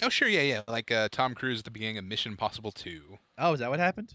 [0.03, 0.61] Oh sure, yeah, yeah.
[0.67, 3.17] Like uh, Tom Cruise at the beginning of Mission Impossible Two.
[3.37, 4.13] Oh, is that what happened?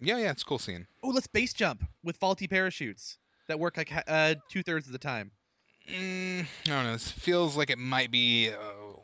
[0.00, 0.86] Yeah, yeah, it's a cool scene.
[1.02, 4.98] Oh, let's base jump with faulty parachutes that work like uh, two thirds of the
[4.98, 5.30] time.
[5.88, 6.92] Mm, I don't know.
[6.92, 8.98] This feels like it might be uh,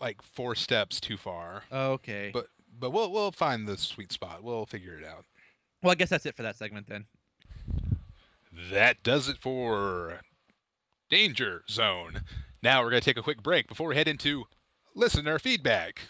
[0.00, 2.30] like four steps too far, Okay.
[2.34, 2.46] but
[2.80, 4.42] but we'll we'll find the sweet spot.
[4.42, 5.24] We'll figure it out.
[5.82, 7.04] well, I guess that's it for that segment then.
[8.70, 10.20] That does it for
[11.08, 12.20] Danger Zone.
[12.62, 14.44] Now we're going to take a quick break before we head into
[14.94, 16.00] listener feedback.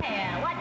[0.00, 0.57] Hey,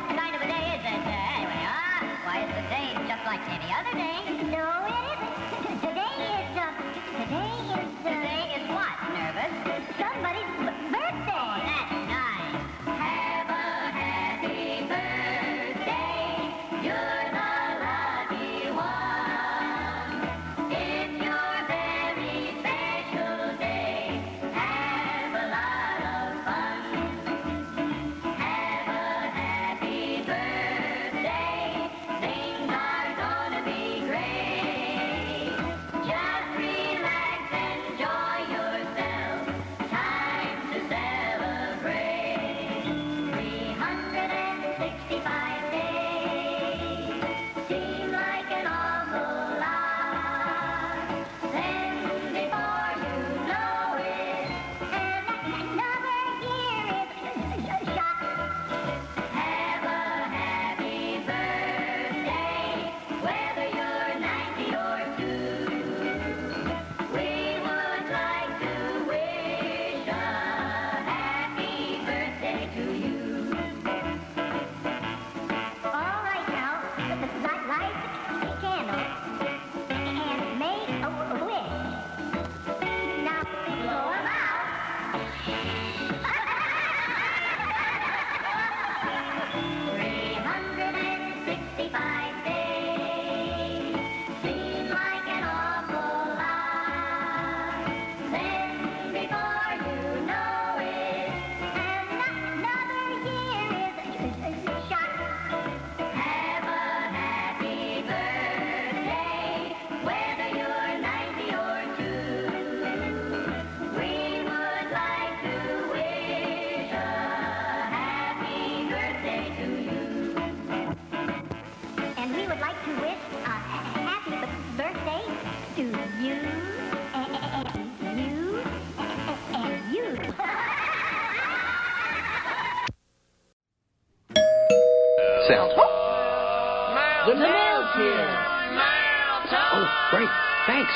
[140.68, 140.91] Thanks.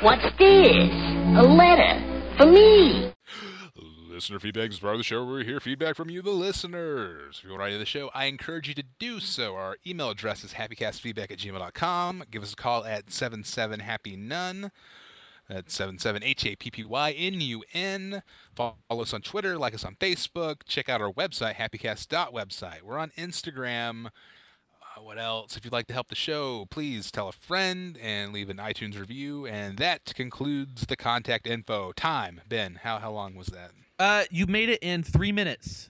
[0.00, 0.90] What's this?
[1.36, 2.00] A letter
[2.36, 3.12] for me.
[4.08, 7.36] Listener feedback is part of the show where we hear feedback from you, the listeners.
[7.38, 9.54] If you want to write to the show, I encourage you to do so.
[9.56, 12.24] Our email address is happycastfeedback at gmail.com.
[12.30, 14.70] Give us a call at 77happynun.
[15.48, 18.22] That's 77-H-A-P-P-Y-N-U-N.
[18.56, 20.56] Follow us on Twitter, like us on Facebook.
[20.66, 22.82] Check out our website, happycast.website.
[22.82, 24.08] We're on Instagram.
[24.96, 25.56] Uh, what else?
[25.56, 28.98] If you'd like to help the show, please tell a friend and leave an iTunes
[28.98, 29.46] review.
[29.46, 31.92] And that concludes the contact info.
[31.92, 33.70] Time, Ben, how, how long was that?
[33.98, 35.88] Uh, you made it in three minutes.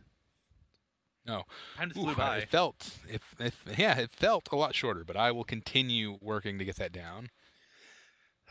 [1.26, 1.43] No.
[1.76, 2.39] Time just Ooh, flew by.
[2.39, 6.59] It felt, it, it, yeah, it felt a lot shorter, but I will continue working
[6.59, 7.31] to get that down.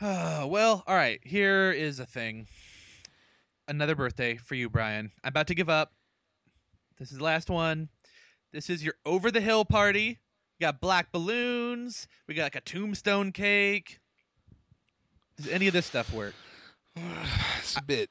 [0.00, 1.20] well, all right.
[1.24, 2.46] Here is a thing.
[3.66, 5.10] Another birthday for you, Brian.
[5.22, 5.92] I'm about to give up.
[6.98, 7.88] This is the last one.
[8.52, 10.20] This is your over the hill party.
[10.64, 12.08] We got black balloons.
[12.26, 13.98] We got like a tombstone cake.
[15.36, 16.32] Does any of this stuff work?
[17.58, 18.08] it's a bit,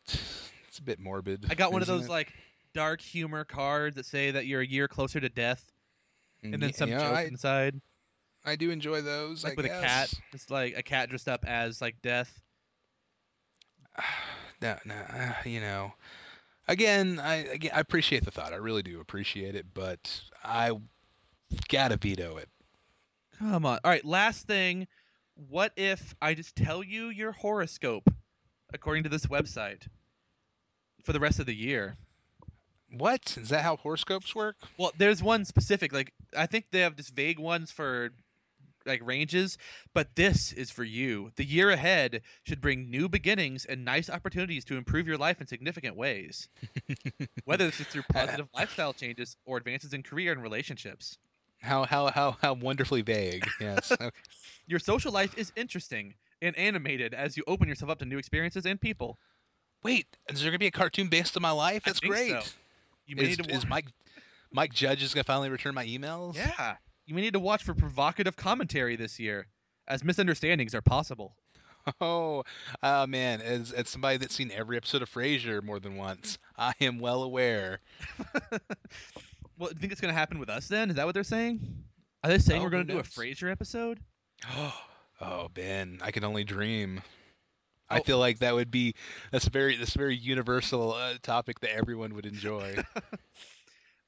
[0.68, 1.48] it's a bit morbid.
[1.50, 2.10] I got one of those it?
[2.10, 2.32] like
[2.76, 5.66] dark humor cards that say that you're a year closer to death,
[6.44, 7.82] and then Ye- some yeah, joke I, inside,
[8.46, 9.44] I do enjoy those.
[9.44, 10.14] like I with a cat.
[10.32, 12.40] It's like a cat dressed up as like death.
[14.62, 15.92] no, no, uh, you know.
[16.68, 18.54] Again, I again, I appreciate the thought.
[18.54, 20.74] I really do appreciate it, but I
[21.68, 22.50] gotta veto it.
[23.40, 23.80] Come on.
[23.84, 24.88] All right, last thing.
[25.36, 28.08] What if I just tell you your horoscope
[28.74, 29.88] according to this website
[31.04, 31.98] for the rest of the year?
[32.92, 33.64] What is that?
[33.64, 34.56] How horoscopes work?
[34.78, 35.92] Well, there's one specific.
[35.92, 38.12] Like I think they have just vague ones for
[38.86, 39.58] like ranges,
[39.94, 41.32] but this is for you.
[41.36, 45.48] The year ahead should bring new beginnings and nice opportunities to improve your life in
[45.48, 46.50] significant ways.
[47.46, 51.18] Whether this is through positive lifestyle changes or advances in career and relationships.
[51.64, 53.48] How how how how wonderfully vague.
[53.60, 53.91] Yes.
[54.02, 54.11] Okay.
[54.65, 58.65] Your social life is interesting and animated as you open yourself up to new experiences
[58.65, 59.18] and people.
[59.84, 61.84] Wait, is there gonna be a cartoon based on my life?
[61.85, 62.31] That's great.
[62.31, 62.41] so.
[63.06, 63.85] You may Is, need to is Mike
[64.52, 66.35] Mike Judge is gonna finally return my emails?
[66.35, 66.76] Yeah.
[67.06, 69.48] You may need to watch for provocative commentary this year,
[69.88, 71.35] as misunderstandings are possible.
[71.99, 72.44] Oh,
[72.81, 76.73] oh man, as as somebody that's seen every episode of Frasier more than once, I
[76.80, 77.80] am well aware.
[79.64, 80.90] Well, do you think it's going to happen with us then?
[80.90, 81.61] Is that what they're saying?
[82.22, 83.03] Are they saying Oh, we're going to do a?
[83.03, 83.99] Frasier episode?
[85.22, 87.02] Oh, Ben, I can only dream.
[87.90, 88.03] I Oh.
[88.03, 88.94] feel like that would be
[89.31, 92.76] that's a very that's a very universal uh, topic that everyone would enjoy.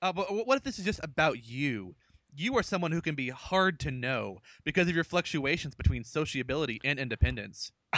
[0.02, 1.96] Uh, but what if this is just about you?
[2.38, 6.82] You are someone who can be hard to know because of your fluctuations between sociability
[6.84, 7.72] and independence.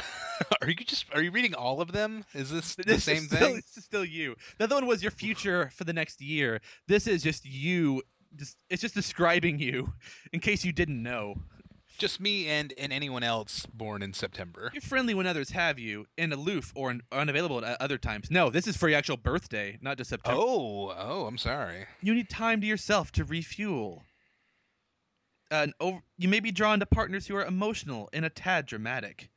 [0.62, 2.24] are you just are you reading all of them?
[2.36, 3.56] Is this the This same still, thing?
[3.56, 4.36] This is still you.
[4.58, 6.62] The other one was your future for the next year.
[6.88, 8.04] This is just you.
[8.36, 9.92] Just it's just describing you,
[10.34, 11.36] in case you didn't know.
[11.98, 14.70] Just me and and anyone else born in September.
[14.72, 18.30] You're friendly when others have you, and aloof or un- unavailable at other times.
[18.30, 20.40] No, this is for your actual birthday, not just September.
[20.40, 21.88] Oh, oh, I'm sorry.
[22.02, 24.04] You need time to yourself to refuel.
[25.50, 29.30] And over, you may be drawn to partners who are emotional and a tad dramatic.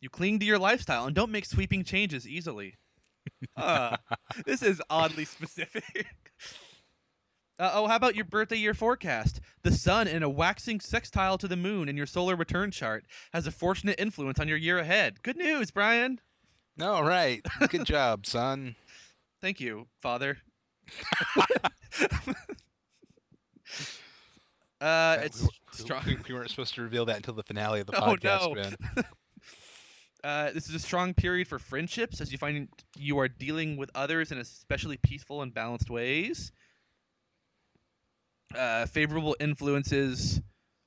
[0.00, 2.76] You cling to your lifestyle and don't make sweeping changes easily.
[3.56, 3.96] Uh,
[4.46, 6.06] this is oddly specific.
[7.58, 9.38] Uh, oh, how about your birthday year forecast?
[9.64, 13.46] The sun in a waxing sextile to the moon in your solar return chart has
[13.46, 15.22] a fortunate influence on your year ahead.
[15.22, 16.18] Good news, Brian.
[16.80, 17.44] All right.
[17.68, 18.76] Good job, son.
[19.42, 20.38] Thank you, Father.
[24.80, 26.02] Uh, That- it's we, strong.
[26.06, 29.02] we, we weren't supposed to reveal that until the finale of the Oh, podcast, no.
[30.22, 33.90] Uh, this is a strong period for friendships as you find you are dealing with
[33.94, 36.52] others in especially peaceful and balanced ways.
[38.54, 40.40] Uh, favorable influences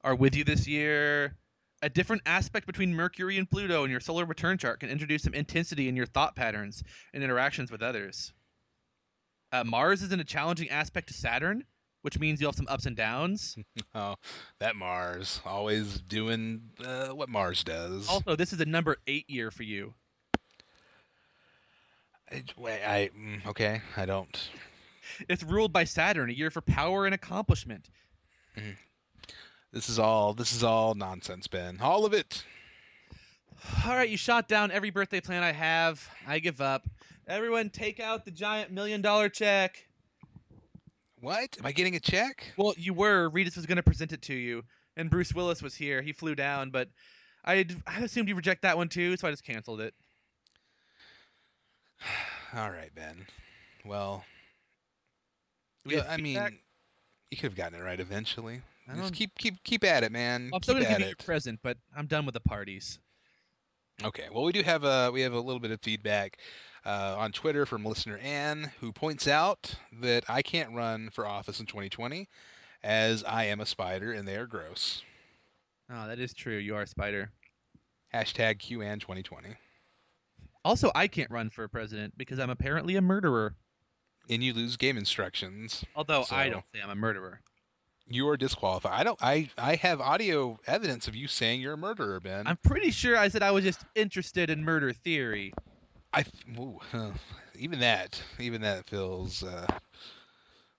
[0.03, 1.35] are with you this year.
[1.81, 5.33] A different aspect between Mercury and Pluto in your solar return chart can introduce some
[5.33, 6.83] intensity in your thought patterns
[7.13, 8.33] and interactions with others.
[9.51, 11.63] Uh, Mars is in a challenging aspect to Saturn,
[12.03, 13.57] which means you'll have some ups and downs.
[13.95, 14.15] Oh,
[14.57, 18.09] that Mars always doing uh, what Mars does.
[18.09, 19.93] Also, this is a number eight year for you.
[22.31, 23.81] I, wait, I mm, okay.
[23.95, 24.49] I don't.
[25.29, 27.87] It's ruled by Saturn, a year for power and accomplishment.
[29.71, 30.33] This is all.
[30.33, 31.77] This is all nonsense, Ben.
[31.79, 32.43] All of it.
[33.85, 36.07] All right, you shot down every birthday plan I have.
[36.27, 36.87] I give up.
[37.27, 39.85] Everyone, take out the giant million dollar check.
[41.23, 41.57] What?
[41.57, 42.51] Am I getting a check?
[42.57, 43.29] Well, you were.
[43.29, 44.61] Regis was going to present it to you,
[44.97, 46.01] and Bruce Willis was here.
[46.01, 46.89] He flew down, but
[47.45, 49.93] I I assumed you reject that one too, so I just canceled it.
[52.53, 53.25] All right, Ben.
[53.85, 54.25] Well,
[55.85, 56.59] we yeah, I mean.
[57.31, 58.61] You could have gotten it right eventually.
[58.93, 60.51] Just keep keep keep at it, man.
[60.53, 61.25] I'm still keep gonna give you your it.
[61.25, 62.99] present, but I'm done with the parties.
[64.03, 64.27] Okay.
[64.29, 66.37] Well, we do have a we have a little bit of feedback
[66.85, 71.59] uh, on Twitter from listener Ann, who points out that I can't run for office
[71.59, 72.27] in 2020
[72.83, 75.01] as I am a spider and they are gross.
[75.89, 76.57] Oh, that is true.
[76.57, 77.31] You are a spider.
[78.13, 79.55] Hashtag QAn 2020.
[80.65, 83.55] Also, I can't run for president because I'm apparently a murderer.
[84.29, 85.83] And you lose game instructions.
[85.95, 87.41] Although I don't say I'm a murderer.
[88.07, 88.93] You are disqualified.
[88.93, 89.19] I don't.
[89.21, 92.47] I I have audio evidence of you saying you're a murderer, Ben.
[92.47, 95.53] I'm pretty sure I said I was just interested in murder theory.
[96.13, 96.25] I
[96.59, 97.11] ooh, huh,
[97.55, 99.67] even that even that feels uh,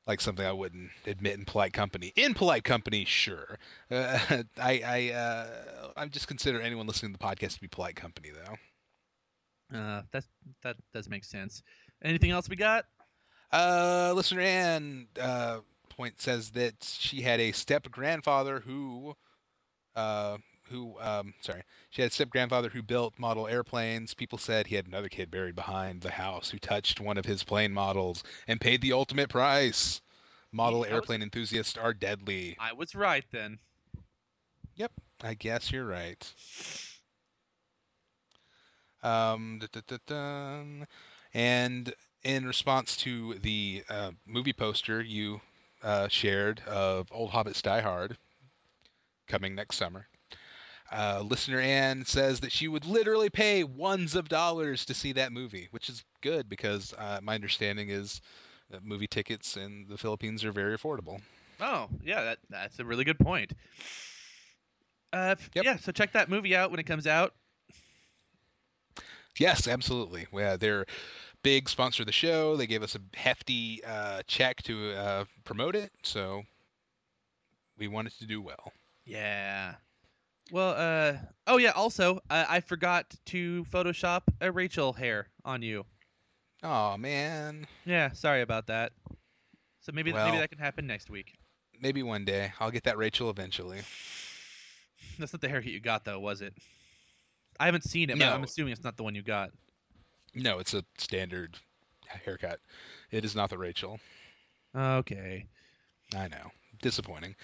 [0.06, 2.12] like something I wouldn't admit in polite company.
[2.16, 3.58] In polite company, sure.
[3.90, 7.96] Uh, I I uh, I just consider anyone listening to the podcast to be polite
[7.96, 8.56] company, though.
[9.74, 10.28] Uh, that's
[10.62, 11.62] that does make sense.
[12.02, 12.86] Anything else we got?
[13.52, 19.14] Uh, listener Ann uh, point says that she had a step grandfather who,
[19.94, 20.38] uh,
[20.74, 24.12] who um, sorry, she had a step grandfather who built model airplanes.
[24.12, 27.44] People said he had another kid buried behind the house who touched one of his
[27.44, 30.00] plane models and paid the ultimate price.
[30.52, 32.56] Model was- airplane enthusiasts are deadly.
[32.58, 33.58] I was right then.
[34.76, 34.92] Yep,
[35.22, 36.32] I guess you're right.
[39.02, 40.86] Um, da, da, da,
[41.34, 41.94] and
[42.24, 45.40] in response to the uh, movie poster you
[45.82, 48.16] uh, shared of Old Hobbits Die Hard
[49.28, 50.06] coming next summer,
[50.92, 55.32] uh, listener Ann says that she would literally pay ones of dollars to see that
[55.32, 58.20] movie, which is good because uh, my understanding is
[58.70, 61.20] that movie tickets in the Philippines are very affordable.
[61.60, 63.52] Oh, yeah, that that's a really good point.
[65.12, 65.64] Uh, Yep.
[65.64, 67.34] yeah, so check that movie out when it comes out.
[69.38, 70.26] Yes, absolutely.
[70.32, 70.86] Yeah, they're
[71.42, 72.56] big sponsor of the show.
[72.56, 76.42] They gave us a hefty uh, check to uh, promote it, so
[77.78, 78.72] we wanted to do well.
[79.04, 79.74] Yeah.
[80.50, 81.70] Well, uh, oh yeah.
[81.70, 85.84] Also, uh, I forgot to Photoshop a Rachel hair on you.
[86.62, 88.92] Oh man, Yeah, sorry about that.
[89.80, 91.34] So maybe maybe that can happen next week.
[91.80, 93.80] maybe one day I'll get that Rachel eventually.
[95.18, 96.54] That's not the haircut you got, though, was it?
[97.60, 99.50] I haven't seen it, but I'm assuming it's not the one you got.
[100.34, 101.56] No, it's a standard
[102.24, 102.58] haircut.
[103.10, 104.00] It is not the Rachel.
[104.74, 105.46] Okay.
[106.16, 106.50] I know.
[106.82, 107.36] Disappointing.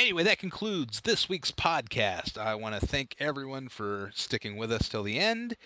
[0.00, 2.38] Anyway, that concludes this week's podcast.
[2.38, 5.58] I want to thank everyone for sticking with us till the end.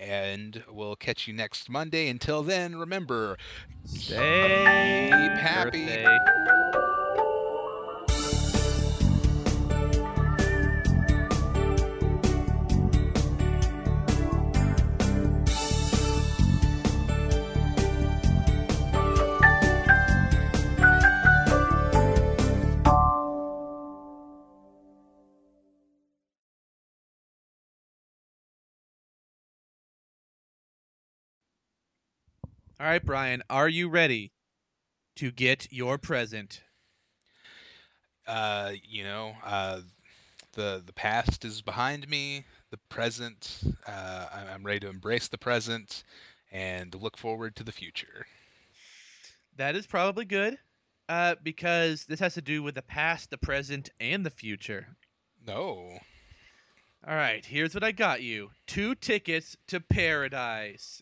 [0.00, 2.08] And we'll catch you next Monday.
[2.08, 3.36] Until then, remember,
[3.84, 5.84] Stay happy.
[5.84, 6.55] birthday.
[32.78, 34.32] All right, Brian, are you ready
[35.16, 36.62] to get your present?
[38.26, 39.80] uh, you know, uh,
[40.54, 42.44] the the past is behind me.
[42.70, 46.02] The present, uh, I- I'm ready to embrace the present
[46.50, 48.26] and look forward to the future.
[49.56, 50.58] That is probably good,
[51.08, 54.88] uh, because this has to do with the past, the present, and the future.
[55.46, 56.00] No.
[57.06, 61.00] All right, here's what I got you: two tickets to paradise.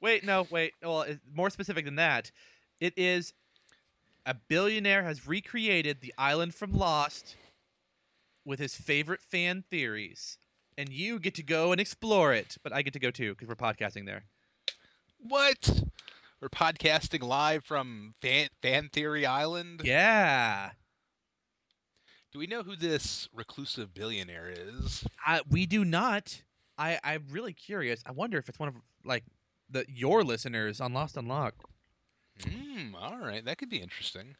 [0.00, 0.72] Wait, no, wait.
[0.82, 1.04] Well,
[1.34, 2.30] more specific than that.
[2.80, 3.34] It is
[4.24, 7.36] a billionaire has recreated the island from Lost
[8.44, 10.38] with his favorite fan theories,
[10.78, 12.56] and you get to go and explore it.
[12.62, 14.24] But I get to go too because we're podcasting there.
[15.18, 15.82] What?
[16.40, 19.80] We're podcasting live from Fan, Fan Theory Island.
[19.84, 20.70] Yeah,
[22.32, 25.04] Do we know who this reclusive billionaire is?
[25.24, 26.40] I, we do not.
[26.78, 28.02] I I'm really curious.
[28.04, 28.74] I wonder if it's one of
[29.04, 29.24] like
[29.70, 31.64] the your listeners on Lost Unlocked.
[32.44, 32.94] Hmm.
[32.94, 34.36] All right, that could be interesting.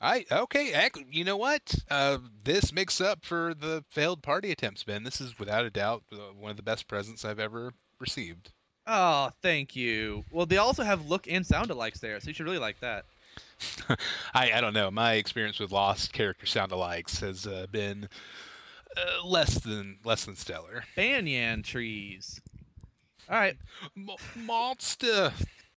[0.00, 0.72] I okay.
[0.86, 1.74] ac- You know what?
[1.90, 5.02] Uh, this makes up for the failed party attempts, Ben.
[5.02, 8.50] This is without a doubt uh, one of the best presents I've ever received.
[8.86, 10.24] Oh, thank you.
[10.30, 13.04] Well, they also have look and sound alikes there, so you should really like that.
[14.34, 14.90] I I don't know.
[14.90, 18.08] My experience with Lost character sound alikes has uh, been
[18.96, 20.84] uh, less than less than stellar.
[20.96, 22.40] Banyan trees.
[23.28, 23.56] All right.
[23.94, 25.32] Mo- monster.